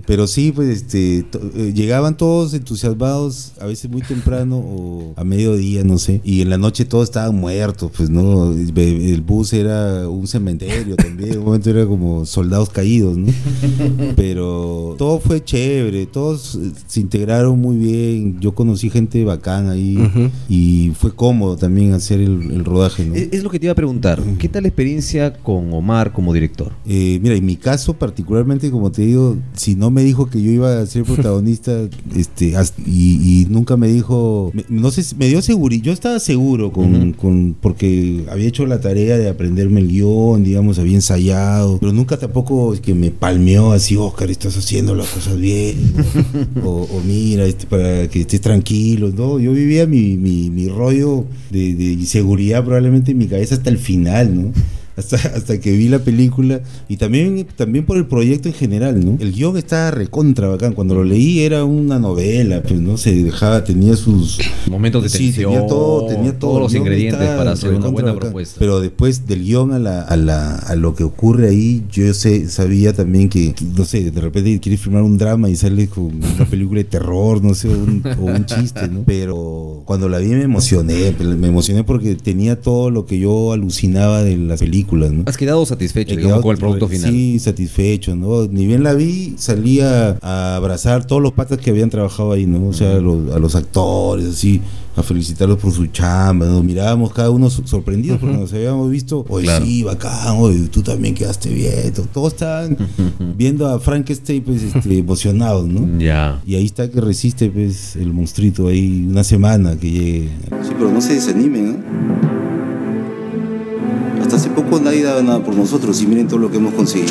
Pero 0.06 0.26
sí, 0.26 0.52
pues 0.52 0.68
este, 0.68 1.22
to- 1.24 1.40
eh, 1.56 1.72
llegaban 1.74 2.16
todos 2.16 2.54
entusiasmados, 2.54 3.52
a 3.60 3.66
veces 3.66 3.90
muy 3.90 4.02
temprano 4.02 4.58
o 4.58 5.12
a 5.16 5.24
mediodía, 5.24 5.84
no 5.84 5.98
sé. 5.98 6.20
Y 6.24 6.40
en 6.40 6.50
la 6.50 6.58
noche 6.58 6.84
todos 6.84 7.04
estaban 7.04 7.34
muertos, 7.36 7.90
pues 7.96 8.10
no. 8.10 8.52
El, 8.52 9.22
bus 9.22 9.52
era 9.52 10.08
un 10.08 10.26
cementerio 10.26 10.96
también. 10.96 11.32
En 11.32 11.38
un 11.38 11.44
momento 11.46 11.70
era 11.70 11.86
como 11.86 12.26
soldados 12.26 12.70
caídos, 12.70 13.16
¿no? 13.16 13.32
Pero 14.16 14.94
todo 14.98 15.20
fue 15.20 15.42
chévere, 15.42 16.06
todos 16.06 16.58
se 16.86 17.00
integraron 17.00 17.60
muy 17.60 17.76
bien. 17.76 18.40
Yo 18.40 18.54
conocí 18.54 18.90
gente 18.90 19.24
bacán 19.24 19.68
ahí 19.68 19.98
y 20.48 20.92
fue 20.98 21.14
cómodo 21.14 21.56
también 21.56 21.92
hacer 21.92 22.20
el, 22.20 22.50
el 22.50 22.64
rodaje, 22.64 23.04
¿no? 23.04 23.10
¿no? 23.10 23.16
Es, 23.16 23.28
es 23.32 23.42
lo 23.42 23.50
que 23.50 23.58
te 23.58 23.66
iba 23.66 23.72
a 23.72 23.76
preguntar. 23.76 24.22
¿Qué 24.38 24.48
tal 24.48 24.62
la 24.62 24.68
experiencia 24.68 25.32
con 25.34 25.72
Omar 25.72 26.12
como 26.12 26.32
director? 26.32 26.72
Eh, 26.86 27.18
mira, 27.22 27.34
en 27.34 27.44
mi 27.44 27.56
caso 27.56 27.94
particularmente, 27.94 28.70
como 28.70 28.90
te 28.90 29.02
digo, 29.02 29.36
si 29.54 29.74
no 29.76 29.90
me 29.90 30.02
dijo 30.02 30.28
que 30.30 30.42
yo 30.42 30.50
iba 30.50 30.80
a 30.80 30.86
ser 30.86 31.04
protagonista, 31.04 31.72
este, 32.16 32.54
y, 32.86 33.42
y 33.42 33.46
nunca 33.50 33.76
me 33.76 33.88
dijo, 33.88 34.50
me- 34.54 34.64
no 34.68 34.90
sé, 34.90 35.04
me 35.16 35.28
dio 35.28 35.42
seguridad, 35.42 35.84
yo 35.84 35.92
estaba 35.92 36.18
seguro 36.18 36.72
con, 36.72 37.12
con- 37.12 37.54
porque 37.60 38.24
había 38.30 38.48
hecho 38.48 38.66
la 38.66 38.80
tarea 38.80 39.16
de 39.18 39.28
aprenderme 39.28 39.80
el 39.80 39.88
guion, 39.88 40.42
digamos, 40.44 40.78
había 40.78 40.94
ensayado, 40.94 41.78
pero 41.78 41.92
nunca 41.92 42.18
tampoco 42.18 42.74
es 42.74 42.80
que 42.80 42.94
me 42.94 43.10
palmeó 43.10 43.72
así, 43.72 43.96
Oscar, 43.96 44.30
estás 44.30 44.56
haciendo 44.56 44.94
las 44.94 45.08
cosas 45.08 45.38
bien, 45.38 45.76
o, 46.64 46.68
o 46.90 47.00
mira, 47.06 47.44
este, 47.44 47.66
para 47.66 48.08
que 48.08 48.22
estés 48.22 48.40
tranquilo, 48.40 49.10
no, 49.16 49.38
yo 49.38 49.52
vivía 49.52 49.86
mi, 49.86 50.16
mi, 50.16 50.50
mi 50.50 50.68
rollo 50.68 51.24
de, 51.50 51.74
de 51.74 51.84
inseguridad 51.92 52.64
probablemente 52.64 53.12
en 53.12 53.18
mi 53.18 53.26
cabeza 53.26 53.54
hasta 53.56 53.70
el 53.70 53.78
final, 53.78 54.34
¿no? 54.34 54.52
Hasta, 54.96 55.16
hasta 55.16 55.60
que 55.60 55.72
vi 55.76 55.88
la 55.88 55.98
película 55.98 56.60
y 56.88 56.96
también, 56.96 57.46
también 57.56 57.84
por 57.84 57.96
el 57.96 58.06
proyecto 58.06 58.48
en 58.48 58.54
general, 58.54 59.04
¿no? 59.04 59.16
El 59.20 59.32
guion 59.32 59.56
estaba 59.56 59.90
recontra 59.90 60.48
bacán. 60.48 60.72
Cuando 60.74 60.94
lo 60.94 61.04
leí 61.04 61.40
era 61.40 61.64
una 61.64 61.98
novela, 61.98 62.62
pues 62.62 62.80
no 62.80 62.96
se 62.96 63.14
dejaba, 63.22 63.64
tenía 63.64 63.96
sus 63.96 64.38
Momentos 64.68 65.02
de 65.02 65.08
Sí, 65.08 65.26
tensión, 65.26 65.52
tenía 65.52 65.66
todo, 65.66 66.06
tenía 66.06 66.38
todo. 66.38 66.50
todos 66.52 66.62
los 66.62 66.74
ingredientes 66.74 67.28
para 67.36 67.52
hacer 67.52 67.72
una 67.74 67.88
buena 67.88 68.08
bacán. 68.12 68.20
propuesta. 68.20 68.56
Pero 68.58 68.80
después 68.80 69.26
del 69.26 69.44
guion 69.44 69.72
a, 69.72 69.78
la, 69.78 70.02
a, 70.02 70.16
la, 70.16 70.54
a 70.56 70.74
lo 70.76 70.94
que 70.94 71.04
ocurre 71.04 71.48
ahí, 71.48 71.82
yo 71.90 72.12
sé, 72.14 72.48
sabía 72.48 72.92
también 72.92 73.28
que, 73.28 73.54
no 73.76 73.84
sé, 73.84 74.10
de 74.10 74.20
repente 74.20 74.58
quieres 74.60 74.80
filmar 74.80 75.02
un 75.02 75.18
drama 75.18 75.48
y 75.48 75.56
sale 75.56 75.88
con 75.88 76.04
una 76.06 76.44
película 76.48 76.78
de 76.78 76.84
terror, 76.84 77.42
no 77.42 77.54
sé, 77.54 77.68
un- 77.68 78.02
o 78.20 78.24
un 78.24 78.46
chiste, 78.46 78.88
¿no? 78.88 79.02
Pero 79.06 79.82
cuando 79.84 80.08
la 80.08 80.18
vi 80.18 80.28
me 80.28 80.42
emocioné, 80.42 81.14
me 81.20 81.48
emocioné 81.48 81.84
porque 81.84 82.14
tenía 82.14 82.60
todo 82.60 82.90
lo 82.90 83.06
que 83.06 83.18
yo 83.18 83.52
alucinaba 83.52 84.22
de 84.22 84.36
las 84.36 84.60
películas, 84.60 84.83
¿no? 85.12 85.24
Has 85.26 85.36
quedado 85.36 85.64
satisfecho, 85.66 86.12
He 86.14 86.16
digamos, 86.16 86.32
quedado, 86.34 86.42
con 86.42 86.52
el 86.52 86.58
producto 86.58 86.88
final. 86.88 87.10
Sí, 87.10 87.38
satisfecho, 87.38 88.14
¿no? 88.16 88.46
Ni 88.46 88.66
bien 88.66 88.82
la 88.82 88.94
vi, 88.94 89.34
salía 89.38 90.18
a 90.22 90.56
abrazar 90.56 91.06
todos 91.06 91.20
los 91.22 91.32
patas 91.32 91.58
que 91.58 91.70
habían 91.70 91.90
trabajado 91.90 92.32
ahí, 92.32 92.46
¿no? 92.46 92.68
O 92.68 92.72
sea, 92.72 92.96
a 92.96 93.00
los, 93.00 93.32
a 93.34 93.38
los 93.38 93.54
actores, 93.54 94.26
así, 94.26 94.60
a 94.96 95.02
felicitarlos 95.02 95.58
por 95.58 95.72
su 95.72 95.86
chamba, 95.88 96.46
¿no? 96.46 96.62
Mirábamos 96.62 97.12
cada 97.12 97.30
uno 97.30 97.50
so- 97.50 97.66
sorprendidos 97.66 98.18
porque 98.20 98.36
nos 98.36 98.52
habíamos 98.52 98.88
visto, 98.90 99.24
oye, 99.28 99.46
Claro. 99.46 99.64
sí, 99.64 99.82
bacán, 99.82 100.36
oye, 100.38 100.68
tú 100.70 100.82
también 100.82 101.14
quedaste 101.14 101.48
bien. 101.52 101.92
to- 101.92 102.02
Todos 102.12 102.34
estaban 102.34 102.76
viendo 103.36 103.66
a 103.66 103.80
Frankenstein, 103.80 104.42
pues, 104.44 104.62
este, 104.62 104.98
emocionados, 104.98 105.66
¿no? 105.66 105.98
Ya. 105.98 106.40
Y 106.46 106.54
ahí 106.54 106.64
está 106.66 106.88
que 106.90 107.00
resiste, 107.00 107.50
pues, 107.50 107.96
el 107.96 108.12
monstruito 108.12 108.68
ahí 108.68 109.04
una 109.08 109.24
semana 109.24 109.76
que 109.76 109.90
llegue. 109.90 110.28
Sí, 110.62 110.70
pero 110.78 110.90
no 110.92 111.00
se 111.00 111.14
desanimen, 111.14 111.68
¿eh? 111.70 112.13
Hasta 114.54 114.60
hace 114.60 114.70
poco 114.70 114.80
nadie 114.84 115.02
daba 115.02 115.22
nada 115.22 115.42
por 115.42 115.54
nosotros 115.56 116.00
y 116.02 116.06
miren 116.06 116.28
todo 116.28 116.38
lo 116.38 116.50
que 116.50 116.58
hemos 116.58 116.74
conseguido. 116.74 117.08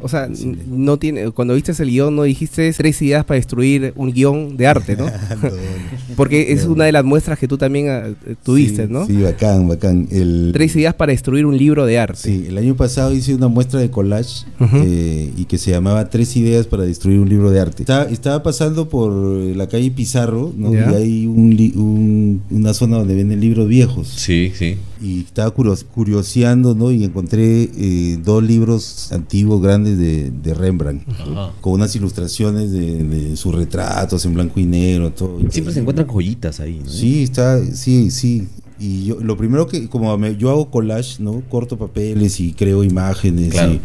O 0.00 0.08
sea, 0.08 0.28
no 0.68 0.96
tiene, 0.98 1.30
cuando 1.30 1.54
viste 1.54 1.72
el 1.78 1.90
guion 1.90 2.14
no 2.14 2.22
dijiste 2.22 2.72
tres 2.72 3.00
ideas 3.02 3.24
para 3.24 3.36
destruir 3.36 3.92
un 3.96 4.12
guion 4.12 4.56
de 4.56 4.66
arte, 4.66 4.96
¿no? 4.96 5.06
Porque 6.16 6.52
es 6.52 6.64
una 6.66 6.84
de 6.84 6.92
las 6.92 7.04
muestras 7.04 7.38
que 7.38 7.48
tú 7.48 7.58
también 7.58 7.88
ah, 7.88 8.04
tuviste, 8.44 8.86
Sí, 8.86 8.92
¿no? 8.92 9.06
Sí, 9.06 9.16
bacán, 9.22 9.66
bacán. 9.68 10.06
El, 10.10 10.50
Tres 10.52 10.76
ideas 10.76 10.94
para 10.94 11.12
destruir 11.12 11.46
un 11.46 11.56
libro 11.56 11.86
de 11.86 11.98
arte. 11.98 12.18
Sí, 12.18 12.44
el 12.48 12.58
año 12.58 12.76
pasado 12.76 13.12
hice 13.14 13.34
una 13.34 13.48
muestra 13.48 13.80
de 13.80 13.90
collage 13.90 14.44
eh, 14.60 15.32
y 15.36 15.44
que 15.46 15.58
se 15.58 15.70
llamaba 15.72 16.08
Tres 16.10 16.36
ideas 16.36 16.66
para 16.66 16.84
destruir 16.84 17.18
un 17.18 17.28
libro 17.28 17.50
de 17.50 17.60
arte. 17.60 17.82
Estaba, 17.82 18.04
estaba 18.04 18.42
pasando 18.42 18.88
por 18.88 19.12
la 19.12 19.66
calle 19.68 19.90
Pizarro, 19.90 20.52
¿no? 20.56 20.72
Y 20.72 20.76
hay 20.76 21.26
un 21.26 21.54
li- 21.56 21.72
un- 21.74 22.42
una 22.50 22.74
zona 22.74 22.98
donde 22.98 23.14
venden 23.14 23.40
libros 23.40 23.66
viejos. 23.68 24.08
Sí, 24.08 24.52
sí. 24.54 24.76
Y 25.04 25.20
estaba 25.20 25.50
curios- 25.50 25.84
curioseando, 25.84 26.74
¿no? 26.74 26.90
Y 26.90 27.04
encontré 27.04 27.70
eh, 27.76 28.18
dos 28.24 28.42
libros 28.42 29.12
antiguos 29.12 29.60
grandes 29.60 29.98
de, 29.98 30.30
de 30.30 30.54
Rembrandt, 30.54 31.06
Ajá. 31.08 31.52
con 31.60 31.74
unas 31.74 31.94
ilustraciones 31.94 32.70
de, 32.72 33.02
de 33.04 33.36
sus 33.36 33.54
retratos 33.54 34.24
en 34.24 34.32
blanco 34.34 34.58
y 34.60 34.64
negro, 34.64 35.10
todo. 35.12 35.38
Siempre 35.50 35.74
se 35.74 35.80
encuentran 35.80 36.06
joyitas 36.08 36.60
ahí, 36.60 36.80
¿no? 36.84 36.90
Sí, 36.90 37.22
está, 37.24 37.62
sí, 37.74 38.10
sí. 38.10 38.48
Y 38.80 39.04
yo, 39.04 39.20
lo 39.20 39.36
primero 39.36 39.66
que, 39.66 39.88
como 39.88 40.16
me- 40.16 40.36
yo 40.36 40.50
hago 40.50 40.70
collage, 40.70 41.22
¿no? 41.22 41.42
Corto 41.48 41.76
papeles 41.76 42.40
y 42.40 42.52
creo 42.54 42.82
imágenes. 42.82 43.50
Claro. 43.50 43.74
Y, 43.74 43.80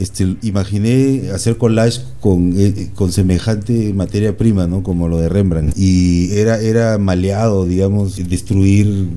este, 0.00 0.36
imaginé 0.42 1.30
hacer 1.34 1.56
collage 1.58 2.00
con, 2.20 2.54
eh, 2.56 2.90
con 2.94 3.12
semejante 3.12 3.92
materia 3.94 4.36
prima, 4.36 4.66
¿no? 4.66 4.82
Como 4.82 5.08
lo 5.08 5.18
de 5.18 5.28
Rembrandt. 5.28 5.76
Y 5.76 6.32
era, 6.32 6.60
era 6.60 6.98
maleado, 6.98 7.66
digamos, 7.66 8.16
destruir 8.28 9.08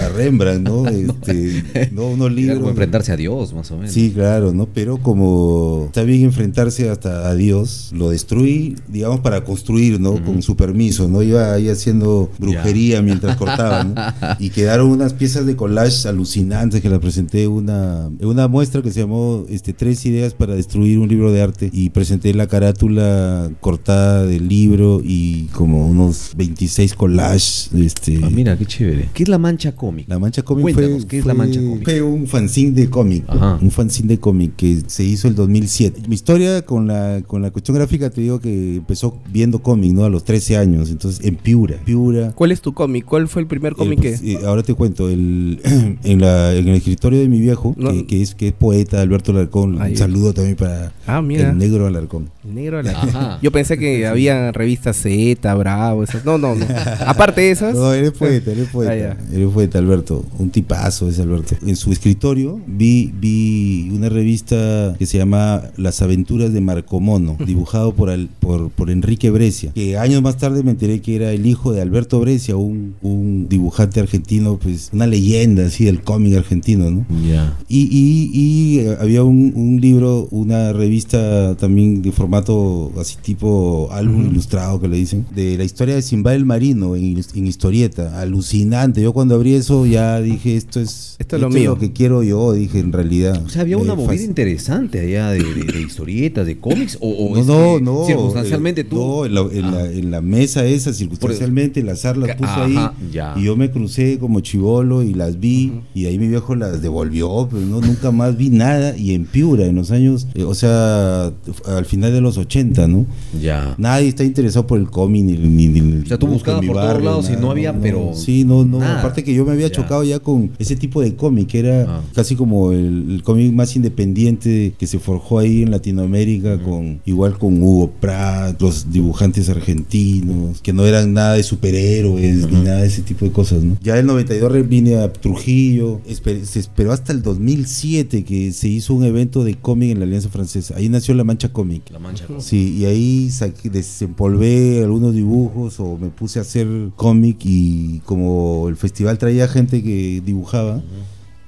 a 0.00 0.08
Rembrandt, 0.08 0.66
¿no? 0.68 0.80
Este, 1.00 1.90
¿no? 1.92 2.08
Unos 2.08 2.28
Era 2.28 2.34
libros. 2.36 2.58
como 2.58 2.70
enfrentarse 2.70 3.12
a 3.12 3.16
Dios, 3.16 3.52
más 3.54 3.70
o 3.70 3.76
menos. 3.76 3.92
Sí, 3.92 4.10
claro, 4.12 4.52
¿no? 4.52 4.66
Pero 4.66 4.98
como 4.98 5.84
está 5.86 6.02
bien 6.02 6.22
enfrentarse 6.24 6.88
hasta 6.88 7.28
a 7.28 7.34
Dios, 7.34 7.90
lo 7.94 8.10
destruí, 8.10 8.76
digamos, 8.88 9.20
para 9.20 9.44
construir, 9.44 10.00
¿no? 10.00 10.22
Con 10.24 10.42
su 10.42 10.56
permiso, 10.56 11.08
¿no? 11.08 11.22
Iba 11.22 11.52
ahí 11.52 11.68
haciendo 11.68 12.30
brujería 12.38 13.02
mientras 13.02 13.36
cortaba, 13.36 13.84
¿no? 13.84 13.94
Y 14.38 14.50
quedaron 14.50 14.90
unas 14.90 15.12
piezas 15.12 15.46
de 15.46 15.56
collage 15.56 16.08
alucinantes 16.08 16.80
que 16.80 16.88
las 16.88 16.98
presenté 17.00 17.44
en 17.44 17.50
una, 17.50 18.10
una 18.20 18.48
muestra 18.48 18.82
que 18.82 18.90
se 18.90 19.00
llamó 19.00 19.44
este, 19.48 19.72
Tres 19.72 20.04
ideas 20.04 20.29
para 20.34 20.54
destruir 20.54 20.98
un 20.98 21.08
libro 21.08 21.32
de 21.32 21.42
arte 21.42 21.70
y 21.72 21.90
presenté 21.90 22.32
la 22.34 22.46
carátula 22.46 23.50
cortada 23.60 24.24
del 24.26 24.48
libro 24.48 25.00
y 25.04 25.44
como 25.52 25.86
unos 25.88 26.32
26 26.36 26.94
collages, 26.94 27.70
este... 27.74 28.20
Ah, 28.22 28.30
mira, 28.30 28.56
qué 28.56 28.66
chévere. 28.66 29.08
¿Qué 29.14 29.22
es 29.24 29.28
la 29.28 29.38
mancha 29.38 29.74
cómica? 29.76 30.08
La 30.12 30.18
Mancha 30.18 30.42
Cómic 30.42 30.74
fue, 30.74 30.98
¿qué 31.08 31.18
es 31.18 31.26
La 31.26 31.34
fue- 31.34 31.44
Mancha 31.46 31.60
Cómic? 31.60 31.84
Fue 31.84 32.02
un 32.02 32.26
fanzine 32.26 32.72
de 32.72 32.90
cómic, 32.90 33.24
Ajá. 33.28 33.58
un 33.60 33.70
fanzine 33.70 34.08
de 34.08 34.18
cómic 34.18 34.52
que 34.56 34.82
se 34.86 35.04
hizo 35.04 35.28
el 35.28 35.34
2007. 35.34 36.02
Mi 36.08 36.14
historia 36.14 36.62
con 36.62 36.86
la, 36.86 37.22
con 37.26 37.42
la 37.42 37.50
cuestión 37.50 37.76
gráfica 37.76 38.10
te 38.10 38.20
digo 38.20 38.40
que 38.40 38.76
empezó 38.76 39.16
viendo 39.32 39.60
cómic, 39.62 39.92
¿no? 39.92 40.04
A 40.04 40.10
los 40.10 40.24
13 40.24 40.56
años, 40.56 40.90
entonces 40.90 41.24
en 41.24 41.36
Piura. 41.36 41.76
Piura. 41.84 42.32
¿Cuál 42.32 42.52
es 42.52 42.60
tu 42.60 42.72
cómic? 42.74 43.04
¿Cuál 43.04 43.28
fue 43.28 43.42
el 43.42 43.48
primer 43.48 43.72
eh, 43.72 43.76
cómic 43.76 44.00
pues, 44.00 44.20
que...? 44.20 44.32
eh, 44.32 44.38
ahora 44.44 44.62
te 44.62 44.74
cuento, 44.74 45.08
el, 45.08 45.60
en, 46.04 46.20
la, 46.20 46.54
en 46.54 46.68
el 46.68 46.74
escritorio 46.76 47.18
de 47.20 47.28
mi 47.28 47.40
viejo, 47.40 47.74
No. 47.76 47.90
que, 47.92 48.06
que 48.06 48.22
es, 48.22 48.34
que 48.34 48.48
es 48.48 48.52
poeta, 48.52 49.00
Alberto 49.00 49.32
Alarcón, 49.32 49.80
Ay, 49.80 49.92
un 49.92 49.96
saludo 49.98 50.19
también 50.34 50.56
para 50.56 50.92
Ah, 51.06 51.20
mira. 51.22 51.50
el 51.50 51.58
negro 51.58 51.86
Alarcón. 51.86 52.30
El 52.46 52.54
negro 52.54 52.80
Ajá. 52.80 53.38
Yo 53.42 53.50
pensé 53.50 53.76
que 53.78 54.06
había 54.06 54.52
revistas 54.52 54.96
Z, 54.96 55.54
Bravo, 55.54 56.04
esas. 56.04 56.24
No, 56.24 56.38
no, 56.38 56.54
no. 56.54 56.64
Aparte 57.06 57.40
de 57.42 57.50
esas. 57.50 57.74
No, 57.74 57.92
eres 57.92 58.10
poeta, 58.18 58.52
eres 58.52 58.68
poeta. 58.68 59.16
Ah, 59.18 59.24
eres 59.34 59.48
poeta, 59.48 59.78
Alberto. 59.78 60.24
Un 60.38 60.50
tipazo 60.50 61.08
es 61.08 61.18
Alberto. 61.18 61.56
En 61.66 61.76
su 61.76 61.92
escritorio 61.92 62.60
vi, 62.66 63.12
vi 63.18 63.90
una 63.94 64.08
revista 64.08 64.94
que 64.98 65.06
se 65.06 65.18
llama 65.18 65.62
Las 65.76 66.02
aventuras 66.02 66.52
de 66.52 66.60
Marco 66.60 67.00
Mono, 67.00 67.36
dibujado 67.44 67.94
por, 67.94 68.10
Al- 68.10 68.28
por, 68.40 68.70
por 68.70 68.90
Enrique 68.90 69.30
Brescia, 69.30 69.72
que 69.74 69.96
años 69.98 70.22
más 70.22 70.36
tarde 70.36 70.62
me 70.62 70.70
enteré 70.72 71.00
que 71.00 71.16
era 71.16 71.32
el 71.32 71.46
hijo 71.46 71.72
de 71.72 71.80
Alberto 71.80 72.20
Brescia, 72.20 72.56
un, 72.56 72.94
un 73.02 73.48
dibujante 73.48 74.00
argentino, 74.00 74.58
pues 74.58 74.90
una 74.92 75.06
leyenda 75.06 75.66
así 75.66 75.84
del 75.84 76.00
cómic 76.02 76.36
argentino, 76.36 76.90
¿no? 76.90 77.06
Ya. 77.28 77.56
Y, 77.68 77.82
y- 77.90 78.30
y, 78.32 78.78
eh, 78.80 78.96
había 79.00 79.22
un, 79.22 79.52
un 79.54 79.80
libro, 79.80 80.09
una 80.30 80.72
revista 80.72 81.54
también 81.56 82.02
de 82.02 82.12
formato 82.12 82.92
así 82.98 83.16
tipo 83.22 83.88
álbum 83.92 84.26
ilustrado 84.30 84.80
que 84.80 84.88
le 84.88 84.96
dicen, 84.96 85.26
de 85.34 85.56
la 85.56 85.64
historia 85.64 85.94
de 85.94 86.02
Simba 86.02 86.34
el 86.34 86.44
Marino 86.44 86.96
en, 86.96 87.22
en 87.34 87.46
historieta. 87.46 88.20
Alucinante. 88.20 89.02
Yo 89.02 89.12
cuando 89.12 89.34
abrí 89.34 89.54
eso 89.54 89.86
ya 89.86 90.20
dije, 90.20 90.56
esto 90.56 90.80
es, 90.80 91.16
Esto 91.18 91.36
es 91.36 91.42
lo 91.42 91.50
mío. 91.50 91.78
que 91.78 91.92
quiero 91.92 92.22
yo, 92.22 92.52
dije 92.52 92.78
en 92.78 92.92
realidad. 92.92 93.42
O 93.44 93.48
sea, 93.48 93.62
había 93.62 93.76
Me 93.76 93.82
una 93.84 93.94
movida 93.94 94.14
fasc- 94.14 94.24
interesante 94.24 95.00
allá 95.00 95.30
de, 95.30 95.38
de- 95.42 95.72
de 95.72 95.80
historietas, 95.82 96.46
de 96.46 96.58
cómics, 96.58 96.98
o, 97.00 97.08
o 97.08 97.34
No, 97.34 97.40
es 97.40 97.46
no, 97.46 97.80
no. 97.80 98.04
circunstancialmente 98.06 98.82
eh, 98.82 98.84
tú. 98.84 98.96
No, 98.96 99.24
en 99.26 99.34
la, 99.34 99.40
en 99.52 99.64
Ah. 99.64 99.70
la- 99.72 99.90
en 99.92 100.10
la 100.10 100.20
mesa 100.20 100.64
esa, 100.66 100.92
circunstancialmente, 100.92 101.80
el 101.80 101.88
azar 101.88 102.16
las 102.16 102.36
puso 102.36 102.50
ajá, 102.50 102.64
ahí. 102.64 103.10
ya. 103.12 103.34
Y 103.36 103.44
yo 103.44 103.56
me 103.56 103.70
crucé 103.70 104.18
como 104.18 104.40
chivolo 104.40 105.02
y 105.02 105.14
las 105.14 105.38
vi. 105.40 105.72
Y 105.94 106.06
ahí 106.06 106.18
mi 106.18 106.28
viejo 106.28 106.54
las 106.54 106.82
devolvió, 106.82 107.48
pero 107.50 107.64
no, 107.66 107.80
nunca 107.80 108.10
más 108.10 108.36
vi 108.36 108.50
nada. 108.50 108.96
Y 108.96 109.14
en 109.14 109.24
Piura, 109.26 109.66
en 109.66 109.76
los 109.76 109.89
años, 109.92 110.26
eh, 110.34 110.44
o 110.44 110.54
sea, 110.54 111.32
al 111.66 111.84
final 111.86 112.12
de 112.12 112.20
los 112.20 112.36
80, 112.38 112.86
¿no? 112.88 113.06
Ya. 113.40 113.74
Nadie 113.78 114.08
está 114.08 114.24
interesado 114.24 114.66
por 114.66 114.78
el 114.78 114.88
cómic 114.90 115.24
ni, 115.24 115.36
ni, 115.36 115.68
ni- 115.68 116.02
O 116.02 116.06
sea, 116.06 116.18
tú 116.18 116.26
buscabas 116.26 116.64
por 116.64 116.76
todos 116.76 117.02
lados 117.02 117.30
y 117.30 117.40
no 117.40 117.50
había, 117.50 117.72
pero 117.80 118.12
Sí, 118.14 118.44
no, 118.44 118.64
no. 118.64 118.78
nada. 118.78 118.98
Aparte 119.00 119.24
que 119.24 119.34
yo 119.34 119.44
me 119.44 119.52
había 119.52 119.68
Ya. 119.68 119.72
chocado 119.74 120.04
ya 120.04 120.18
con 120.20 120.50
ese 120.58 120.76
tipo 120.76 121.00
de 121.00 121.14
cómic, 121.16 121.48
que 121.48 121.58
era 121.60 121.84
Ah. 121.88 122.00
casi 122.14 122.34
como 122.36 122.72
el, 122.72 123.06
el 123.10 123.22
cómic 123.22 123.52
más 123.52 123.74
independiente 123.76 124.74
que 124.78 124.86
se 124.86 124.98
forjó 124.98 125.38
ahí 125.38 125.62
en 125.62 125.70
Latinoamérica, 125.70 126.58
con 126.62 127.00
igual 127.06 127.38
con 127.38 127.62
Hugo 127.62 127.90
Pratt, 128.00 128.60
los 128.60 128.90
dibujantes 128.92 129.48
argentinos, 129.48 130.60
que 130.60 130.72
no 130.72 130.84
eran 130.86 131.12
nada 131.12 131.34
de 131.34 131.42
superhéroes 131.42 132.50
ni 132.50 132.60
nada 132.62 132.82
de 132.82 132.86
ese 132.88 133.02
tipo 133.02 133.24
de 133.24 133.32
cosas, 133.32 133.62
¿no? 133.62 133.76
Ya 133.82 133.98
el 133.98 134.06
92 134.06 134.50
re- 134.52 134.62
vine 134.62 134.96
a 134.96 135.12
Trujillo, 135.12 136.00
esper- 136.08 136.44
se 136.44 136.60
esperó 136.60 136.92
hasta 136.92 137.12
el 137.12 137.22
2007 137.22 138.24
que 138.24 138.52
se 138.52 138.68
hizo 138.68 138.94
un 138.94 139.04
evento 139.04 139.44
de 139.44 139.54
cómic 139.54 139.79
cómic 139.80 139.92
en 139.92 139.98
la 140.00 140.04
Alianza 140.04 140.28
Francesa. 140.28 140.76
Ahí 140.76 140.88
nació 140.88 141.14
La 141.14 141.24
Mancha 141.24 141.52
Cómic. 141.52 141.90
La 141.90 141.98
mancha. 141.98 142.26
Sí, 142.38 142.76
y 142.78 142.84
ahí 142.84 143.28
saqué- 143.30 143.70
desempolvé 143.70 144.82
algunos 144.84 145.14
dibujos 145.14 145.80
o 145.80 145.96
me 145.96 146.08
puse 146.08 146.38
a 146.38 146.42
hacer 146.42 146.66
cómic 146.96 147.38
y 147.44 148.00
como 148.00 148.68
el 148.68 148.76
festival 148.76 149.16
traía 149.18 149.48
gente 149.48 149.82
que 149.82 150.20
dibujaba, 150.24 150.82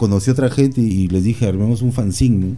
conocí 0.03 0.31
a 0.31 0.33
otra 0.33 0.51
gente 0.51 0.81
y 0.81 1.07
les 1.07 1.23
dije, 1.23 1.47
armemos 1.47 1.81
un 1.81 1.93
fanzine, 1.93 2.57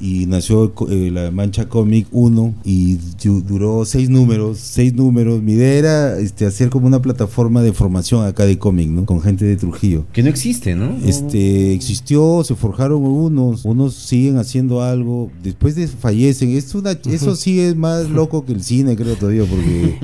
y 0.00 0.24
nació 0.26 0.72
eh, 0.90 1.10
la 1.12 1.30
Mancha 1.30 1.68
Comic 1.68 2.06
1 2.10 2.54
y 2.64 2.96
du- 3.22 3.42
duró 3.42 3.84
seis 3.84 4.08
números, 4.08 4.58
seis 4.58 4.94
números. 4.94 5.42
Mi 5.42 5.52
idea 5.52 5.74
era 5.74 6.18
este, 6.18 6.46
hacer 6.46 6.70
como 6.70 6.86
una 6.86 7.00
plataforma 7.02 7.62
de 7.62 7.72
formación 7.74 8.24
acá 8.26 8.46
de 8.46 8.58
cómic, 8.58 8.88
¿no? 8.88 9.04
Con 9.04 9.20
gente 9.20 9.44
de 9.44 9.56
Trujillo. 9.56 10.04
Que 10.12 10.22
no 10.22 10.30
existe, 10.30 10.74
¿no? 10.74 10.96
Este 11.04 11.72
existió, 11.74 12.42
se 12.42 12.54
forjaron 12.54 13.04
unos, 13.04 13.64
unos 13.66 13.94
siguen 13.94 14.38
haciendo 14.38 14.82
algo, 14.82 15.30
después 15.42 15.74
de 15.76 15.86
fallecen. 15.86 16.50
Es 16.56 16.74
una, 16.74 16.92
eso 16.92 17.36
sí 17.36 17.60
es 17.60 17.76
más 17.76 18.08
loco 18.10 18.44
que 18.46 18.52
el 18.54 18.62
cine, 18.64 18.96
creo 18.96 19.14
todavía, 19.16 19.44
porque 19.44 19.98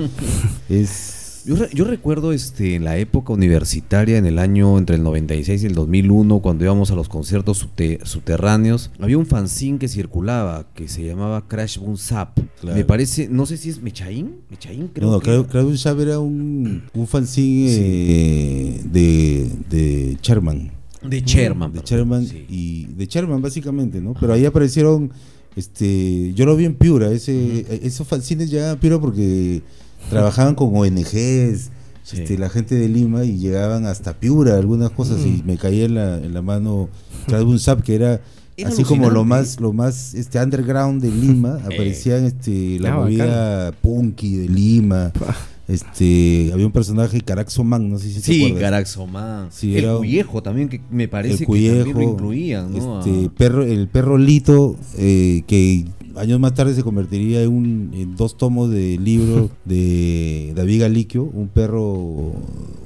es 0.69 1.08
Yo, 1.49 1.55
re- 1.55 1.69
yo 1.73 1.83
recuerdo 1.83 2.31
este, 2.31 2.75
en 2.75 2.83
la 2.83 2.97
época 2.99 3.33
universitaria, 3.33 4.19
en 4.19 4.27
el 4.27 4.37
año 4.37 4.77
entre 4.77 4.97
el 4.97 5.01
96 5.03 5.63
y 5.63 5.65
el 5.65 5.73
2001, 5.73 6.41
cuando 6.41 6.63
íbamos 6.63 6.91
a 6.91 6.95
los 6.95 7.09
conciertos 7.09 7.65
subte- 7.65 8.05
subterráneos, 8.05 8.91
había 8.99 9.17
un 9.17 9.25
fanzine 9.25 9.79
que 9.79 9.87
circulaba 9.87 10.67
que 10.75 10.87
se 10.87 11.03
llamaba 11.03 11.47
Crash 11.47 11.79
Boom 11.79 11.97
Zap. 11.97 12.37
Claro. 12.61 12.77
Me 12.77 12.85
parece, 12.85 13.27
no 13.29 13.47
sé 13.47 13.57
si 13.57 13.69
es 13.69 13.81
Mechaín, 13.81 14.35
Mechaín 14.51 14.89
creo. 14.93 15.09
no, 15.09 15.19
creo 15.19 15.47
que 15.47 15.75
Shab 15.75 15.99
era 16.01 16.19
un, 16.19 16.83
un 16.93 17.07
fanzine 17.07 17.67
eh, 17.71 18.81
de, 18.85 19.49
de 19.71 20.17
Sherman. 20.21 20.71
de 21.01 21.21
Sherman. 21.21 21.73
de 21.73 21.81
Sherman 21.83 22.27
sí. 22.27 22.45
y 22.47 22.85
de 22.93 23.07
Sherman 23.07 23.41
básicamente, 23.41 23.99
¿no? 23.99 24.13
Pero 24.19 24.33
ahí 24.33 24.45
aparecieron, 24.45 25.11
este, 25.55 26.31
yo 26.35 26.45
lo 26.45 26.55
vi 26.55 26.65
en 26.65 26.75
Piura, 26.75 27.11
ese, 27.11 27.65
esos 27.85 28.07
fanzines 28.07 28.51
llegaban 28.51 28.77
a 28.77 28.79
Piura 28.79 28.99
porque 28.99 29.63
trabajaban 30.09 30.55
con 30.55 30.75
ONGs, 30.75 31.69
Sí. 32.03 32.21
este, 32.21 32.37
la 32.39 32.49
gente 32.49 32.75
de 32.75 32.89
Lima 32.89 33.23
y 33.23 33.37
llegaban 33.37 33.85
hasta 33.85 34.13
Piura, 34.19 34.57
algunas 34.57 34.89
cosas 34.91 35.19
Mm. 35.19 35.27
y 35.27 35.43
me 35.45 35.57
caía 35.57 35.85
en 35.85 35.95
la, 35.95 36.17
en 36.17 36.33
la 36.33 36.41
mano 36.41 36.89
un 37.31 37.59
Zap 37.59 37.81
que 37.83 37.95
era 37.95 38.21
Era 38.57 38.69
así 38.69 38.83
como 38.83 39.09
lo 39.11 39.23
más 39.25 39.59
lo 39.59 39.71
más 39.73 40.13
este 40.15 40.41
underground 40.41 41.01
de 41.01 41.11
Lima 41.11 41.59
aparecían 41.65 42.25
este 42.25 42.79
la 42.79 42.93
Ah, 42.93 42.97
movida 42.97 43.71
punky 43.73 44.35
de 44.37 44.49
Lima 44.49 45.11
este 45.67 46.49
había 46.51 46.65
un 46.65 46.71
personaje 46.71 47.21
Caraxo 47.21 47.63
Man 47.63 47.89
no 47.89 47.99
sé 47.99 48.07
si 48.07 48.13
se 48.15 48.21
Sí, 48.21 48.45
acuerdan. 48.45 48.61
Caraxomán. 48.71 49.47
Sí, 49.51 49.77
el 49.77 49.95
Cuyejo 49.97 50.41
también, 50.41 50.67
que 50.69 50.81
me 50.89 51.07
parece 51.07 51.33
el 51.35 51.39
que 51.41 51.45
cuyejo, 51.45 51.75
también 51.85 51.97
lo 52.07 52.13
incluían, 52.13 52.71
¿no? 52.75 52.99
este, 52.99 53.25
A- 53.25 53.29
perro, 53.29 53.63
el 53.63 53.87
perro 53.87 54.17
Lito, 54.17 54.75
eh, 54.97 55.43
que 55.45 55.85
años 56.19 56.39
más 56.39 56.53
tarde 56.53 56.73
se 56.75 56.83
convertiría 56.83 57.41
en, 57.43 57.49
un, 57.49 57.89
en 57.93 58.15
dos 58.15 58.37
tomos 58.37 58.69
de 58.69 58.97
libro 58.97 59.49
de 59.65 60.53
David 60.55 60.81
Galiquio, 60.81 61.23
un 61.23 61.47
perro, 61.47 61.83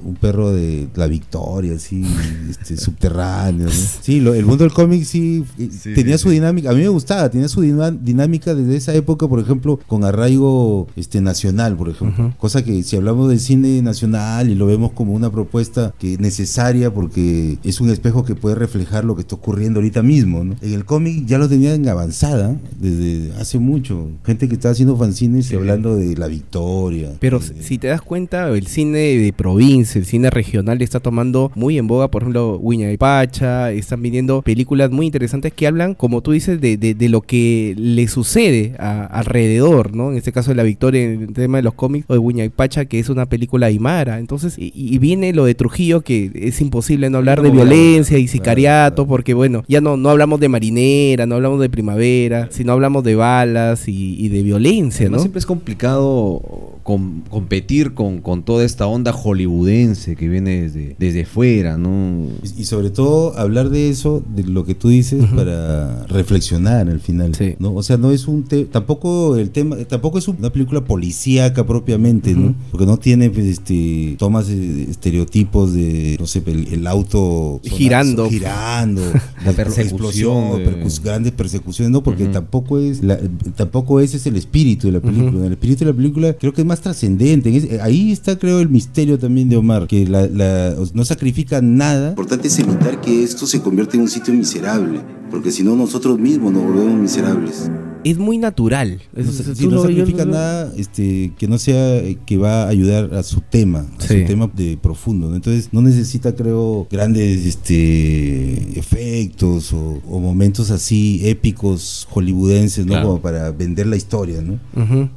un 0.06 0.16
perro 0.20 0.52
de 0.52 0.88
la 0.96 1.08
Victoria, 1.08 1.76
así, 1.76 2.04
este, 2.50 2.78
subterráneo. 2.84 3.68
¿no? 3.68 3.72
Sí, 4.02 4.20
lo- 4.20 4.34
el 4.34 4.46
mundo 4.46 4.64
del 4.64 4.74
cómic 4.74 5.04
sí, 5.04 5.44
eh, 5.58 5.70
Sí, 5.72 5.94
tenía 5.94 6.18
sí, 6.18 6.24
su 6.24 6.30
sí. 6.30 6.36
dinámica, 6.36 6.72
a 6.72 6.74
mí 6.74 6.82
me 6.82 6.88
gustaba, 6.90 7.30
tenía 7.30 7.48
su 7.48 7.62
dinámica 7.62 8.54
desde 8.56 8.76
esa 8.76 8.94
época, 8.94 9.28
por 9.28 9.40
ejemplo, 9.40 9.80
con 9.88 10.04
arraigo 10.04 10.88
este, 10.96 11.22
nacional, 11.22 11.76
por 11.76 11.90
ejemplo. 11.90 12.34
Cosa 12.38 12.64
que 12.64 12.84
si 12.84 12.96
hablamos 12.96 13.30
del 13.30 13.40
cine 13.40 13.82
nacional 13.82 14.50
y 14.50 14.56
lo 14.56 14.66
vemos 14.66 14.92
como 14.92 15.14
una 15.14 15.32
propuesta 15.32 15.94
que 16.00 16.18
necesaria 16.18 16.94
porque 16.94 17.58
es 17.64 17.80
un 17.82 17.90
espejo 17.90 18.24
que 18.26 18.36
puede 18.36 18.56
reflejar 18.56 19.06
lo 19.06 19.16
que 19.16 19.22
está 19.22 19.36
ocurriendo 19.36 19.80
ahorita 19.80 20.04
mismo. 20.04 20.44
¿no? 20.44 20.56
En 20.62 20.74
el 20.74 20.86
cómic 20.86 21.26
ya 21.26 21.38
lo 21.38 21.48
tenían 21.50 21.88
avanzada 21.88 22.56
desde 22.80 23.23
hace 23.40 23.60
mucho. 23.60 24.10
Gente 24.26 24.48
que 24.48 24.54
está 24.56 24.70
haciendo 24.70 24.96
fanzines 24.98 25.52
y 25.52 25.56
hablando 25.56 25.96
de 25.96 26.16
la 26.16 26.28
victoria. 26.28 27.10
Pero 27.20 27.40
de- 27.40 27.62
si 27.64 27.78
te 27.78 27.88
das 27.88 28.02
cuenta, 28.02 28.50
el 28.50 28.68
cine 28.68 28.98
de 28.98 29.34
provincia, 29.34 30.00
el 30.00 30.06
cine 30.06 30.30
regional 30.30 30.82
está 30.82 31.00
tomando 31.00 31.52
muy 31.56 31.78
en 31.78 31.88
boga, 31.88 32.10
por 32.10 32.24
ejemplo, 32.24 32.58
Wiña 32.62 32.92
y 32.92 32.98
Pacha, 32.98 33.72
están 33.72 34.02
viniendo 34.02 34.42
películas 34.42 34.92
muy 34.92 35.06
interesantes 35.06 35.54
que 35.54 35.68
hablan, 35.68 35.94
como 35.96 36.22
tú 36.22 36.32
dices, 36.32 36.60
de, 36.62 36.78
de- 36.78 36.94
de 36.94 37.10
lo 37.10 37.22
que 37.22 37.74
le 37.78 38.08
sucede 38.08 38.76
a- 38.80 39.06
alrededor, 39.06 39.96
¿no? 39.96 40.12
En 40.12 40.18
este 40.18 40.32
caso 40.32 40.52
de 40.52 40.56
la 40.56 40.64
victoria, 40.64 41.04
en 41.04 41.22
el 41.24 41.34
tema 41.34 41.58
de 41.58 41.64
los 41.64 41.74
cómics, 41.74 42.06
o 42.10 42.14
de 42.14 42.20
Wiña 42.20 42.44
y 42.46 42.50
Pacha, 42.50 42.86
que 42.86 43.00
es 43.00 43.10
una 43.10 43.26
película 43.28 43.68
aymara. 43.68 44.20
Entonces, 44.20 44.56
y, 44.58 44.72
y 44.76 44.98
viene 45.00 45.34
lo 45.34 45.46
de 45.46 45.56
Trujillo, 45.56 46.02
que 46.02 46.32
es 46.36 46.62
imposible 46.62 47.10
no 47.10 47.18
hablar 47.20 47.42
de 47.42 47.50
violencia 47.52 48.18
y 48.18 48.28
sicariato, 48.28 49.08
porque 49.08 49.34
bueno, 49.34 49.64
ya 49.68 49.82
no, 49.82 49.98
no 49.98 50.10
hablamos 50.10 50.40
de 50.40 50.50
marinera, 50.50 51.26
no 51.26 51.36
hablamos 51.36 51.60
de 51.60 51.70
primavera, 51.70 52.48
sino 52.52 52.72
hablamos 52.74 53.03
de 53.04 53.16
balas 53.16 53.88
y, 53.88 54.16
y 54.20 54.30
de 54.30 54.42
violencia, 54.44 55.04
Además, 55.04 55.18
¿no? 55.20 55.22
siempre 55.24 55.40
es 55.40 55.46
complicado 55.46 56.42
com- 56.84 57.22
competir 57.30 57.94
con, 57.94 58.20
con 58.22 58.44
toda 58.44 58.64
esta 58.66 58.88
onda 58.88 59.12
hollywoodense 59.14 60.16
que 60.16 60.28
viene 60.28 60.62
desde, 60.64 60.96
desde 61.00 61.26
fuera, 61.26 61.78
¿no? 61.78 62.26
Y 62.58 62.64
y 62.64 62.66
sobre 62.66 62.90
todo 62.92 63.38
hablar 63.38 63.70
de 63.70 63.90
eso, 63.90 64.24
de 64.36 64.44
lo 64.44 64.64
que 64.66 64.74
tú 64.74 64.88
dices, 64.90 65.26
para 65.36 66.06
reflexionar 66.06 66.88
al 66.88 67.00
final. 67.02 67.36
Sí. 67.36 67.56
¿no? 67.60 67.74
O 67.74 67.84
sea, 67.84 67.98
no 67.98 68.12
es 68.12 68.28
un 68.28 68.44
te- 68.44 68.66
tampoco 68.66 69.36
el 69.36 69.50
tema, 69.50 69.76
tampoco 69.88 70.18
es 70.18 70.28
una 70.30 70.50
película 70.50 70.86
policíaca 70.86 71.66
propiamente, 71.66 72.34
¿no? 72.34 72.56
Porque 72.72 72.86
no 72.86 72.98
tiene 72.98 73.30
pues, 73.30 73.46
este 73.46 74.16
tomas 74.18 74.48
eh, 74.50 74.88
estereotipos 74.90 75.74
de 75.74 76.16
no 76.20 76.26
sé, 76.28 76.42
el, 76.46 76.68
el 76.74 76.88
auto 76.88 77.60
sonar- 77.64 77.78
Girando. 77.78 78.30
girando, 78.30 79.02
La 79.44 79.52
explo- 79.52 79.56
persecución 79.56 79.84
explosión, 79.88 80.58
de- 80.60 80.66
percus- 80.86 81.02
grandes 81.04 81.32
persecuciones, 81.34 81.92
no, 81.92 82.02
porque 82.04 82.26
tampoco 82.28 82.80
es 82.80 82.93
la- 83.02 83.20
tampoco 83.56 84.00
ese 84.00 84.18
es 84.18 84.28
el 84.28 84.36
espíritu 84.36 84.88
de 84.88 84.94
la 84.94 85.00
película. 85.00 85.46
El 85.46 85.54
espíritu 85.54 85.86
de 85.86 85.92
la 85.92 85.96
película 85.96 86.34
creo 86.34 86.54
que 86.54 86.62
es 86.62 86.68
más 86.68 86.82
trascendente. 86.82 87.50
En 87.50 87.56
ese- 87.56 87.82
ahí 87.82 88.12
está 88.12 88.38
creo 88.38 88.60
el 88.60 88.70
misterio 88.70 89.18
también 89.18 89.50
de 89.50 89.56
Omar, 89.56 89.88
que 89.88 90.06
la- 90.08 90.28
la- 90.28 90.76
no 90.94 91.06
sacrifica 91.06 91.62
nada 91.62 92.04
Lo 92.08 92.10
importante 92.10 92.48
es 92.50 92.60
evitar 92.60 93.02
que 93.02 93.24
esto 93.24 93.48
se 93.48 93.62
convierta 93.62 93.96
en 93.96 94.04
un 94.04 94.10
sitio 94.10 94.34
miserable, 94.34 95.00
porque 95.32 95.50
si 95.52 95.64
no 95.64 95.76
nosotros 95.76 96.20
mismos 96.20 96.52
nos 96.54 96.64
volvemos 96.64 97.00
miserables. 97.00 97.70
Es 98.04 98.18
muy 98.18 98.38
natural. 98.38 99.02
Es- 99.16 99.26
No, 99.26 99.32
es- 99.32 99.58
si 99.58 99.64
tú 99.66 99.72
no 99.72 99.78
lo- 99.78 99.90
yo 99.90 99.98
sacrifica 100.00 100.26
lo- 100.26 100.32
nada 100.34 100.74
este, 100.78 101.32
que 101.38 101.48
no 101.48 101.58
sea 101.58 102.02
que 102.26 102.38
va 102.38 102.64
a 102.64 102.68
ayudar 102.70 103.14
a 103.14 103.24
su 103.24 103.42
tema, 103.42 103.86
a 104.00 104.02
Sí. 104.08 104.22
su 104.22 104.28
tema 104.28 104.50
de 104.56 104.78
profundo. 104.78 105.30
¿no? 105.30 105.36
Entonces 105.36 105.70
no 105.72 105.82
necesita, 105.82 106.36
creo, 106.36 106.88
grandes 106.92 107.46
este, 107.46 108.78
efectos 108.80 109.74
o, 109.74 110.02
o 110.10 110.20
momentos 110.20 110.72
así 110.72 111.22
épicos 111.28 112.08
hollywoodenses, 112.12 112.86
¿no? 112.86 112.94
Claro. 112.94 113.08
Como 113.08 113.22
para 113.22 113.52
vender 113.52 113.88
la 113.88 113.96
historia, 113.96 114.42
¿no? 114.42 114.60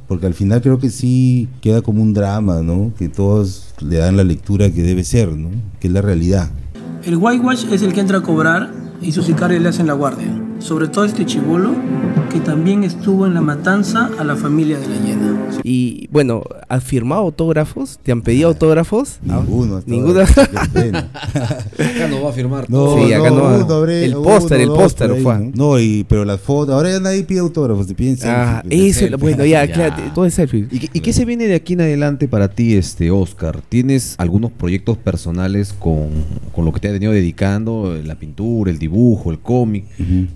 Porque 0.07 0.25
al 0.27 0.33
final 0.33 0.61
creo 0.61 0.79
que 0.79 0.89
sí 0.89 1.47
queda 1.61 1.81
como 1.81 2.01
un 2.01 2.13
drama, 2.13 2.61
¿no? 2.61 2.93
Que 2.97 3.09
todos 3.09 3.73
le 3.81 3.97
dan 3.97 4.17
la 4.17 4.23
lectura 4.23 4.71
que 4.71 4.83
debe 4.83 5.03
ser, 5.03 5.29
¿no? 5.35 5.49
Que 5.79 5.87
es 5.87 5.93
la 5.93 6.01
realidad. 6.01 6.49
El 7.05 7.17
whitewash 7.17 7.65
es 7.71 7.81
el 7.81 7.93
que 7.93 8.01
entra 8.01 8.17
a 8.17 8.21
cobrar 8.23 8.73
y 9.01 9.11
sus 9.11 9.25
sicarios 9.25 9.61
le 9.61 9.69
hacen 9.69 9.87
la 9.87 9.93
guardia. 9.93 10.27
Sobre 10.59 10.87
todo 10.87 11.05
este 11.05 11.25
chivolo 11.25 11.71
que 12.31 12.39
también 12.39 12.83
estuvo 12.83 13.25
en 13.25 13.33
la 13.33 13.41
matanza 13.41 14.09
a 14.19 14.23
la 14.23 14.35
familia 14.35 14.79
de 14.79 14.87
la 14.87 14.95
hiena. 14.95 15.46
Y 15.69 16.07
bueno, 16.13 16.43
¿has 16.69 16.81
firmado 16.81 17.23
autógrafos? 17.23 17.99
¿Te 18.01 18.13
han 18.13 18.21
pedido 18.21 18.47
autógrafos? 18.47 19.19
Ninguno. 19.21 19.81
Ninguno. 19.85 20.21
Acá 21.11 22.07
no 22.09 22.21
va 22.23 22.29
a 22.29 22.33
firmar 22.33 22.69
No. 22.69 22.95
Sí, 23.05 23.11
acá 23.11 23.29
no. 23.29 23.35
uno 23.35 23.73
habré- 23.75 24.05
El 24.05 24.13
póster, 24.13 24.61
el 24.61 24.69
póster 24.69 25.13
fue. 25.21 25.39
¿no? 25.39 25.51
No, 25.53 25.79
y, 25.79 26.05
pero 26.07 26.23
las 26.23 26.39
fotos, 26.39 26.73
ahora 26.73 26.91
ya 26.91 26.99
nadie 26.99 27.23
pide 27.23 27.39
autógrafos, 27.39 27.85
te 27.87 27.95
piden 27.95 28.17
Ah, 28.23 28.61
selfie, 28.61 28.77
pues. 28.79 28.89
eso, 28.91 28.99
selfie. 28.99 29.17
bueno, 29.17 29.45
ya, 29.45 29.65
Ya. 29.65 29.73
claro, 29.73 29.95
todo 30.15 30.25
es 30.25 30.33
selfie. 30.35 30.67
¿Y 30.71 30.79
qué, 30.79 30.89
y 30.93 30.99
qué 31.01 31.11
se 31.13 31.25
viene 31.25 31.47
de 31.47 31.55
aquí 31.55 31.73
en 31.73 31.81
adelante 31.81 32.27
para 32.29 32.47
ti, 32.49 32.75
este 32.75 33.11
Oscar? 33.11 33.61
¿Tienes 33.67 34.15
algunos 34.19 34.51
proyectos 34.51 34.97
personales 34.97 35.73
con, 35.77 36.07
con 36.55 36.63
lo 36.65 36.71
que 36.71 36.79
te 36.79 36.87
has 36.87 36.93
venido 36.93 37.11
dedicando? 37.11 37.97
La 38.05 38.15
pintura, 38.15 38.71
el 38.71 38.79
dibujo, 38.79 39.31
el 39.31 39.39
cómic. 39.39 39.85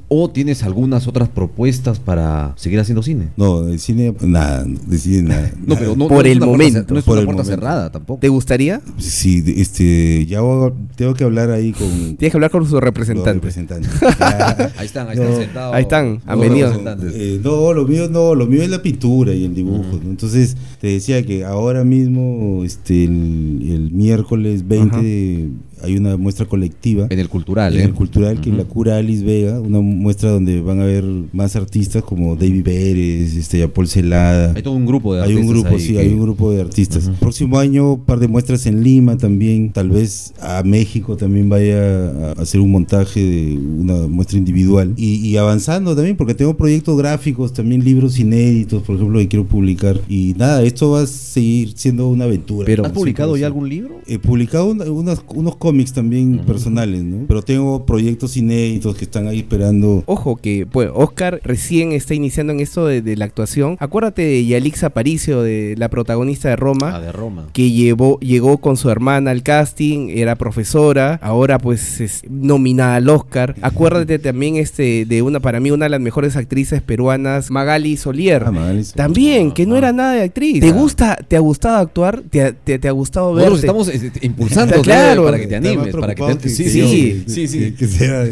¿O 0.10 0.30
tienes 0.30 0.64
algunas 0.64 1.08
otras 1.08 1.30
propuestas 1.30 2.00
para 2.00 2.54
seguir 2.58 2.80
haciendo 2.80 3.02
cine? 3.02 3.30
No, 3.38 3.62
de 3.62 3.78
cine, 3.78 4.14
nada, 4.22 4.66
de 4.66 4.98
nada. 5.22 5.52
No, 5.66 5.76
pero 5.76 5.96
no, 5.96 6.08
Por 6.08 6.26
no 6.26 6.32
el 6.32 6.40
puerta 6.40 6.46
momento. 6.46 6.94
no 6.94 7.00
es 7.00 7.06
Por 7.06 7.18
una 7.18 7.26
puerta 7.26 7.44
momento. 7.44 7.44
cerrada 7.44 7.92
tampoco. 7.92 8.20
¿Te 8.20 8.28
gustaría? 8.30 8.82
Sí, 8.98 9.42
de- 9.42 9.62
este, 9.62 10.26
ya 10.26 10.42
voy- 10.42 10.74
tengo 10.96 11.14
que 11.14 11.24
hablar 11.24 11.52
ahí 11.52 11.72
con 11.72 11.88
Tienes 12.18 12.32
que 12.32 12.38
hablar 12.38 12.52
con 12.52 12.68
su 12.68 12.80
representante. 12.80 13.34
representantes. 13.34 13.90
Ya. 14.20 14.72
Ahí 14.78 14.86
están, 14.86 15.08
ahí 15.10 15.18
No, 15.18 15.24
están 15.24 15.38
sentados. 15.42 15.76
ahí 15.76 15.82
están, 15.84 16.22
han 16.26 16.40
venido. 16.40 16.72
Eh, 17.14 17.40
no, 17.44 17.74
lo 17.74 17.86
mío 17.88 18.08
no, 18.10 18.36
lo 18.36 18.48
mío 18.48 18.62
es 18.64 18.70
la 18.70 18.82
pintura 18.82 19.34
y 19.34 19.46
el 19.46 19.54
dibujo. 19.56 20.00
Entonces, 20.04 20.56
te 20.80 20.88
decía 20.88 21.24
que 21.26 21.44
ahora 21.46 21.84
mismo, 21.84 22.64
este, 22.64 23.04
el, 23.06 23.60
el 23.70 23.92
miércoles 23.92 24.68
20, 24.68 25.50
hay 25.84 25.98
una 25.98 26.18
muestra 26.18 26.46
colectiva 26.46 27.08
En 27.10 27.20
el 27.20 27.30
cultural, 27.30 27.74
en 27.76 27.82
¿eh? 27.82 27.84
el 27.86 27.94
cultural 27.94 28.40
que 28.42 28.52
la 28.52 28.64
cura 28.66 28.98
Alice 28.98 29.24
Vega, 29.24 29.60
una 29.60 29.80
muestra 29.82 30.32
donde 30.32 30.62
van 30.62 30.80
a 30.80 30.86
ver 30.86 31.04
más 31.34 31.56
artistas 31.56 32.04
como 32.04 32.36
David 32.36 32.64
Pérez, 32.64 33.36
este, 33.36 33.68
Paul 33.68 33.88
Celada. 33.88 34.54
Hay 34.56 34.62
todo 34.64 34.74
un 34.76 34.86
grupo 34.86 35.16
de 35.16 35.24
Hay 35.24 35.34
un 35.34 35.40
artistas 35.40 35.54
grupo, 35.62 35.76
ahí 35.76 35.80
sí, 35.82 35.94
que- 35.94 36.00
hay 36.00 36.08
un 36.10 36.22
grupo 36.22 36.52
de 36.52 36.62
artistas. 36.62 37.10
Próximo 37.20 37.60
año, 37.60 37.94
un 37.94 38.02
par 38.02 38.20
de 38.20 38.28
muestras 38.28 38.66
en 38.66 38.84
Lima 38.84 39.18
también. 39.18 39.72
Tal 39.72 39.90
vez 39.90 40.34
a 40.40 40.64
México 40.64 41.18
también 41.18 41.50
vaya 41.50 42.10
a 42.10 42.32
hacer 42.34 42.62
un 42.62 42.72
montaje 42.72 43.20
de 43.24 43.58
una 43.58 44.08
muestra 44.08 44.38
individual. 44.38 44.94
Y, 44.98 45.16
y 45.28 45.38
avanzando 45.38 45.96
también, 45.96 46.18
porque 46.18 46.34
tengo 46.36 46.56
proyectos 46.56 46.98
gráficos, 46.98 47.54
también 47.54 47.84
libros 47.84 48.20
inéditos, 48.20 48.84
por 48.84 48.96
ejemplo, 48.96 49.20
que 49.20 49.28
quiero 49.28 49.46
publicar. 49.48 50.00
Y 50.10 50.34
nada, 50.38 50.64
esto 50.64 50.92
va 50.92 51.02
a 51.02 51.08
seguir 51.08 51.74
siendo 51.76 52.08
una 52.10 52.26
aventura. 52.26 52.66
Pero, 52.66 52.86
¿Has 52.86 52.92
publicado 52.92 53.38
ya 53.38 53.48
algún 53.48 53.70
libro? 53.70 53.96
He 54.08 54.20
publicado 54.20 54.72
una- 54.72 54.86
unas- 54.86 55.22
unos 55.30 55.56
cómics 55.56 55.71
también 55.94 56.40
personales, 56.46 57.04
¿no? 57.04 57.26
Pero 57.28 57.42
tengo 57.42 57.86
proyectos 57.86 58.38
inéditos 58.38 58.96
que 58.96 59.06
están 59.06 59.28
ahí 59.28 59.40
esperando. 59.40 60.04
Ojo 60.06 60.36
que, 60.36 60.66
pues, 60.70 60.90
Oscar 60.94 61.40
recién 61.44 61.92
está 61.92 62.14
iniciando 62.14 62.54
en 62.54 62.60
esto 62.60 62.86
de, 62.86 63.02
de 63.02 63.16
la 63.18 63.26
actuación. 63.26 63.78
Acuérdate 63.80 64.22
de 64.24 64.46
Yalix 64.46 64.84
Aparicio, 64.84 65.42
de 65.42 65.76
la 65.78 65.90
protagonista 65.90 66.50
de 66.50 66.56
Roma. 66.56 66.96
Ah, 66.96 67.00
de 67.00 67.12
Roma. 67.12 67.48
que 67.54 67.72
llevó, 67.72 68.20
llegó 68.20 68.58
con 68.60 68.78
su 68.78 68.90
hermana 68.90 69.32
al 69.32 69.44
casting, 69.44 70.10
era 70.10 70.36
profesora, 70.36 71.20
ahora 71.24 71.58
pues 71.58 72.00
es 72.02 72.22
nominada 72.30 72.96
al 72.96 73.10
Oscar. 73.10 73.56
Acuérdate 73.62 74.20
también 74.20 74.58
este 74.58 75.06
de 75.06 75.22
una 75.22 75.40
para 75.40 75.60
mí 75.60 75.72
una 75.72 75.86
de 75.86 75.90
las 75.90 76.02
mejores 76.02 76.36
actrices 76.36 76.82
peruanas, 76.82 77.50
Magali 77.50 77.98
Solier. 77.98 78.44
Ah, 78.46 78.52
Magali 78.52 78.84
Solier. 78.84 78.96
También, 78.98 79.52
que 79.52 79.66
no 79.66 79.78
era 79.78 79.94
nada 79.94 80.14
de 80.14 80.24
actriz. 80.24 80.60
¿Te 80.60 80.72
gusta, 80.72 81.18
te 81.28 81.36
ha 81.36 81.40
gustado 81.40 81.78
actuar? 81.78 82.22
¿Te 82.30 82.42
ha, 82.44 82.52
te, 82.52 82.78
te 82.78 82.88
ha 82.88 82.92
gustado 82.92 83.34
ver? 83.34 83.50
Nosotros 83.50 83.88
estamos 83.88 83.88
este, 83.90 84.26
impulsando 84.26 84.82
Claro. 84.82 85.26
para 85.26 85.38
que 85.40 85.48
te 85.48 85.56
animes, 85.70 85.96
para 85.96 86.16
que 86.16 86.24
te 86.24 86.38
que- 86.38 86.50
sí, 86.50 86.64
que 86.64 86.70
sí, 86.70 86.80
yo, 86.80 86.88
sí, 86.88 87.24
sí, 87.28 87.48
sí. 87.48 87.60
que- 87.60 87.74
que 87.76 87.88
sea- 87.88 88.26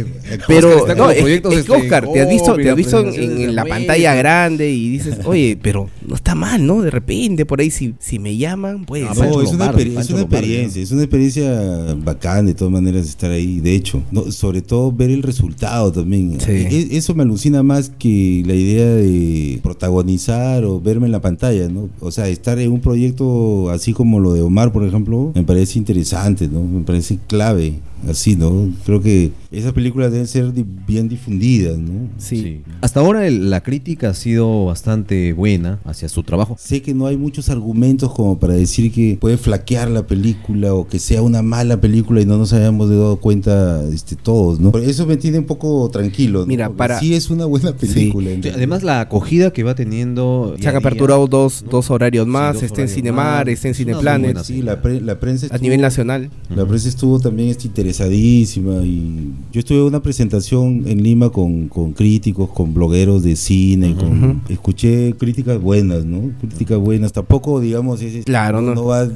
Pero 0.47 0.86
no, 0.95 1.11
es, 1.11 1.19
proyectos, 1.21 1.53
es 1.53 1.65
que 1.65 1.71
este, 1.73 1.84
Oscar, 1.86 2.07
te 2.11 2.21
has 2.21 2.30
visto, 2.30 2.55
te 2.55 2.69
has 2.69 2.75
visto 2.75 2.99
en, 3.13 3.55
la 3.55 3.65
pantalla 3.65 4.15
grande 4.15 4.71
y 4.71 4.89
dices, 4.89 5.17
oye, 5.25 5.57
pero 5.61 5.89
no 6.07 6.15
está 6.15 6.36
mal, 6.36 6.65
¿no? 6.65 6.82
De 6.82 6.91
repente, 6.91 7.45
por 7.45 7.59
ahí, 7.61 7.71
si, 7.71 7.93
si 7.99 8.19
me 8.19 8.38
llaman, 8.38 8.86
pues. 8.86 9.03
No, 9.15 9.41
es 9.41 9.51
una, 9.51 9.67
experiencia, 9.67 10.82
es 10.82 10.91
una 10.91 11.01
experiencia 11.03 11.95
bacán 12.03 12.45
de 12.45 12.53
todas 12.53 12.71
maneras 12.71 13.07
estar 13.07 13.32
ahí. 13.32 13.59
De 13.59 13.73
hecho, 13.75 14.03
no, 14.11 14.32
sobre 14.32 14.61
todo 14.61 14.91
ver 14.91 15.09
el 15.09 15.23
resultado 15.23 15.91
también. 15.91 16.39
Sí. 16.39 16.51
E- 16.51 16.88
eso 16.97 17.13
me 17.15 17.23
alucina 17.23 17.63
más 17.63 17.91
que 17.97 18.43
la 18.45 18.53
idea 18.53 18.86
de 18.95 19.59
protagonizar 19.61 20.63
o 20.65 20.80
verme 20.80 21.05
en 21.05 21.11
la 21.11 21.21
pantalla, 21.21 21.69
¿no? 21.69 21.89
O 21.99 22.11
sea, 22.11 22.27
estar 22.27 22.59
en 22.59 22.71
un 22.71 22.82
proyecto 22.82 23.69
así 23.69 23.93
como 23.93 24.19
lo 24.19 24.34
de 24.34 24.41
Omar, 24.41 24.71
por 24.71 24.84
ejemplo, 24.86 25.32
me 25.36 25.43
parece 25.43 25.77
interesante, 25.80 26.47
¿no? 26.47 26.61
Me 26.63 26.84
parece 26.84 27.18
clave, 27.28 27.82
así, 28.07 28.35
¿no? 28.35 28.69
Creo 28.85 29.01
que 29.01 29.31
esas 29.51 29.73
películas 29.73 30.11
deben 30.11 30.27
ser 30.27 30.53
di- 30.53 30.65
bien 30.87 31.09
difundidas, 31.09 31.77
¿no? 31.77 32.07
Sí. 32.17 32.37
Sí. 32.41 32.61
Hasta 32.81 32.99
ahora 32.99 33.27
el- 33.27 33.49
la 33.49 33.61
crítica 33.61 34.09
ha 34.09 34.13
sido 34.13 34.65
bastante 34.65 35.33
buena 35.33 35.79
hacia 35.85 36.07
su 36.09 36.23
trabajo. 36.23 36.55
Sé 36.59 36.81
que 36.81 36.93
no 36.93 37.07
hay 37.07 37.17
muchos 37.17 37.49
argumentos 37.49 38.11
como 38.13 38.39
para 38.39 38.53
decir 38.53 38.91
que 38.91 39.17
puede 39.19 39.37
flaquear 39.37 39.89
la 39.89 40.05
película 40.07 40.73
o 40.73 40.87
que 40.87 40.99
sea 40.99 41.21
una 41.21 41.41
mala 41.41 41.81
película 41.81 42.21
y 42.21 42.25
no 42.25 42.37
nos 42.37 42.53
hayamos 42.53 42.89
dado 42.89 43.17
cuenta 43.17 43.83
este, 43.91 44.15
todos, 44.15 44.59
¿no? 44.59 44.71
Pero 44.71 44.85
eso 44.85 45.05
me 45.05 45.17
tiene 45.17 45.39
un 45.39 45.45
poco 45.45 45.89
tranquilo, 45.91 46.41
¿no? 46.41 46.45
Mira, 46.45 46.67
Porque 46.67 46.77
para- 46.77 46.99
sí 46.99 47.13
es 47.15 47.29
una 47.29 47.45
buena 47.45 47.73
película. 47.75 48.29
Sí. 48.41 48.49
Además 48.49 48.83
la 48.83 49.01
acogida 49.01 49.51
que 49.51 49.63
va 49.63 49.75
teniendo 49.75 50.55
Se 50.59 50.67
han 50.67 50.75
a 50.75 50.77
aperturado 50.79 51.27
dos, 51.27 51.63
¿no? 51.63 51.71
dos 51.71 51.89
horarios 51.91 52.25
Sí, 52.25 52.31
más, 52.31 52.53
dos 52.55 52.63
está 52.63 52.81
en 52.81 52.87
Cinemar, 52.89 53.45
más. 53.45 53.53
está 53.53 53.67
en 53.67 53.73
Cineplanet, 53.75 54.37
Sí, 54.43 54.61
la, 54.61 54.81
pre- 54.81 55.01
la 55.01 55.19
prensa 55.19 55.45
a 55.45 55.47
estuvo, 55.47 55.61
nivel 55.63 55.81
nacional. 55.81 56.29
La 56.55 56.65
prensa 56.65 56.87
estuvo 56.89 57.19
también 57.19 57.49
este, 57.49 57.67
interesadísima 57.99 58.85
y 58.85 59.31
yo 59.51 59.59
estuve 59.59 59.79
en 59.79 59.83
una 59.85 60.01
presentación 60.01 60.83
en 60.87 61.01
Lima 61.03 61.29
con, 61.31 61.67
con 61.69 61.93
críticos, 61.93 62.49
con 62.51 62.73
blogueros 62.73 63.23
de 63.23 63.35
cine, 63.35 63.95
con, 63.95 64.41
escuché 64.49 65.13
críticas 65.17 65.59
buenas, 65.59 66.05
¿no? 66.05 66.31
Críticas 66.39 66.77
buenas, 66.77 67.13
tampoco 67.13 67.59
digamos 67.59 68.01
es- 68.01 68.25
Claro, 68.25 68.61
no. 68.61 68.75
no 68.75 68.85
va, 68.85 69.07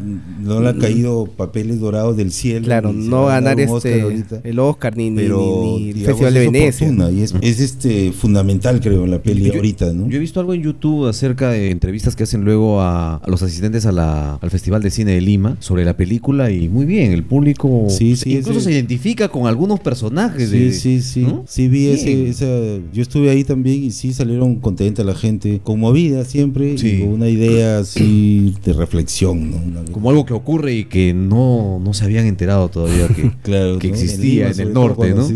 no 0.43 0.61
le 0.61 0.69
han 0.69 0.79
caído 0.79 1.25
papeles 1.37 1.79
dorados 1.79 2.17
del 2.17 2.31
cielo. 2.31 2.65
Claro, 2.65 2.91
no 2.93 3.25
ganar 3.27 3.57
Oscar 3.61 3.77
este 3.91 4.01
ahorita. 4.01 4.41
el 4.43 4.59
Oscar 4.59 4.97
ni, 4.97 5.09
ni- 5.11 5.17
pero 5.17 5.61
ni, 5.63 5.77
ni 5.77 5.93
digamos, 5.93 6.05
Festival 6.07 6.33
de 6.33 6.39
es 6.45 6.51
Venecia. 6.51 6.87
oportuna 6.87 7.11
y 7.11 7.21
es, 7.21 7.33
es, 7.41 7.59
este 7.59 8.11
fundamental 8.11 8.79
creo 8.81 9.03
en 9.05 9.11
la 9.11 9.21
peli 9.21 9.45
Yo- 9.45 9.53
ahorita, 9.53 9.93
¿no? 9.93 10.09
Yo 10.09 10.17
he 10.17 10.19
visto 10.19 10.39
algo 10.39 10.53
en 10.53 10.61
YouTube 10.63 11.07
acerca 11.07 11.51
de 11.51 11.69
entrevistas 11.71 12.15
que 12.15 12.23
hacen 12.23 12.43
luego 12.43 12.81
a, 12.81 13.17
a 13.17 13.29
los 13.29 13.41
asistentes 13.43 13.85
a 13.85 13.91
la- 13.91 14.35
al 14.35 14.49
Festival 14.49 14.81
de 14.81 14.89
Cine 14.89 15.11
de 15.11 15.21
Lima 15.21 15.57
sobre 15.59 15.85
la 15.85 15.95
película 15.95 16.49
y 16.51 16.69
muy 16.69 16.85
bien, 16.85 17.11
el 17.11 17.23
público 17.23 17.85
Sí, 17.89 18.15
sí, 18.15 18.37
incluso 18.37 18.59
ese- 18.59 18.62
se 18.63 18.71
identifica 18.71 19.27
con 19.29 19.47
algunos 19.47 19.79
personajes. 19.79 20.49
Sí, 20.49 20.59
de- 20.59 20.71
sí, 20.73 21.01
sí. 21.01 21.21
¿no? 21.21 21.43
Sí 21.47 21.67
vi 21.67 21.87
ese, 21.87 22.27
esa, 22.29 22.45
yo 22.93 23.01
estuve 23.01 23.29
ahí 23.29 23.43
también 23.43 23.83
y 23.83 23.91
sí 23.91 24.13
salieron 24.13 24.55
contenta 24.55 25.03
la 25.03 25.15
gente, 25.15 25.59
conmovida 25.63 26.25
siempre 26.25 26.77
Sí. 26.77 26.87
y 26.89 26.99
con 27.01 27.09
una 27.09 27.29
idea 27.29 27.79
así 27.79 28.53
de 28.63 28.73
reflexión, 28.73 29.51
¿no? 29.51 29.57
Una- 29.57 29.91
Como 29.91 30.09
algo 30.09 30.25
que 30.25 30.33
ocurre 30.33 30.73
y 30.75 30.85
que 30.85 31.13
no, 31.13 31.79
no 31.83 31.93
se 31.93 32.05
habían 32.05 32.25
enterado 32.25 32.69
todavía 32.69 33.07
que, 33.07 33.31
claro, 33.43 33.79
que 33.79 33.87
¿no? 33.89 33.93
existía 33.93 34.49
en 34.49 34.59
el 34.59 34.73
norte, 34.73 35.13
¿no? 35.13 35.27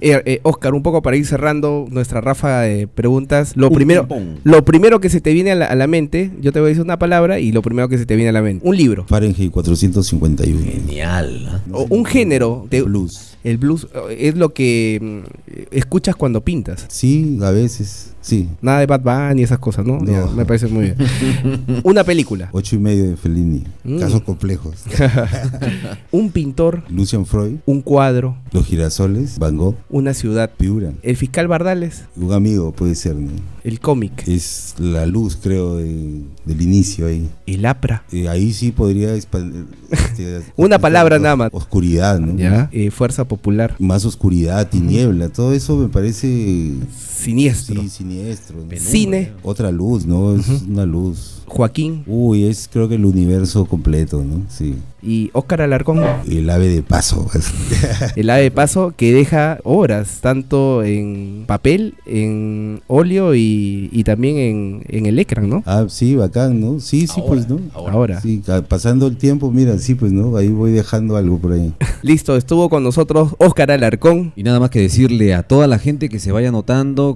Eh, 0.00 0.22
eh, 0.24 0.40
Oscar, 0.42 0.74
un 0.74 0.82
poco 0.82 1.02
para 1.02 1.16
ir 1.16 1.26
cerrando 1.26 1.86
nuestra 1.90 2.20
ráfaga 2.20 2.62
de 2.62 2.86
preguntas. 2.88 3.52
Lo 3.56 3.68
Un 3.68 3.74
primero, 3.74 4.06
ping-pong. 4.08 4.38
lo 4.44 4.64
primero 4.64 5.00
que 5.00 5.08
se 5.08 5.20
te 5.20 5.32
viene 5.32 5.52
a 5.52 5.54
la, 5.54 5.66
a 5.66 5.74
la 5.74 5.86
mente, 5.86 6.30
yo 6.40 6.52
te 6.52 6.60
voy 6.60 6.66
a 6.66 6.70
decir 6.70 6.82
una 6.84 6.98
palabra 6.98 7.40
y 7.40 7.52
lo 7.52 7.62
primero 7.62 7.88
que 7.88 7.98
se 7.98 8.06
te 8.06 8.16
viene 8.16 8.30
a 8.30 8.32
la 8.32 8.42
mente. 8.42 8.66
Un 8.66 8.76
libro. 8.76 9.04
Fahrenheit 9.08 9.50
451. 9.50 10.60
Genial. 10.64 11.48
¿ah? 11.50 11.60
O 11.72 11.86
un 11.90 12.04
género. 12.04 12.66
De- 12.78 12.84
Blues. 12.84 13.33
El 13.44 13.58
blues 13.58 13.86
eh, 14.10 14.16
es 14.28 14.36
lo 14.36 14.52
que 14.52 14.98
mm, 15.00 15.64
escuchas 15.70 16.16
cuando 16.16 16.40
pintas. 16.42 16.84
Sí, 16.88 17.38
a 17.42 17.50
veces, 17.50 18.14
sí. 18.20 18.48
Nada 18.62 18.80
de 18.80 18.86
Bad 18.86 19.02
Bunny 19.02 19.42
y 19.42 19.44
esas 19.44 19.58
cosas, 19.58 19.84
¿no? 19.86 19.98
No. 20.00 20.10
Ya, 20.10 20.26
me 20.34 20.44
parece 20.44 20.66
muy 20.66 20.84
bien. 20.86 20.96
una 21.84 22.02
película. 22.04 22.48
Ocho 22.52 22.76
y 22.76 22.78
medio 22.78 23.04
de 23.10 23.16
Fellini. 23.16 23.64
Mm. 23.84 23.98
Casos 23.98 24.22
complejos. 24.22 24.82
Un 26.10 26.30
pintor. 26.30 26.82
Lucian 26.88 27.26
Freud, 27.26 27.56
Un 27.66 27.80
cuadro. 27.82 28.36
Los 28.52 28.66
girasoles, 28.66 29.38
Van 29.38 29.56
Gogh, 29.56 29.76
Una 29.90 30.14
ciudad. 30.14 30.50
Piura. 30.56 30.92
El 31.02 31.16
fiscal 31.16 31.48
Bardales. 31.48 32.04
Un 32.16 32.32
amigo 32.32 32.72
puede 32.72 32.94
ser, 32.94 33.16
¿no? 33.16 33.30
El 33.64 33.80
cómic. 33.80 34.26
Es 34.28 34.74
la 34.78 35.06
luz, 35.06 35.38
creo, 35.42 35.76
de- 35.76 36.22
del 36.44 36.60
inicio 36.62 37.06
ahí. 37.06 37.28
El 37.46 37.64
APRA. 37.64 38.04
Eh, 38.12 38.28
ahí 38.28 38.52
sí 38.52 38.72
podría 38.72 39.14
expandir. 39.14 39.64
este, 39.90 40.42
Una 40.56 40.78
palabra 40.78 41.18
nada 41.18 41.36
más. 41.36 41.50
Oscuridad, 41.52 42.18
¿no? 42.20 42.36
¿Ya? 42.38 42.68
Eh, 42.72 42.90
Fuerza 42.90 43.24
Popular. 43.34 43.74
Más 43.80 44.04
oscuridad, 44.04 44.68
tiniebla, 44.68 45.28
todo 45.28 45.52
eso 45.54 45.76
me 45.76 45.88
parece 45.88 46.74
Siniestro. 47.24 47.80
sí, 47.82 47.88
siniestro. 47.88 48.56
¿no? 48.58 48.76
Cine. 48.76 49.32
Otra 49.42 49.70
luz, 49.70 50.06
¿no? 50.06 50.34
Es 50.36 50.48
una 50.68 50.84
luz. 50.86 51.42
Joaquín. 51.46 52.04
Uy, 52.06 52.44
es 52.44 52.68
creo 52.72 52.88
que 52.88 52.94
el 52.94 53.04
universo 53.04 53.66
completo, 53.66 54.22
¿no? 54.24 54.42
Sí. 54.48 54.76
Y 55.02 55.28
Oscar 55.34 55.60
Alarcón. 55.60 56.02
El 56.26 56.48
ave 56.48 56.68
de 56.68 56.82
paso. 56.82 57.30
El 58.16 58.30
ave 58.30 58.44
de 58.44 58.50
paso 58.50 58.94
que 58.96 59.12
deja 59.12 59.58
obras, 59.62 60.20
tanto 60.22 60.82
en 60.82 61.44
papel, 61.46 61.94
en 62.06 62.80
óleo 62.86 63.34
y, 63.34 63.90
y 63.92 64.04
también 64.04 64.38
en, 64.38 64.82
en 64.88 65.04
el 65.06 65.18
ecran, 65.18 65.50
¿no? 65.50 65.62
ah, 65.66 65.84
sí, 65.88 66.16
bacán, 66.16 66.58
¿no? 66.58 66.80
Sí, 66.80 67.06
sí, 67.06 67.22
pues, 67.26 67.46
¿no? 67.48 67.60
Ahora. 67.74 68.20
Sí, 68.22 68.42
pasando 68.66 69.06
el 69.06 69.18
tiempo, 69.18 69.50
mira, 69.50 69.76
sí, 69.78 69.94
pues, 69.94 70.10
¿no? 70.10 70.36
Ahí 70.38 70.48
voy 70.48 70.72
dejando 70.72 71.16
algo 71.16 71.38
por 71.38 71.52
ahí. 71.52 71.74
Listo, 72.02 72.36
estuvo 72.36 72.70
con 72.70 72.82
nosotros 72.82 73.34
Oscar 73.38 73.70
Alarcón. 73.72 74.32
Y 74.36 74.42
nada 74.42 74.58
más 74.58 74.70
que 74.70 74.80
decirle 74.80 75.34
a 75.34 75.42
toda 75.42 75.66
la 75.66 75.78
gente 75.78 76.08
que 76.08 76.18
se 76.18 76.32
vaya 76.32 76.50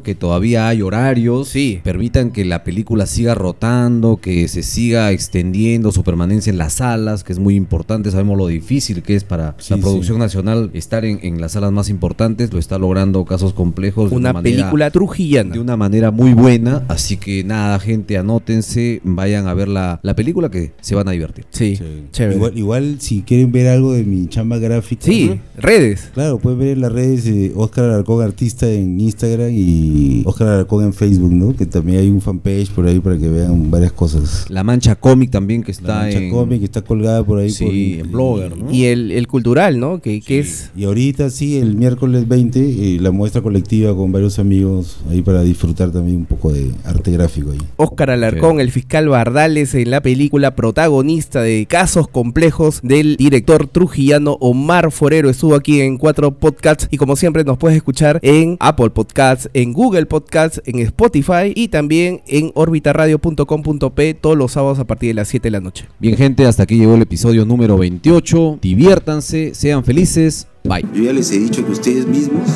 que 0.02 0.14
todavía 0.14 0.68
hay 0.68 0.82
horarios, 0.82 1.48
Sí. 1.48 1.80
permitan 1.82 2.30
que 2.30 2.44
la 2.44 2.64
película 2.64 3.06
siga 3.06 3.34
rotando, 3.34 4.18
que 4.18 4.48
se 4.48 4.62
siga 4.62 5.10
extendiendo 5.12 5.92
su 5.92 6.02
permanencia 6.04 6.50
en 6.50 6.58
las 6.58 6.74
salas, 6.74 7.24
que 7.24 7.32
es 7.32 7.38
muy 7.38 7.54
importante, 7.54 8.10
sabemos 8.10 8.38
lo 8.38 8.46
difícil 8.46 9.02
que 9.02 9.14
es 9.14 9.24
para 9.24 9.54
Sí, 9.58 9.74
la 9.74 9.80
producción 9.80 10.16
sí. 10.16 10.20
nacional 10.20 10.70
estar 10.74 11.04
en, 11.04 11.18
en 11.22 11.40
las 11.40 11.52
salas 11.52 11.72
más 11.72 11.88
importantes, 11.90 12.52
lo 12.52 12.58
está 12.58 12.78
logrando 12.78 13.24
casos 13.24 13.52
complejos 13.52 14.10
de 14.10 14.16
Una 14.16 14.32
manera- 14.32 14.56
película 14.56 14.90
trujillana. 14.90 15.52
de 15.54 15.60
una 15.60 15.76
manera 15.76 16.10
muy 16.10 16.32
buena, 16.34 16.84
así 16.88 17.16
que 17.16 17.44
nada, 17.44 17.78
gente, 17.78 18.16
anótense, 18.18 19.00
vayan 19.04 19.46
a 19.46 19.54
ver 19.54 19.68
la, 19.68 20.00
la 20.02 20.14
película 20.14 20.50
que 20.50 20.72
se 20.80 20.94
van 20.94 21.08
a 21.08 21.12
divertir. 21.12 21.44
Sí, 21.50 21.76
Sí. 21.76 21.84
chévere. 22.12 22.36
Igual, 22.36 22.58
igual, 22.58 22.96
si 23.00 23.22
quieren 23.22 23.52
ver 23.52 23.68
algo 23.68 23.92
de 23.92 24.04
mi 24.04 24.26
chamba 24.28 24.58
gráfica. 24.58 25.02
sí, 25.04 25.30
¿no? 25.30 25.38
redes. 25.60 26.10
Claro, 26.14 26.38
pueden 26.38 26.58
ver 26.58 26.68
en 26.68 26.80
las 26.80 26.92
redes 26.92 27.26
eh, 27.26 27.52
Oscar 27.56 27.84
Alarcón 27.84 28.22
Artista 28.24 28.68
en 28.70 29.00
Instagram 29.00 29.50
y 29.52 29.87
Oscar 30.24 30.48
Alarcón 30.48 30.84
en 30.84 30.92
Facebook, 30.92 31.32
¿no? 31.32 31.54
Que 31.56 31.66
también 31.66 32.00
hay 32.00 32.10
un 32.10 32.20
fanpage 32.20 32.70
por 32.70 32.86
ahí 32.86 33.00
para 33.00 33.18
que 33.18 33.28
vean 33.28 33.70
varias 33.70 33.92
cosas. 33.92 34.46
La 34.48 34.64
Mancha 34.64 34.94
Cómic 34.96 35.30
también 35.30 35.62
que 35.62 35.72
La 35.72 35.78
está 35.78 35.94
mancha 35.94 36.18
en... 36.18 36.30
cómic 36.30 36.62
está 36.62 36.82
colgada 36.82 37.24
por 37.24 37.38
ahí 37.38 37.50
Sí, 37.50 37.66
Sí, 37.68 37.98
en 38.00 38.12
Blogger, 38.12 38.56
¿no? 38.56 38.72
Y 38.72 38.84
el, 38.84 39.10
el 39.12 39.26
cultural, 39.26 39.78
¿no? 39.78 40.00
Que, 40.00 40.20
que 40.20 40.40
es... 40.40 40.70
Y 40.76 40.84
ahorita 40.84 41.30
sí, 41.30 41.58
el 41.58 41.76
miércoles 41.76 42.26
20, 42.28 42.60
eh, 42.60 42.98
la 43.00 43.10
muestra 43.10 43.42
colectiva 43.42 43.94
con 43.94 44.12
varios 44.12 44.38
amigos 44.38 44.98
ahí 45.10 45.22
para 45.22 45.42
disfrutar 45.42 45.90
también 45.90 46.18
un 46.18 46.24
poco 46.24 46.52
de 46.52 46.70
arte 46.84 47.10
gráfico 47.10 47.50
ahí. 47.52 47.58
Oscar 47.76 48.10
Alarcón, 48.10 48.60
el 48.60 48.70
fiscal 48.70 49.08
Bardales 49.08 49.74
en 49.74 49.90
la 49.90 50.00
película 50.00 50.54
protagonista 50.54 51.42
de 51.42 51.66
casos 51.66 52.08
complejos 52.08 52.80
del 52.82 53.16
director 53.16 53.66
trujillano 53.66 54.36
Omar 54.40 54.90
Forero. 54.90 55.28
Estuvo 55.30 55.54
aquí 55.54 55.80
en 55.80 55.98
cuatro 55.98 56.32
podcasts 56.32 56.88
y 56.90 56.96
como 56.96 57.16
siempre 57.16 57.44
nos 57.44 57.58
puedes 57.58 57.76
escuchar 57.76 58.18
en 58.22 58.56
Apple 58.60 58.90
Podcasts, 58.90 59.50
en 59.54 59.67
Google 59.72 60.06
Podcasts, 60.06 60.60
en 60.64 60.78
Spotify 60.80 61.52
y 61.54 61.68
también 61.68 62.22
en 62.26 62.52
orbitaradio.com.p 62.54 64.14
todos 64.14 64.36
los 64.36 64.52
sábados 64.52 64.78
a 64.78 64.86
partir 64.86 65.10
de 65.10 65.14
las 65.14 65.28
7 65.28 65.46
de 65.46 65.50
la 65.50 65.60
noche. 65.60 65.86
Bien, 65.98 66.16
gente, 66.16 66.46
hasta 66.46 66.64
aquí 66.64 66.76
llegó 66.76 66.94
el 66.94 67.02
episodio 67.02 67.44
número 67.44 67.76
28. 67.78 68.58
Diviértanse, 68.60 69.54
sean 69.54 69.84
felices. 69.84 70.46
Bye. 70.64 70.84
Yo 70.94 71.04
ya 71.04 71.12
les 71.12 71.30
he 71.32 71.38
dicho 71.38 71.64
que 71.64 71.72
ustedes 71.72 72.06
mismos 72.06 72.48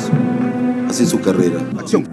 hacen 0.87 1.07
su 1.07 1.19
carrera. 1.19 1.59
Acción. 1.77 2.07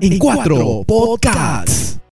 En 0.00 0.18
cuatro 0.18 0.82
podcasts. 0.86 1.95